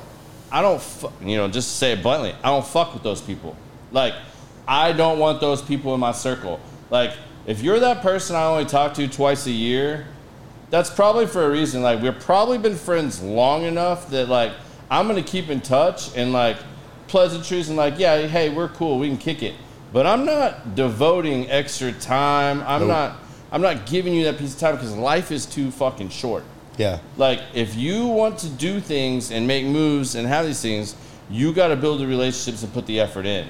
[0.52, 3.20] I don't, fu- you know, just to say it bluntly, I don't fuck with those
[3.20, 3.56] people.
[3.90, 4.14] Like,
[4.68, 6.60] I don't want those people in my circle.
[6.90, 7.12] Like,
[7.46, 10.06] if you're that person I only talk to twice a year,
[10.70, 11.82] that's probably for a reason.
[11.82, 14.52] Like, we've probably been friends long enough that like
[14.90, 16.58] I'm gonna keep in touch and like
[17.08, 19.54] pleasantries and like, yeah, hey, we're cool, we can kick it.
[19.92, 22.62] But I'm not devoting extra time.
[22.66, 22.88] I'm Nope.
[22.88, 23.16] not.
[23.50, 26.44] I'm not giving you that piece of time because life is too fucking short.
[26.82, 26.98] Yeah.
[27.16, 30.96] Like, if you want to do things and make moves and have these things,
[31.30, 33.46] you got to build the relationships and put the effort in.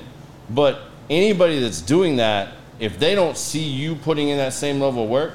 [0.51, 5.05] But anybody that's doing that, if they don't see you putting in that same level
[5.05, 5.35] of work,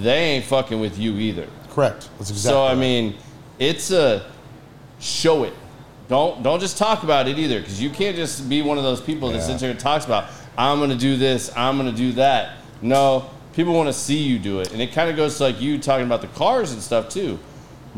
[0.00, 1.46] they ain't fucking with you either.
[1.70, 2.08] Correct.
[2.18, 2.50] That's exactly.
[2.52, 2.78] so I right.
[2.78, 3.14] mean,
[3.58, 4.30] it's a
[5.00, 5.52] show it.
[6.08, 9.00] Don't don't just talk about it either, because you can't just be one of those
[9.00, 9.46] people that Yeah.
[9.46, 10.26] sits here and talks about
[10.56, 12.56] I'm gonna do this, I'm gonna do that.
[12.80, 15.60] No, people want to see you do it, and it kind of goes to like
[15.60, 17.38] you talking about the cars and stuff too.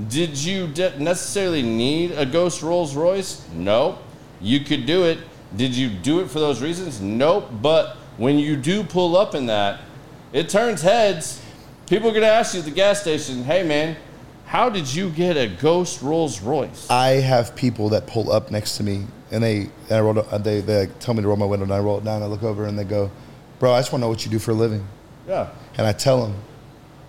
[0.08, 3.46] Did you de- necessarily need a Ghost Rolls Royce?
[3.52, 3.98] No.
[4.40, 5.18] You could do it.
[5.56, 7.00] Did you do it for those reasons?
[7.00, 7.48] Nope.
[7.62, 9.80] But when you do pull up in that,
[10.34, 11.40] it turns heads.
[11.86, 13.96] People are going to ask you at the gas station, hey man,
[14.44, 16.90] how did you get a Ghost Rolls Royce?
[16.90, 20.18] I have people that pull up next to me, and they and I roll.
[20.18, 22.22] uh, They they tell me to roll my window, and I roll it down.
[22.22, 23.10] I look over, and they go,
[23.58, 24.86] "Bro, I just want to know what you do for a living."
[25.26, 25.48] Yeah.
[25.78, 26.36] And I tell them,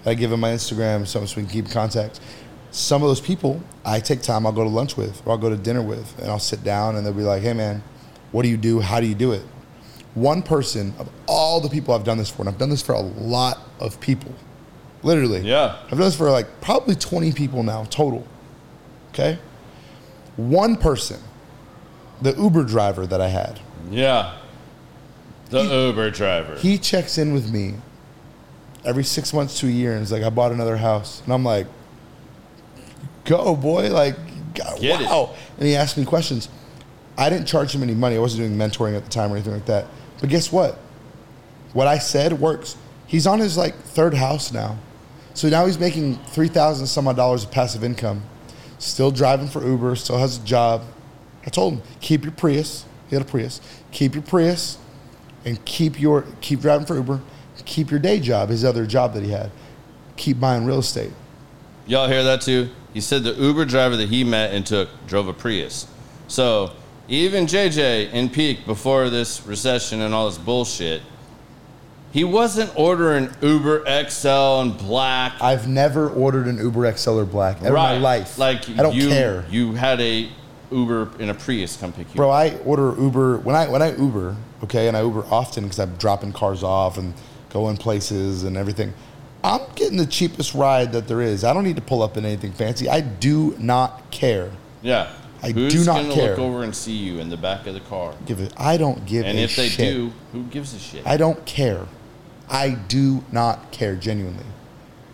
[0.06, 2.20] I give them my Instagram, so so we can keep in contact.
[2.72, 4.46] Some of those people, I take time.
[4.46, 6.96] I'll go to lunch with, or I'll go to dinner with, and I'll sit down,
[6.96, 7.82] and they'll be like, "Hey, man,
[8.32, 8.80] what do you do?
[8.80, 9.44] How do you do it?"
[10.16, 12.94] One person of all the people I've done this for, and I've done this for
[12.94, 14.34] a lot of people,
[15.04, 15.42] literally.
[15.42, 15.76] Yeah.
[15.86, 18.26] I've done this for like probably 20 people now total.
[19.14, 19.38] Okay?
[20.38, 21.20] One person,
[22.22, 23.60] the Uber driver that I had,
[23.92, 24.34] Yeah.
[25.50, 26.56] The Uber driver.
[26.56, 27.76] he checks in with me
[28.86, 31.22] every six months to a year and is like, I bought another house.
[31.24, 31.68] And I'm like,
[33.26, 33.90] go, boy.
[33.92, 34.16] Like,
[34.54, 35.06] go- Get it.
[35.06, 35.34] wow.
[35.58, 36.50] And he asked me questions.
[37.18, 38.16] I didn't charge him any money.
[38.16, 39.88] I wasn't doing mentoring at the time or anything like that.
[40.20, 40.78] But guess what?
[41.74, 42.76] What I said works.
[43.08, 44.78] He's on his like third house now.
[45.34, 48.24] So now he's making 3000 some odd dollars of passive income.
[48.80, 50.84] Still driving for Uber, still has a job.
[51.46, 52.86] I told him, keep your Prius.
[53.10, 53.62] He had a Prius.
[53.92, 54.78] Keep your Prius
[55.46, 57.22] and keep your keep driving for Uber.
[57.68, 59.52] Keep your day job, his other job that he had.
[60.16, 61.12] Keep buying real estate.
[61.86, 62.70] Y'all hear that too?
[62.94, 65.86] He said the Uber driver that he met and took drove a Prius.
[66.28, 66.72] So
[67.10, 71.02] even JJ in peak before this recession and all this bullshit,
[72.14, 75.34] he wasn't ordering Uber XL and black.
[75.42, 78.38] I've never ordered an Uber XL or black ever in my life.
[78.38, 79.46] Like I don't you, care.
[79.50, 80.30] You had a
[80.72, 82.16] Uber in a Prius come pick you.
[82.16, 85.80] Bro, I order Uber when I when I Uber, okay, and I Uber often because
[85.80, 87.14] I'm dropping cars off and
[87.50, 88.94] going places and everything.
[89.44, 91.44] I'm getting the cheapest ride that there is.
[91.44, 92.90] I don't need to pull up in anything fancy.
[92.90, 94.52] I do not care.
[94.82, 95.12] Yeah.
[95.44, 96.30] I Who's do not gonna care.
[96.32, 98.16] look over and see you in the back of the car?
[98.26, 98.52] Give it.
[98.58, 99.94] I don't give And a if they shit.
[99.94, 101.06] do, who gives a shit?
[101.06, 101.86] I don't care.
[102.50, 104.46] I do not care genuinely.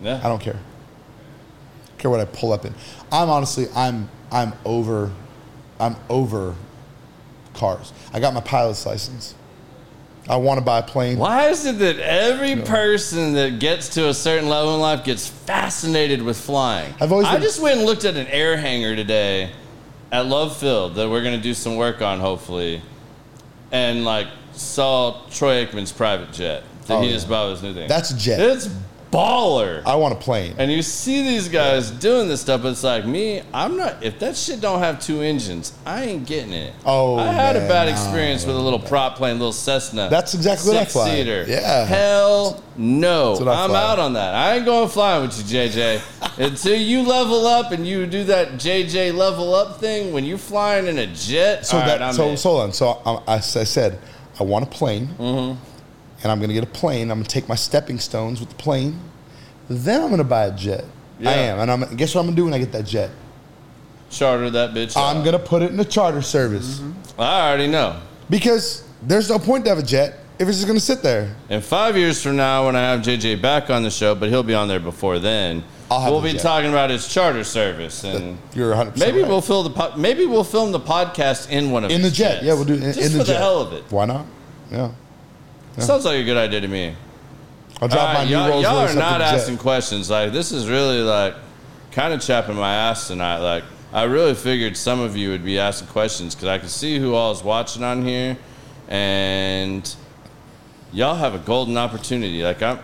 [0.02, 0.20] yeah.
[0.24, 0.56] I don't care.
[0.56, 2.74] I Care what I pull up in.
[3.12, 5.10] I'm honestly, I'm, I'm over,
[5.78, 6.54] I'm over
[7.54, 7.92] cars.
[8.12, 9.34] I got my pilot's license.
[10.28, 11.18] I want to buy a plane.
[11.18, 15.28] Why is it that every person that gets to a certain level in life gets
[15.28, 16.94] fascinated with flying?
[17.00, 19.50] I've always I been- just went and looked at an air hangar today
[20.10, 22.80] at Love Field that we're gonna do some work on hopefully,
[23.72, 27.14] and like saw Troy Aikman's private jet that Oh, he yeah.
[27.14, 27.88] just bought his new thing.
[27.88, 28.38] That's a jet.
[28.40, 28.68] It's
[29.14, 29.82] baller.
[29.86, 30.54] I want a plane.
[30.58, 34.02] And you see these guys doing this stuff, but it's like me, I'm not.
[34.02, 36.74] If that shit don't have two engines, I ain't getting it.
[36.84, 37.92] Oh, I had a man, bad no.
[37.92, 40.08] experience with a little prop plane, little Cessna.
[40.10, 41.04] That's exactly what I fly.
[41.06, 41.44] Six-seater.
[41.48, 41.84] Yeah.
[41.84, 43.36] Hell no.
[43.36, 43.82] I'm fly.
[43.82, 44.34] out on that.
[44.34, 46.38] I ain't going flying with you, JJ.
[46.38, 50.86] Until you level up and you do that JJ level up thing when you're flying
[50.86, 51.64] in a jet.
[51.66, 52.36] So right, that I'm so in.
[52.36, 52.72] so hold on.
[52.72, 54.00] So I, I, I said
[54.40, 55.73] I want a plane, Mm-hmm.
[56.24, 57.10] And I'm gonna get a plane.
[57.12, 58.98] I'm gonna take my stepping stones with the plane.
[59.70, 60.84] Then I'm gonna buy a jet.
[61.20, 61.30] Yeah.
[61.30, 61.96] I am, and I'm.
[61.96, 63.10] Guess what I'm gonna do when I get that jet?
[64.14, 64.96] charter that bitch.
[64.96, 65.24] I'm out.
[65.24, 67.20] gonna put it in a charter service mm-hmm.
[67.20, 68.00] I already know.
[68.30, 71.36] because there's no point to have a jet if it's just gonna sit there.
[71.48, 74.42] And five years from now, when I have JJ back on the show, but he'll
[74.42, 76.40] be on there before then, we'll be jet.
[76.40, 78.98] talking about his charter service, and You're 100.
[78.98, 79.28] maybe right.
[79.28, 82.34] we'll film the po- maybe we'll film the podcast in one of in the jet.
[82.34, 82.44] jets.
[82.46, 83.34] Yeah, we'll do it in, just in the for jet.
[83.34, 83.84] the hell of it.
[83.90, 84.26] Why not?
[84.72, 84.90] Yeah,
[85.78, 86.94] Sounds like a good idea to me.
[87.80, 89.34] I'll drop All right, my new y'all, Rolls y'all Royce are up not the jet.
[89.34, 90.08] asking questions.
[90.08, 91.34] Like this is really like
[91.90, 93.38] kind of chapping my ass tonight.
[93.38, 96.98] Like I really figured some of you would be asking questions because I can see
[96.98, 98.36] who all is watching on here,
[98.88, 99.94] and
[100.92, 102.42] y'all have a golden opportunity.
[102.42, 102.78] Like I'm,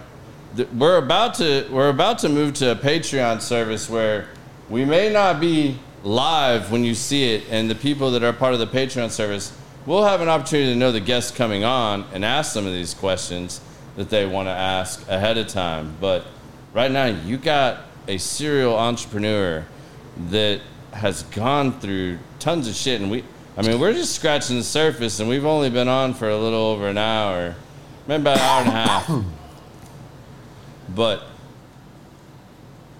[0.56, 4.28] th- we're about to we're about to move to a Patreon service where
[4.68, 8.54] we may not be live when you see it, and the people that are part
[8.54, 12.24] of the Patreon service will have an opportunity to know the guests coming on and
[12.24, 13.60] ask some of these questions
[13.96, 15.96] that they want to ask ahead of time.
[16.00, 16.24] But
[16.72, 19.66] right now, you got a serial entrepreneur
[20.30, 20.60] that
[20.92, 23.24] has gone through tons of shit, and we.
[23.56, 26.60] I mean, we're just scratching the surface, and we've only been on for a little
[26.60, 27.56] over an hour,
[28.06, 29.10] maybe about an hour and a half.
[30.92, 31.22] But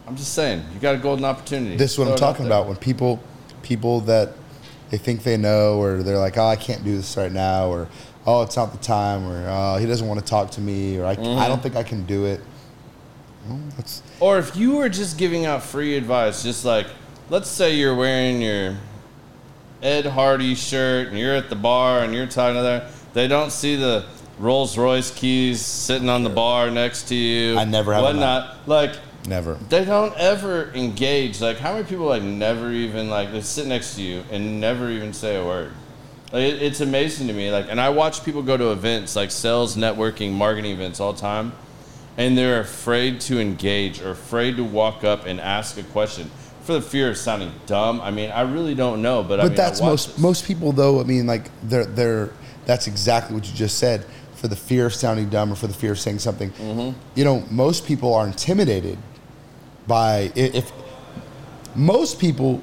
[0.07, 1.77] I'm just saying, you got a golden opportunity.
[1.77, 2.69] This is what Throw I'm talking about.
[2.69, 3.20] When people,
[3.62, 4.35] people that
[4.91, 7.89] they think they know, or they're like, "Oh, I can't do this right now," or
[8.27, 11.07] "Oh, it's not the time," or "Oh, he doesn't want to talk to me," or
[11.07, 11.39] "I, Mm-hmm.
[11.39, 12.41] I don't think I can do it."
[13.49, 16.87] Well, that's Or if you were just giving out free advice, just like,
[17.31, 18.77] let's say you're wearing your
[19.83, 23.51] Ed Hardy shirt and you're at the bar and you're talking to them, they don't
[23.51, 24.05] see the
[24.39, 27.59] Rolls Royce keys sitting on the bar next to you.
[27.59, 28.57] I never have whatnot.
[28.69, 28.93] Like
[29.31, 29.55] never.
[29.70, 31.40] they don't ever engage.
[31.40, 34.90] Like how many people like never even like they sit next to you and never
[34.90, 35.73] even say a word.
[36.32, 37.51] Like it, it's amazing to me.
[37.51, 41.20] Like and I watch people go to events like sales, networking, marketing events all the
[41.20, 41.52] time,
[42.19, 46.31] and they're afraid to engage or afraid to walk up and ask a question
[46.62, 48.01] for the fear of sounding dumb.
[48.02, 50.19] I mean, I really don't know, but I But mean, that's most this.
[50.19, 51.01] most people though.
[51.01, 52.31] I mean, like they're they're
[52.66, 54.05] that's exactly what you just said.
[54.36, 56.98] For the fear of sounding dumb or for the fear of saying something, Mm-hmm.
[57.15, 58.97] you know, most people are intimidated
[59.86, 60.70] by if
[61.74, 62.62] most people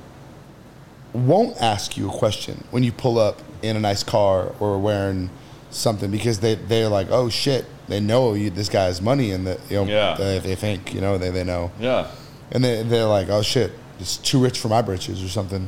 [1.13, 5.29] won't ask you a question when you pull up in a nice car or wearing
[5.69, 9.47] something because they they're like, oh shit, they know you, this guy has money and
[9.47, 10.15] that you know Yeah.
[10.15, 12.07] they, they think you know they they know Yeah.
[12.51, 15.67] and they, they're like, oh shit, it's too rich for my britches or something.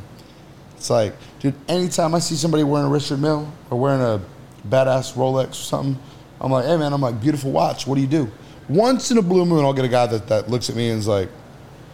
[0.76, 4.20] It's like, dude, anytime I see somebody wearing a Richard Mille or wearing a
[4.66, 6.02] badass Rolex or something,
[6.40, 7.86] I'm like, hey man, I'm like, beautiful watch.
[7.86, 8.30] What do you do?
[8.68, 10.98] Once in a blue moon, I'll get a guy that, that looks at me and
[11.00, 11.28] is like,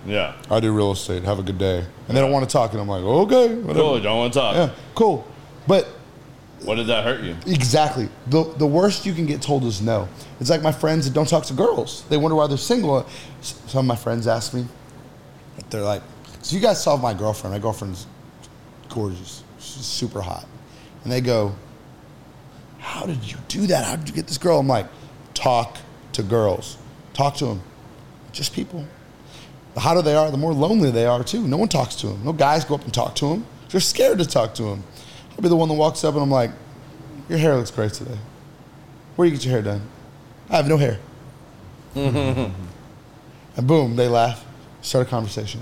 [0.07, 0.35] Yeah.
[0.51, 1.24] I do real estate.
[1.24, 1.85] Have a good day.
[2.09, 2.73] And they don't want to talk.
[2.73, 3.81] And I'm like, okay, whatever.
[3.81, 4.01] Cool.
[4.01, 4.55] Don't want to talk.
[4.55, 5.27] Yeah, cool.
[5.66, 5.89] But
[6.62, 7.37] What did that hurt you?
[7.47, 8.09] Exactly.
[8.28, 10.09] The the worst you can get told is no.
[10.41, 12.05] It's like my friends that don't talk to girls.
[12.09, 13.05] They wonder why they're single.
[13.41, 14.66] Some of my friends ask me,
[15.70, 16.03] they're like,
[16.43, 17.53] "So you guys saw my girlfriend?
[17.55, 18.07] My girlfriend's
[18.89, 19.43] gorgeous.
[19.59, 20.47] She's super hot."
[21.03, 21.55] And they go,
[22.78, 23.85] "How did you do that?
[23.85, 24.87] How did you get this girl?" I'm like,
[25.35, 25.78] "Talk
[26.12, 26.77] to girls.
[27.12, 27.62] Talk to them.
[28.33, 28.85] Just people.
[29.77, 31.47] The hotter they are, the more lonely they are too.
[31.47, 32.24] No one talks to them.
[32.24, 33.44] No guys go up and talk to them.
[33.69, 34.82] They're scared to talk to them.
[35.32, 36.51] I'll be the one that walks up and I'm like,
[37.28, 38.16] your hair looks great today.
[39.16, 39.82] Where do you get your hair done?
[40.48, 40.98] I have no hair.
[41.94, 42.55] and
[43.65, 44.47] boom, they laugh,
[44.81, 45.61] start a conversation.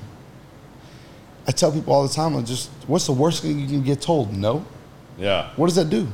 [1.48, 4.00] I tell people all the time, I'm just, what's the worst thing you can get
[4.00, 4.32] told?
[4.32, 4.64] No.
[5.18, 5.50] Yeah.
[5.56, 6.06] What does that do?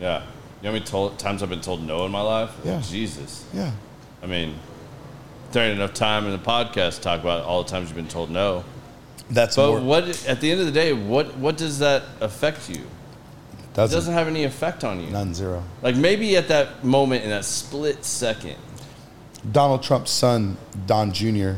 [0.00, 0.20] Yeah.
[0.20, 0.24] You
[0.62, 2.50] know how many told, times I've been told no in my life?
[2.64, 2.80] Yeah.
[2.80, 3.44] Jesus.
[3.52, 3.72] Yeah.
[4.22, 4.54] I mean,
[5.52, 8.08] there ain't enough time in the podcast to talk about all the times you've been
[8.08, 8.64] told no.
[9.30, 9.80] That's But more.
[9.80, 12.76] what at the end of the day, what what does that affect you?
[12.82, 15.10] It doesn't, doesn't have any effect on you.
[15.10, 15.62] none zero.
[15.80, 18.56] Like maybe at that moment in that split second.
[19.50, 20.56] Donald Trump's son,
[20.86, 21.54] Don Jr.,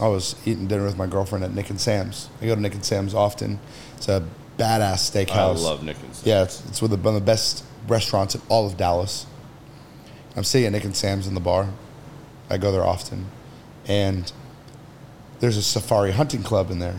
[0.00, 2.28] I was eating dinner with my girlfriend at Nick and Sam's.
[2.40, 3.60] I go to Nick and Sam's often.
[3.98, 4.24] It's a
[4.58, 5.36] badass steakhouse.
[5.36, 6.28] I love Nick and Sam.
[6.28, 9.26] Yeah, it's, it's one of the- one of the best restaurants in all of Dallas.
[10.36, 11.68] I'm sitting at Nick and Sam's in the bar.
[12.50, 13.26] I go there often.
[13.86, 14.30] And
[15.40, 16.90] there's a safari hunting club in there.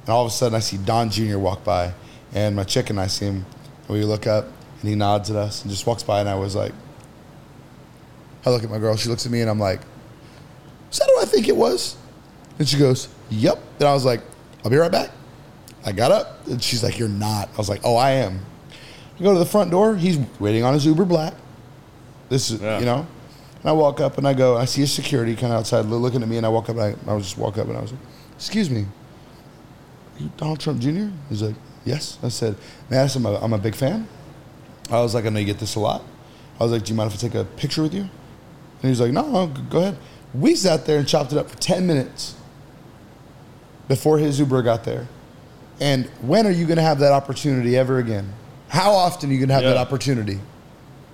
[0.00, 1.38] And all of a sudden, I see Don Jr.
[1.38, 1.92] walk by.
[2.32, 3.44] And my chick and I see him.
[3.86, 4.46] And we look up,
[4.80, 6.20] and he nods at us and just walks by.
[6.20, 6.72] And I was like,
[8.44, 8.96] I look at my girl.
[8.96, 9.80] She looks at me, and I'm like,
[10.90, 11.96] Is that who I think it was?
[12.58, 13.58] And she goes, Yep.
[13.78, 14.22] And I was like,
[14.64, 15.10] I'll be right back.
[15.84, 17.48] I got up and she's like, You're not.
[17.54, 18.40] I was like, Oh, I am.
[19.18, 19.96] I go to the front door.
[19.96, 21.34] He's waiting on his Uber Black.
[22.28, 22.78] This is, Yeah.
[22.78, 23.06] you know.
[23.60, 26.22] And I walk up and I go, I see a security kind of outside looking
[26.22, 27.80] at me, and I walk up and I, I was just walk up and I
[27.82, 28.00] was like,
[28.36, 28.86] Excuse me,
[30.18, 31.08] you Donald Trump Jr.?
[31.28, 32.18] He's like, Yes.
[32.22, 32.56] I said,
[32.90, 34.08] said, I'm a, I'm a big fan.
[34.90, 36.02] I was like, I know you get this a lot.
[36.58, 38.02] I was like, Do you mind if I take a picture with you?
[38.02, 39.98] And he was like, No, go ahead.
[40.32, 42.36] We sat there and chopped it up for 10 minutes
[43.88, 45.08] before his Uber got there.
[45.80, 48.32] And when are you going to have that opportunity ever again?
[48.68, 49.70] How often are you going to have Yeah.
[49.70, 50.38] that opportunity?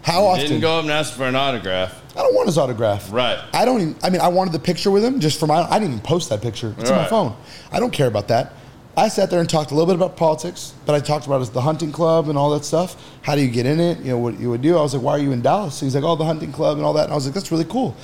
[0.02, 0.42] How often?
[0.46, 2.02] Didn't go up and ask for an autograph.
[2.16, 3.12] I don't want his autograph.
[3.12, 3.38] Right.
[3.52, 3.96] I don't even.
[4.02, 5.60] I mean, I wanted the picture with him just for my.
[5.62, 6.74] I didn't even post that picture.
[6.78, 7.36] It's on my phone.
[7.70, 8.52] I don't care about that.
[8.96, 11.60] I sat there and talked a little bit about politics, but I talked about the
[11.60, 12.96] hunting club and all that stuff.
[13.20, 13.98] How do you get in it?
[13.98, 14.78] You know what you would do.
[14.78, 15.78] I was like, why are you in Dallas?
[15.80, 17.04] He's like, oh, the hunting club and all that.
[17.04, 17.94] And I was like, that's really cool.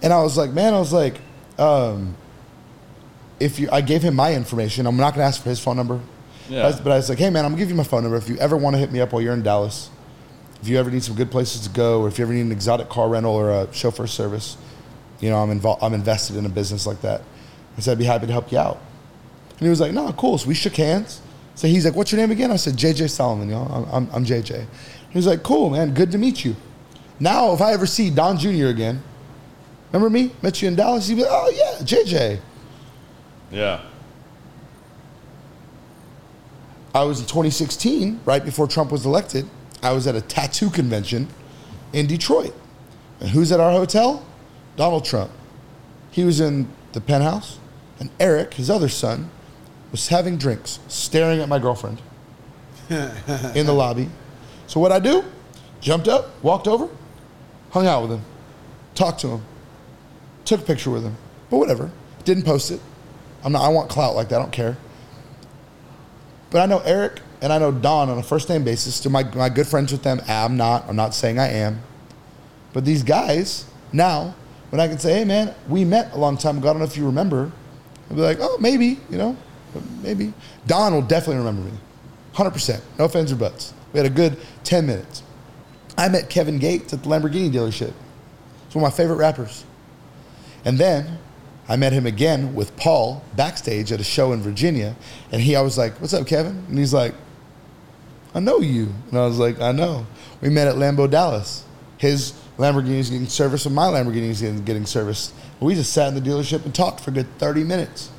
[0.00, 1.16] And I was like, man, I was like,
[1.58, 2.16] um,
[3.40, 4.86] if you, I gave him my information.
[4.86, 6.00] I'm not going to ask for his phone number.
[6.48, 6.62] Yeah.
[6.62, 8.16] I was- but I was like, hey man, I'm gonna give you my phone number.
[8.16, 9.90] If you ever want to hit me up while you're in Dallas,
[10.62, 12.52] if you ever need some good places to go, or if you ever need an
[12.52, 14.56] exotic car rental or a chauffeur service,
[15.20, 15.82] you know, I'm involved.
[15.82, 17.22] I'm invested in a business like that.
[17.76, 18.78] I said I'd be happy to help you out.
[19.50, 20.38] And he was like, no, cool.
[20.38, 21.20] So we shook hands.
[21.54, 22.52] So he's like, what's your name again?
[22.52, 23.48] I said, JJ Salomon.
[23.48, 24.66] Know, I'm, I'm, I'm JJ.
[25.10, 25.94] He was like, cool, man.
[25.94, 26.54] Good to meet you.
[27.20, 28.66] Now, if I ever see Don Jr.
[28.66, 29.02] again,
[29.92, 30.32] remember me?
[30.42, 31.08] Met you in Dallas.
[31.08, 32.40] He'd be like, oh yeah, JJ.
[33.50, 33.82] Yeah.
[36.94, 39.48] I was in 2016, right before Trump was elected.
[39.82, 41.28] I was at a tattoo convention
[41.92, 42.54] in Detroit.
[43.20, 44.24] And who's at our hotel?
[44.76, 45.30] Donald Trump.
[46.10, 47.58] He was in the penthouse,
[47.98, 49.30] and Eric, his other son,
[49.90, 52.00] was having drinks, staring at my girlfriend
[52.88, 54.08] in the lobby.
[54.66, 55.24] So what I do?
[55.80, 56.88] Jumped up, walked over,
[57.70, 58.22] hung out with him,
[58.94, 59.42] talked to him,
[60.44, 61.16] took a picture with him.
[61.50, 61.90] But whatever.
[62.24, 62.80] Didn't post it.
[63.44, 64.76] I'm not I want clout like that, I don't care.
[66.50, 69.00] But I know Eric and I know Don on a first name basis.
[69.00, 70.88] To my, my good friends with them, I'm not.
[70.88, 71.82] I'm not saying I am.
[72.72, 74.34] But these guys, now,
[74.70, 76.86] when I can say, hey man, we met a long time ago, I don't know
[76.86, 77.50] if you remember,
[78.10, 79.36] I'll be like, oh, maybe, you know,
[80.02, 80.32] maybe.
[80.66, 81.78] Don will definitely remember me.
[82.34, 82.80] 100%.
[82.98, 83.74] No offense or buts.
[83.92, 85.22] We had a good 10 minutes.
[85.96, 87.92] I met Kevin Gates at the Lamborghini dealership.
[88.66, 89.64] He's one of my favorite rappers.
[90.64, 91.18] And then
[91.68, 94.94] I met him again with Paul backstage at a show in Virginia.
[95.32, 96.64] And he, I was like, What's up, Kevin?
[96.68, 97.14] And he's like,
[98.34, 98.92] I know you.
[99.10, 100.06] And I was like, I know.
[100.40, 101.64] We met at Lambo Dallas.
[101.96, 105.34] His Lamborghini is getting serviced, and my Lamborghini is getting, getting serviced.
[105.60, 108.10] We just sat in the dealership and talked for a good 30 minutes.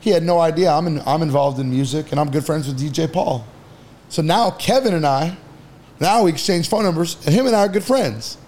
[0.00, 2.78] He had no idea I'm, in, I'm involved in music and I'm good friends with
[2.78, 3.44] DJ Paul.
[4.08, 5.36] So now Kevin and I,
[6.00, 8.38] now we exchange phone numbers, and him and I are good friends.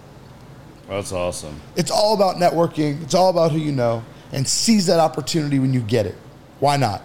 [0.87, 1.59] That's awesome.
[1.75, 3.01] It's all about networking.
[3.03, 6.15] It's all about who you know, and seize that opportunity when you get it.
[6.59, 7.01] Why not?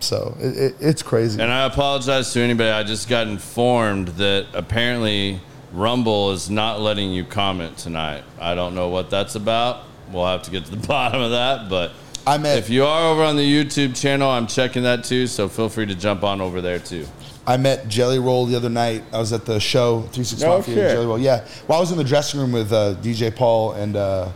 [0.00, 1.40] So it, it, it's crazy.
[1.40, 2.70] And I apologize to anybody.
[2.70, 5.40] I just got informed that apparently
[5.72, 8.24] Rumble is not letting you comment tonight.
[8.40, 9.84] I don't know what that's about.
[10.12, 11.68] We'll have to get to the bottom of that.
[11.68, 11.92] But
[12.26, 15.26] I met if you are over on the YouTube channel, I'm checking that too.
[15.26, 17.06] So feel free to jump on over there too.
[17.46, 19.04] I met Jelly Roll the other night.
[19.12, 20.90] I was at the show Three Six No Mafia.
[20.90, 21.46] Jelly Roll, yeah.
[21.66, 24.28] Well, I was in the dressing room with uh, DJ Paul and uh,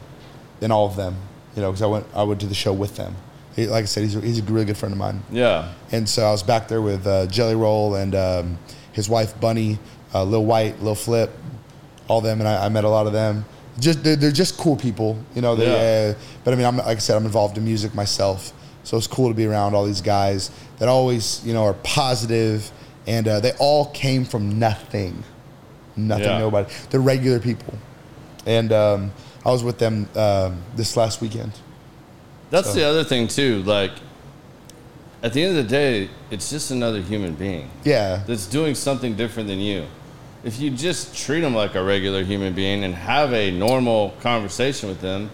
[0.62, 1.16] and all of them.
[1.54, 3.14] You know, because I went I went to the show with them.
[3.56, 5.22] He, like I said, he's a, he's a really good friend of mine.
[5.30, 5.72] Yeah.
[5.90, 8.58] And so I was back there with uh, Jelly Roll and um,
[8.92, 9.78] his wife Bunny,
[10.14, 11.30] uh, Lil Wyte, Lil Flip,
[12.08, 13.44] all them, and I, I met a lot of them.
[13.78, 15.54] Just they're, they're just cool people, you know.
[15.56, 16.12] They, Yeah.
[16.14, 18.52] uh, but I mean, I'm, like I said, I'm involved in music myself,
[18.84, 22.70] so it's cool to be around all these guys that always, you know, are positive,
[23.06, 25.24] and uh, they all came from nothing,
[25.96, 26.38] nothing, Yeah.
[26.38, 26.70] nobody.
[26.90, 27.74] They're regular people,
[28.46, 29.12] and um,
[29.44, 31.52] I was with them um, this last weekend.
[32.52, 33.62] That's So- the other thing too.
[33.64, 33.92] Like
[35.22, 39.16] at the end of the day, it's just another human being Yeah, that's doing something
[39.16, 39.86] different than you.
[40.44, 44.88] If you just treat them like a regular human being and have a normal conversation
[44.88, 45.30] with them,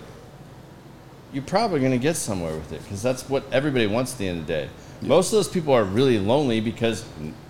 [1.32, 4.28] you're probably going to get somewhere with it because that's what everybody wants at the
[4.28, 4.68] end of the day.
[5.00, 7.04] Most of those people are really lonely because,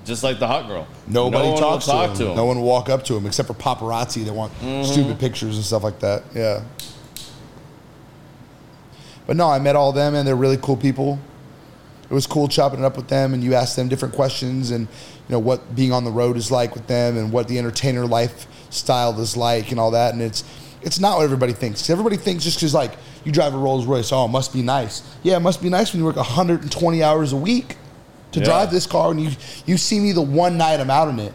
[0.04, 2.36] just like the hot girl, Nobody no talks will talk to, to them.
[2.36, 4.90] No one will walk up to him except for paparazzi that want mm-hmm.
[4.90, 6.24] stupid pictures and stuff like that.
[6.34, 6.62] Yeah.
[9.28, 11.18] But no, I met all of them and they're really cool people.
[12.10, 14.88] It was cool chopping it up with them and you ask them different questions and
[14.88, 18.06] you know what being on the road is like with them and what the entertainer
[18.06, 20.42] lifestyle is like and all that and it's
[20.80, 21.90] it's not what everybody thinks.
[21.90, 22.92] Everybody thinks just because like
[23.24, 25.02] you drive a Rolls Royce, oh, it must be nice.
[25.22, 27.76] Yeah, it must be nice when you work 120 hours a week
[28.32, 28.46] to Yeah.
[28.46, 29.32] drive this car and you
[29.66, 31.34] you see me the one night I'm out in it.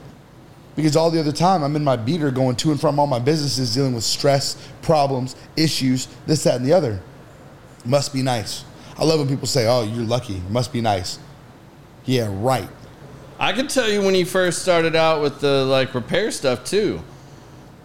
[0.76, 3.20] Because all the other time I'm in my beater going to and from all my
[3.20, 7.00] businesses dealing with stress, problems, issues, this, that, and the other.
[7.86, 8.64] Must be nice.
[8.98, 10.42] I love when people say, Oh, you're lucky.
[10.50, 11.20] Must be nice.
[12.06, 12.70] Yeah, right.
[13.40, 17.02] I can tell you when he first started out with the like repair stuff too.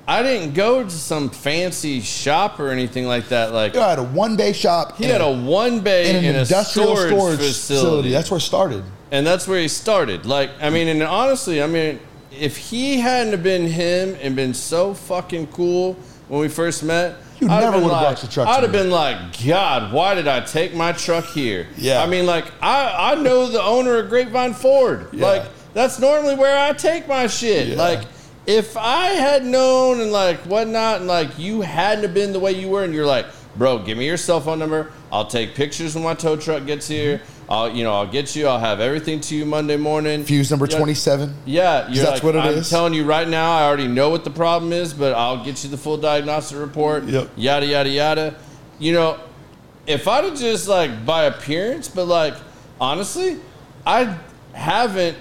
[0.07, 3.53] I didn't go to some fancy shop or anything like that.
[3.53, 4.97] Like know, I had a one bay shop.
[4.97, 7.53] he had a one bay in an a industrial storage, storage, facility.
[7.53, 8.11] facility.
[8.11, 8.85] That's where it started.
[9.11, 10.25] and that's where he started.
[10.27, 12.01] Like, I mean, and honestly, I mean,
[12.31, 15.95] if he hadn't have been him and been so fucking cool
[16.29, 18.63] when we first met, You I'd have never been would've like, brought your truck I'd
[18.63, 21.67] have been like, God, why did I take my truck here?
[21.77, 22.03] Yeah.
[22.03, 25.09] I mean, like, I I know the owner of Grapevine Ford.
[25.13, 25.27] Yeah.
[25.27, 25.43] Like,
[25.75, 27.69] that's normally where I take my shit.
[27.69, 27.77] Yeah.
[27.77, 28.05] Like.
[28.47, 32.53] If I had known and like whatnot, and like you hadn't have been the way
[32.53, 33.27] you were, and you're like,
[33.59, 34.93] bro, give me your cell phone number.
[35.11, 37.21] I'll take pictures when my tow truck gets here.
[37.49, 38.47] I'll, you know, I'll get you.
[38.47, 40.23] I'll have everything to you Monday morning.
[40.25, 41.35] Fuse number 27.
[41.47, 42.71] Yeah, you're That's like, what it I'm is?
[42.71, 43.51] telling you right now.
[43.51, 47.05] I already know what the problem is, but I'll get you the full diagnostic report.
[47.05, 47.31] Yep.
[47.37, 48.35] Yada yada yada.
[48.79, 49.19] You know,
[49.87, 52.35] if I'd have just like by appearance, but like
[52.81, 53.39] honestly,
[53.87, 54.17] I
[54.53, 55.17] haven't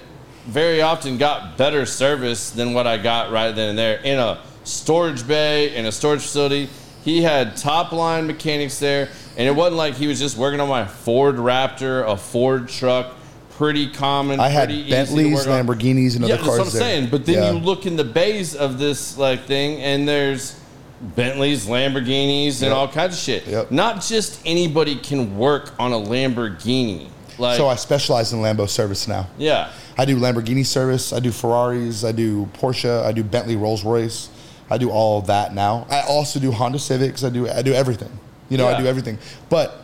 [0.46, 4.42] very often got better service than what I got right then and there in a
[4.64, 6.68] storage bay in a storage facility.
[7.04, 10.68] He had top line mechanics there, and it wasn't like he was just working on
[10.68, 13.14] my Ford Raptor, a Ford truck.
[13.50, 14.38] Pretty common.
[14.38, 15.46] I had pretty easy to Bentleys.
[15.46, 16.80] Lamborghinis, and other Yeah, that's what I'm there.
[16.80, 17.08] saying.
[17.10, 17.52] But then Yeah.
[17.52, 20.54] you look in the bays of this like thing, and there's
[21.00, 23.46] Bentleys, Lamborghinis, and all kinds of shit.
[23.48, 23.70] Yep.
[23.72, 27.06] Not just anybody can work on a Lamborghini.
[27.38, 29.26] Like, So I specialize in Lambo service now.
[29.38, 31.12] yeah, I do Lamborghini service.
[31.12, 32.04] I do Ferraris.
[32.04, 33.04] I do Porsche.
[33.04, 34.28] I do Bentley, Rolls Royce.
[34.70, 35.86] I do all of that now.
[35.90, 37.24] I also do Honda Civics.
[37.24, 38.10] I do I do everything.
[38.48, 39.18] You know, I do everything.
[39.48, 39.82] But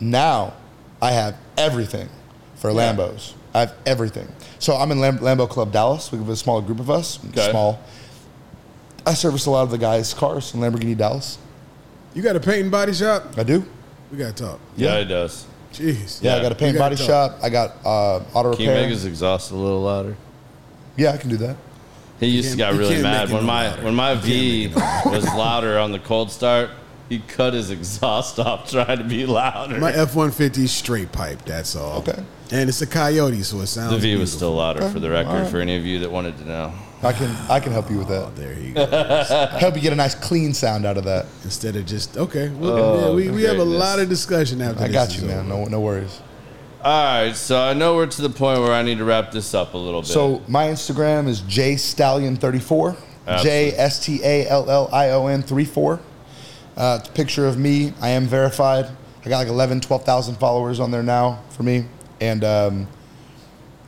[0.00, 0.54] now
[1.00, 2.08] I have everything
[2.56, 2.94] for Yeah.
[2.94, 3.32] Lambos.
[3.54, 4.28] I have everything.
[4.58, 6.10] So I'm in Lam- Lambo Club Dallas.
[6.12, 7.18] We have a small group of us.
[7.30, 7.50] Okay.
[7.50, 7.78] Small.
[9.06, 11.38] I service a lot of the guys' cars in Lamborghini Dallas.
[12.14, 13.24] You got a paint and body shop?
[13.38, 13.64] I do.
[14.10, 14.60] We got to talk.
[14.76, 14.98] yeah, Yeah.
[15.00, 15.46] it does.
[15.72, 16.22] Jeez.
[16.22, 17.06] Yeah, I got a paint You body talk.
[17.06, 17.38] shop.
[17.42, 18.54] I got uh, auto repair.
[18.56, 18.82] Can you repair.
[18.82, 20.16] make his exhaust a little louder?
[20.96, 21.56] yeah, I can do that.
[22.20, 23.82] He used to can't- get really mad when my louder.
[23.84, 26.70] when my V make it no was louder on the cold start.
[27.08, 29.78] He cut his exhaust off trying to be louder.
[29.78, 31.42] My F one fifty straight pipe.
[31.44, 31.98] That's all.
[31.98, 32.20] Okay.
[32.52, 33.90] And it's a Coyote, so it sounds.
[33.92, 35.50] the V was still louder for the record Alright.
[35.50, 36.72] for any of you that wanted to know.
[37.02, 38.22] I can I can help you with that.
[38.24, 38.86] Oh, there you go.
[38.86, 41.26] Help you get a nice clean sound out of that.
[41.44, 42.48] Instead of just okay.
[42.48, 44.82] Well, Oh, yeah, we, we oh, have a lot of discussion after.
[44.82, 45.40] I this got you, man.
[45.40, 45.48] over.
[45.48, 46.20] No no worries.
[46.82, 49.54] All right, so I know we're to the point where I need to wrap this
[49.54, 50.08] up a little bit.
[50.08, 52.96] So my Instagram is jstallion34.
[53.42, 56.00] J S T A L L I O N 34.
[56.76, 57.92] Uh, it's a picture of me.
[58.00, 58.86] I am verified.
[59.24, 61.86] I got like 11, 12,000 followers on there now for me.
[62.20, 62.86] And um,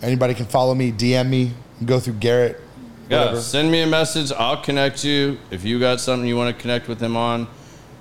[0.02, 1.52] anybody can follow me, DM me,
[1.84, 2.60] go through Garrett.
[3.08, 3.40] Yeah, Whatever.
[3.40, 4.32] send me a message.
[4.32, 5.38] I'll connect you.
[5.52, 7.46] If you got something you want to connect with him on,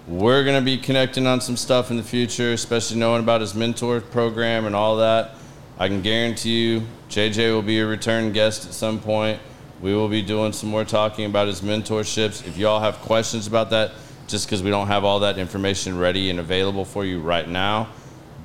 [0.08, 3.54] we're going to be connecting on some stuff in the future, especially knowing about his
[3.54, 5.36] mentor program and all that.
[5.78, 9.42] I can guarantee you, JJ will be a return guest at some point.
[9.82, 12.48] We will be doing some more talking about his mentorships.
[12.48, 13.92] If y'all have questions about that,
[14.28, 17.90] just because we don't have all that information ready and available for you right now,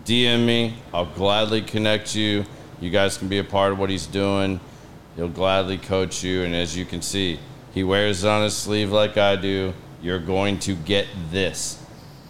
[0.04, 0.74] DM me.
[0.92, 2.44] I'll gladly connect you.
[2.80, 4.58] You guys can be a part of what he's doing.
[5.14, 6.42] He'll gladly coach you.
[6.42, 7.38] And as you can see,
[7.72, 9.72] he wears it on his sleeve like I do.
[10.02, 11.78] You're going to get this.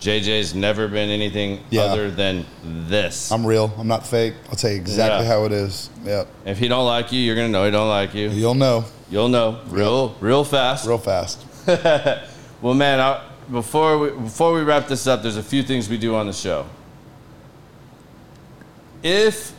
[0.01, 1.82] JJ's never been anything Yeah.
[1.82, 3.31] other than this.
[3.31, 3.73] I'm real.
[3.78, 4.35] I'm not fake.
[4.51, 5.32] I'll tell you exactly Yeah.
[5.32, 5.90] how it is.
[6.05, 6.28] Yep.
[6.44, 8.28] if he don't like you, you're gonna know he don't like you.
[8.31, 10.86] You'll know You'll know real, real fast.
[10.86, 11.44] real fast.
[12.62, 13.20] Well, man, I,
[13.51, 16.32] before we before we wrap this up, there's a few things we do on the
[16.32, 16.65] show.
[19.03, 19.53] If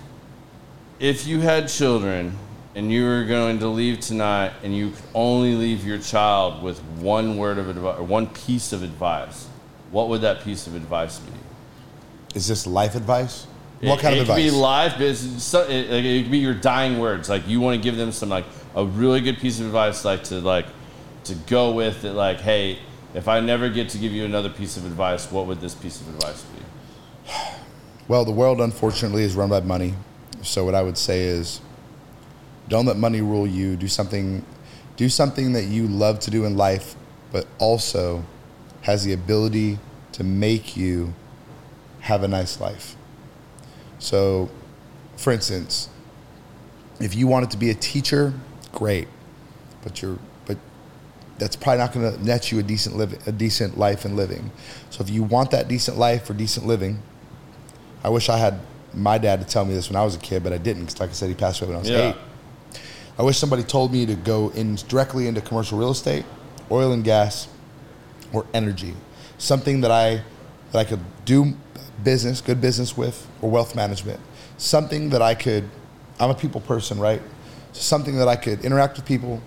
[1.00, 2.38] if you had children
[2.76, 6.80] and you were going to leave tonight and you could only leave your child with
[7.00, 9.48] one word of advice or one piece of advice,
[9.92, 11.32] what would that piece of advice be?
[12.36, 13.46] Is this life advice?
[13.82, 14.52] What It- kind it of could advice?
[14.52, 17.30] be life, but it's so, it, it could be your dying words.
[17.30, 18.46] Like you want to give them some like
[18.76, 20.66] a really good piece of advice, like to like
[21.26, 22.14] to go with it.
[22.14, 22.80] Like, hey,
[23.14, 26.02] if I never get to give you another piece of advice, what would this piece
[26.02, 27.32] of advice be?
[28.08, 29.94] Well, the world unfortunately is run by money.
[30.42, 31.62] So what I would say is
[32.70, 33.76] don't let money rule you.
[33.76, 34.44] Do something
[34.96, 36.96] do something that you love to do in life,
[37.32, 38.24] but also
[38.82, 39.80] has the ability
[40.12, 41.14] to make you
[42.02, 42.96] have a nice life.
[43.98, 44.50] So,
[45.18, 45.90] for instance,
[47.00, 48.34] if you wanted to be a teacher,
[48.72, 49.08] great.
[49.84, 50.58] But you're but
[51.40, 54.52] that's probably not going to net you a decent live, a decent life and living.
[54.92, 57.02] So if you want that decent life or decent living,
[58.04, 58.60] I wish I had
[58.94, 61.00] my dad to tell me this when I was a kid, but I didn't because,
[61.00, 62.10] like I said, he passed away when I was Yeah.
[62.10, 62.16] eight.
[63.18, 66.26] I wish somebody told me to go in directly into commercial real estate,
[66.72, 67.48] oil and gas,
[68.32, 68.96] or energy.
[69.38, 70.24] Something that I
[70.72, 71.54] that I could do
[72.04, 74.20] business, good business with, or wealth management.
[74.58, 75.70] Something that I could
[76.20, 77.22] I'm a people person, right?
[77.72, 79.42] Something that I could interact with people,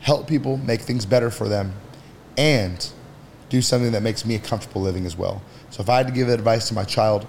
[0.00, 1.72] help people, make things better for them,
[2.36, 2.88] and
[3.48, 5.42] do something that makes me a comfortable living as well.
[5.70, 7.24] So if I had to give advice to my child,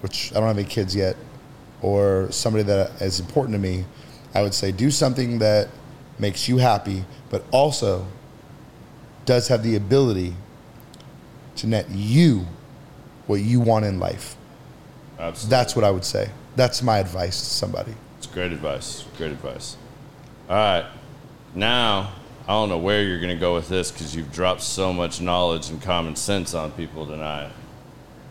[0.00, 1.16] which I don't have any kids yet,
[1.80, 3.84] or somebody that is important to me,
[4.34, 5.68] I would say do something that
[6.18, 8.06] makes you happy, but also
[9.24, 10.34] does have the ability
[11.56, 12.46] to net you
[13.26, 14.36] what you want in life.
[15.18, 15.50] Absolutely.
[15.50, 16.30] That's what I would say.
[16.56, 17.94] That's my advice to somebody.
[18.18, 19.04] It's great advice.
[19.16, 19.76] Great advice.
[20.48, 20.86] All right.
[21.54, 22.12] Now,
[22.46, 25.20] I don't know where you're going to go with this because you've dropped so much
[25.20, 27.50] knowledge and common sense on people tonight.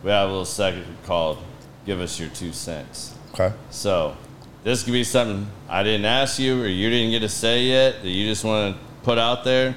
[0.04, 1.40] We have a little segment called
[1.86, 3.16] Give Us Your Two Cents.
[3.34, 3.56] Okay.
[3.72, 4.16] So,
[4.64, 8.02] this could be something I didn't ask you or you didn't get to say yet
[8.02, 9.76] that you just want to put out there.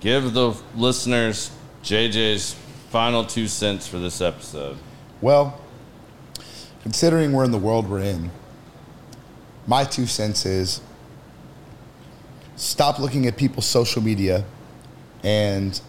[0.00, 1.50] Give the listeners
[1.82, 2.54] JJ's
[2.90, 4.76] final two cents for this episode.
[5.20, 5.60] Well,
[6.82, 8.30] considering we're in the world we're in,
[9.66, 10.80] my two cents is
[12.56, 14.44] stop looking at people's social media
[15.22, 15.80] and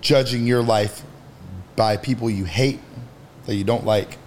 [0.00, 1.02] judging your life
[1.76, 2.80] by people you hate,
[3.46, 4.18] that you don't like,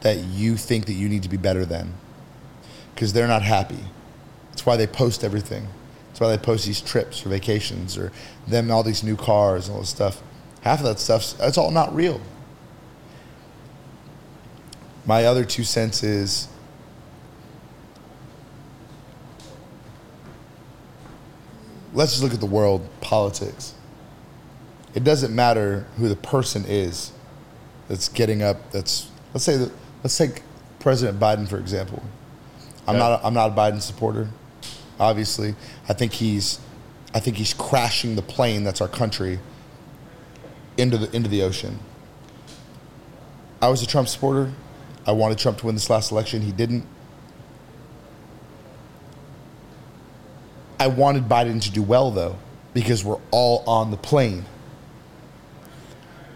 [0.00, 1.94] that you think that you need to be better than.
[2.94, 3.84] Because they're not happy.
[4.50, 5.68] That's why they post everything.
[6.08, 8.10] That's why they post these trips or vacations or
[8.46, 10.22] them all these new cars and all this stuff.
[10.62, 12.20] Half of that stuff, that's all not real.
[15.06, 16.48] My other two cents is
[21.94, 23.74] let's just look at the world politics.
[24.94, 27.12] It doesn't matter who the person is
[27.88, 28.70] that's getting up.
[28.72, 29.72] That's let's say that
[30.02, 30.42] let's take
[30.80, 32.02] President Biden for example.
[32.86, 33.00] I'm Yeah.
[33.00, 34.28] not a, I'm not a Biden supporter.
[34.98, 35.54] Obviously,
[35.88, 36.58] I think he's
[37.14, 39.38] I think he's crashing the plane that's our country
[40.76, 41.78] into the into the ocean.
[43.60, 44.52] I was a Trump supporter.
[45.06, 46.42] I wanted Trump to win this last election.
[46.42, 46.84] He didn't.
[50.78, 52.36] I wanted Biden to do well, though,
[52.72, 54.44] because we're all on the plane.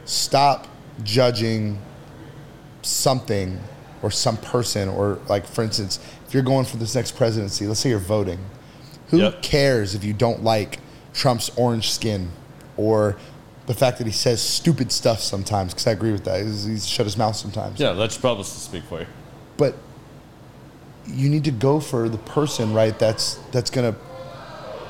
[0.05, 0.67] Stop
[1.05, 1.79] judging
[2.83, 3.59] something
[4.03, 7.81] or some person, or like, for instance, if you're going for this next presidency, let's
[7.81, 8.39] say you're voting.
[9.09, 9.43] Who Yep.
[9.43, 10.79] cares if you don't like
[11.15, 12.31] Trump's orange skin
[12.77, 13.17] or
[13.67, 15.73] the fact that he says stupid stuff sometimes?
[15.73, 16.43] Because I agree with that.
[16.43, 19.07] He's, he's shut his mouth sometimes Yeah, let your publicist speak for you.
[19.57, 19.75] but
[21.07, 23.95] you need to go for the person right that's that's gonna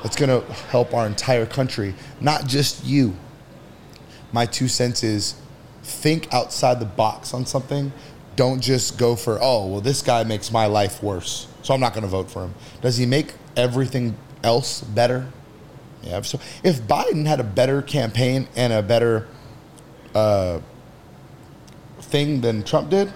[0.03, 3.15] that's gonna help our entire country not just you
[4.31, 5.33] my two cents is
[5.83, 7.91] think outside the box on something
[8.35, 11.93] don't just go for oh well this guy makes my life worse so i'm not
[11.93, 15.27] going to vote for him does he make everything else better
[16.01, 19.27] yeah so if biden had a better campaign and a better
[20.15, 20.59] uh,
[22.01, 23.11] thing than trump did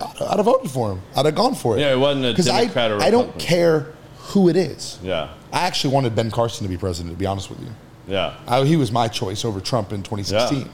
[0.00, 1.02] I'd I'd have voted for him.
[1.14, 1.80] I'd have gone for it.
[1.82, 3.92] Yeah, it wasn't a 'Cause I, Democrat or I don't care
[4.32, 4.98] who it is.
[5.02, 7.68] Yeah, I actually wanted Ben Carson to be president, to be honest with you.
[8.08, 8.32] yeah.
[8.48, 10.58] I, he was my choice over Trump in 2016.
[10.62, 10.66] Yeah.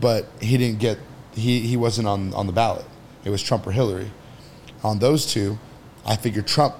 [0.00, 0.98] But he didn't get,
[1.34, 2.86] he, he wasn't on, on the ballot.
[3.24, 4.10] It was Trump or Hillary.
[4.82, 5.58] On those two,
[6.06, 6.74] I figured Trump,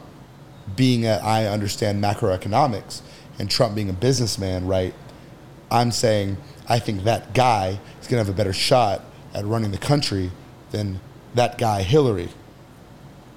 [0.77, 3.03] being that I understand macroeconomics,
[3.39, 4.95] and Trump being a businessman, right?
[5.71, 6.37] I'm saying
[6.69, 9.03] I think that guy is going to have a better shot
[9.35, 10.31] at running the country
[10.71, 11.01] than
[11.35, 12.29] that guy, Hillary.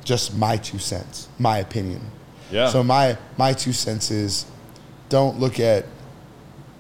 [0.04, 2.02] Just my two cents, my opinion.
[2.52, 2.70] Yeah.
[2.70, 4.46] So my my two cents is,
[5.10, 5.86] don't look at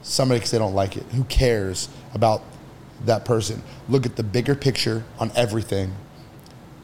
[0.01, 1.03] somebody because they don't like it.
[1.13, 2.43] Who cares about
[3.05, 3.61] that person?
[3.89, 5.93] Look at the bigger picture on everything,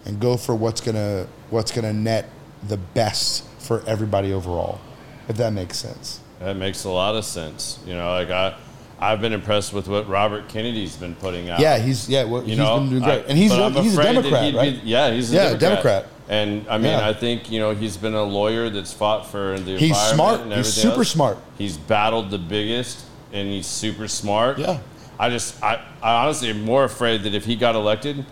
[0.06, 2.30] and go for what's gonna what's gonna net
[2.68, 4.80] the best for everybody overall.
[5.28, 6.20] If that makes sense.
[6.40, 7.80] That makes a lot of sense.
[7.86, 8.56] You know, like I,
[9.00, 11.60] I've been impressed with what Robert Kennedy's been putting out.
[11.60, 13.98] Yeah, he's yeah, well, you he's know, been doing great, I- and he's a, he's
[13.98, 14.84] a Democrat, he'd be- right?
[14.84, 15.60] yeah, he's a Yeah, Democrat.
[15.60, 16.06] Democrat.
[16.30, 17.08] And I mean, Yeah.
[17.10, 20.42] I think you know he's been a lawyer that's fought for the He's environment smart.
[20.42, 21.10] and He's super else.
[21.10, 21.38] smart.
[21.58, 24.60] He's battled the biggest, and he's super smart.
[24.60, 24.80] Yeah.
[25.20, 28.26] I just, I, I honestly am more afraid that if he got elected,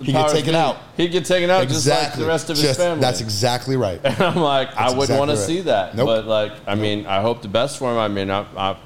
[0.00, 0.78] He'd get taken be- out.
[0.96, 3.00] He'd get taken out just like the rest of his family.
[3.00, 4.00] That's exactly right.
[4.04, 5.46] And I'm like, I wouldn't exactly want to right.
[5.46, 5.94] see that.
[5.94, 6.06] Nope.
[6.06, 7.98] But like, I mean, I hope the best for him.
[7.98, 8.76] I mean, I, I,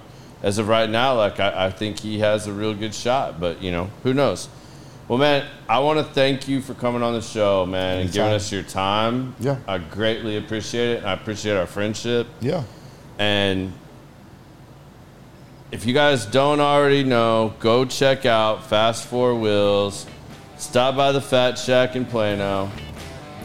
[0.43, 3.41] as of right now, like, I, I think he has a real good shot.
[3.41, 4.49] But you know, who knows?
[5.09, 8.33] Well, man, I want to thank you for coming on the show, man, and giving
[8.33, 9.37] us your time.
[9.39, 9.59] Yeah.
[9.69, 11.05] I greatly appreciate it.
[11.05, 12.27] I appreciate our friendship.
[12.41, 12.65] Yeah.
[13.19, 13.73] And
[15.73, 20.07] if you guys don't already know, go check out Fast Four Wheels.
[20.57, 22.71] Stop by the Fat Shack in Plano.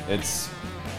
[0.08, 0.50] It's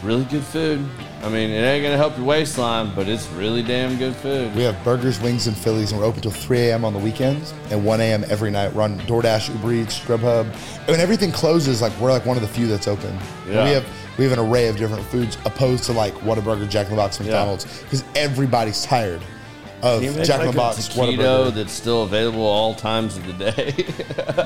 [0.03, 0.85] really good food.
[1.23, 4.53] I mean, it ain't gonna help your waistline, but it's really damn good food.
[4.53, 6.83] We have burgers, wings, and Phillies, and we're open till 3 a.m.
[6.83, 8.25] on the weekends and 1 a.m.
[8.27, 8.75] every night.
[8.75, 10.45] Run DoorDash, Uber Eats, Grubhub.
[10.89, 13.17] When everything closes, like we're like one of the few that's open.
[13.47, 13.63] Yeah.
[13.63, 13.85] We have
[14.17, 17.21] we have an array of different foods opposed to like Whataburger, Jack in the Box,
[17.21, 19.21] McDonald's, because everybody's tired
[19.83, 21.53] of Can you make Jack in the Box, taquito Whataburger.
[21.53, 23.85] that's still available all times of the day.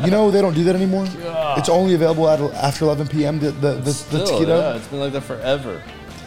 [0.03, 1.05] You know they don't do that anymore.
[1.57, 3.39] It's only available at, after 11 p.m.
[3.39, 4.47] The the, the, the Still, taquito.
[4.59, 5.81] yeah, it's been like that forever.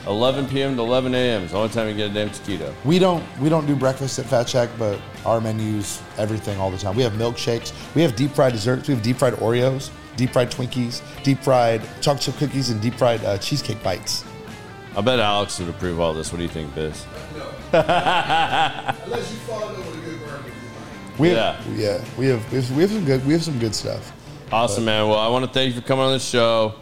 [0.07, 0.77] 11 p.m.
[0.77, 1.43] to 11 a.m.
[1.43, 2.73] is the only time you get a damn taquito.
[2.85, 6.79] We don't we don't do breakfast at Fat Shack, but our menus everything all the
[6.79, 6.97] time.
[6.97, 7.73] We have milkshakes.
[7.95, 8.89] We have deep fried desserts.
[8.89, 12.95] We have deep fried Oreos, deep fried Twinkies, deep fried chocolate chip cookies, and deep
[12.95, 14.25] fried uh, cheesecake bites.
[14.97, 16.33] I bet Alex would approve all this.
[16.33, 17.05] What do you think, Biz?
[17.73, 21.19] Unless you fall in love with a good.
[21.19, 21.53] We Yeah.
[21.57, 22.01] have, yeah.
[22.19, 24.13] We have we have we have some good we have some good stuff.
[24.53, 25.07] Awesome, man.
[25.09, 26.75] Well, I want to thank you for coming on the show.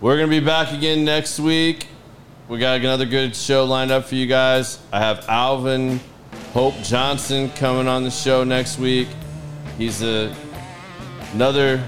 [0.00, 1.86] We're going to be back again next week.
[2.48, 4.78] We got another good show lined up for you guys.
[4.92, 6.00] I have Alvin
[6.54, 9.08] Hope Johnson coming on the show next week.
[9.76, 10.34] He's a,
[11.34, 11.84] another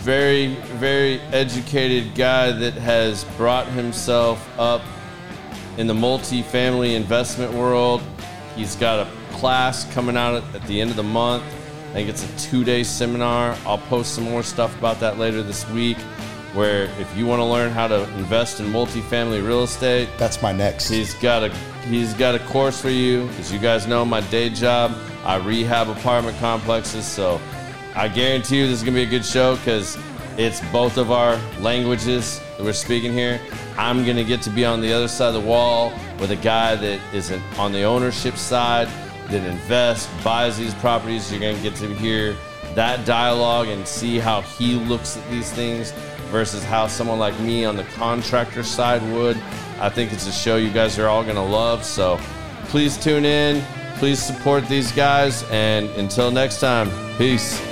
[0.00, 4.82] very, very educated guy that has brought himself up
[5.78, 8.02] in the multi-family investment world.
[8.56, 11.42] He's got a class coming out at, the end of the month.
[11.90, 13.56] I think it's a two-day seminar.
[13.66, 15.98] I'll post some more stuff about that later this week.
[16.54, 20.52] Where if you want to learn how to invest in multifamily real estate, That's my
[20.52, 20.88] next.
[20.88, 21.48] He's got a
[21.88, 23.26] he's got a course for you.
[23.38, 24.94] As you guys know, my day job,
[25.24, 27.06] I rehab apartment complexes.
[27.06, 27.40] So
[27.94, 29.96] I guarantee you this is gonna be a good show because
[30.36, 33.40] it's both of our languages we're speaking here.
[33.76, 36.76] I'm gonna get to be on the other side of the wall with a guy
[36.76, 38.88] that isn't on the ownership side,
[39.28, 41.30] that invests, buys these properties.
[41.30, 42.36] You're gonna get to hear
[42.74, 45.92] that dialogue and see how he looks at these things
[46.30, 49.36] versus how someone like me on the contractor side would.
[49.78, 51.84] I think it's a show you guys are all going to love.
[51.84, 52.18] So
[52.68, 53.62] please tune in.
[53.96, 55.44] Please support these guys.
[55.50, 57.71] And until next time, peace.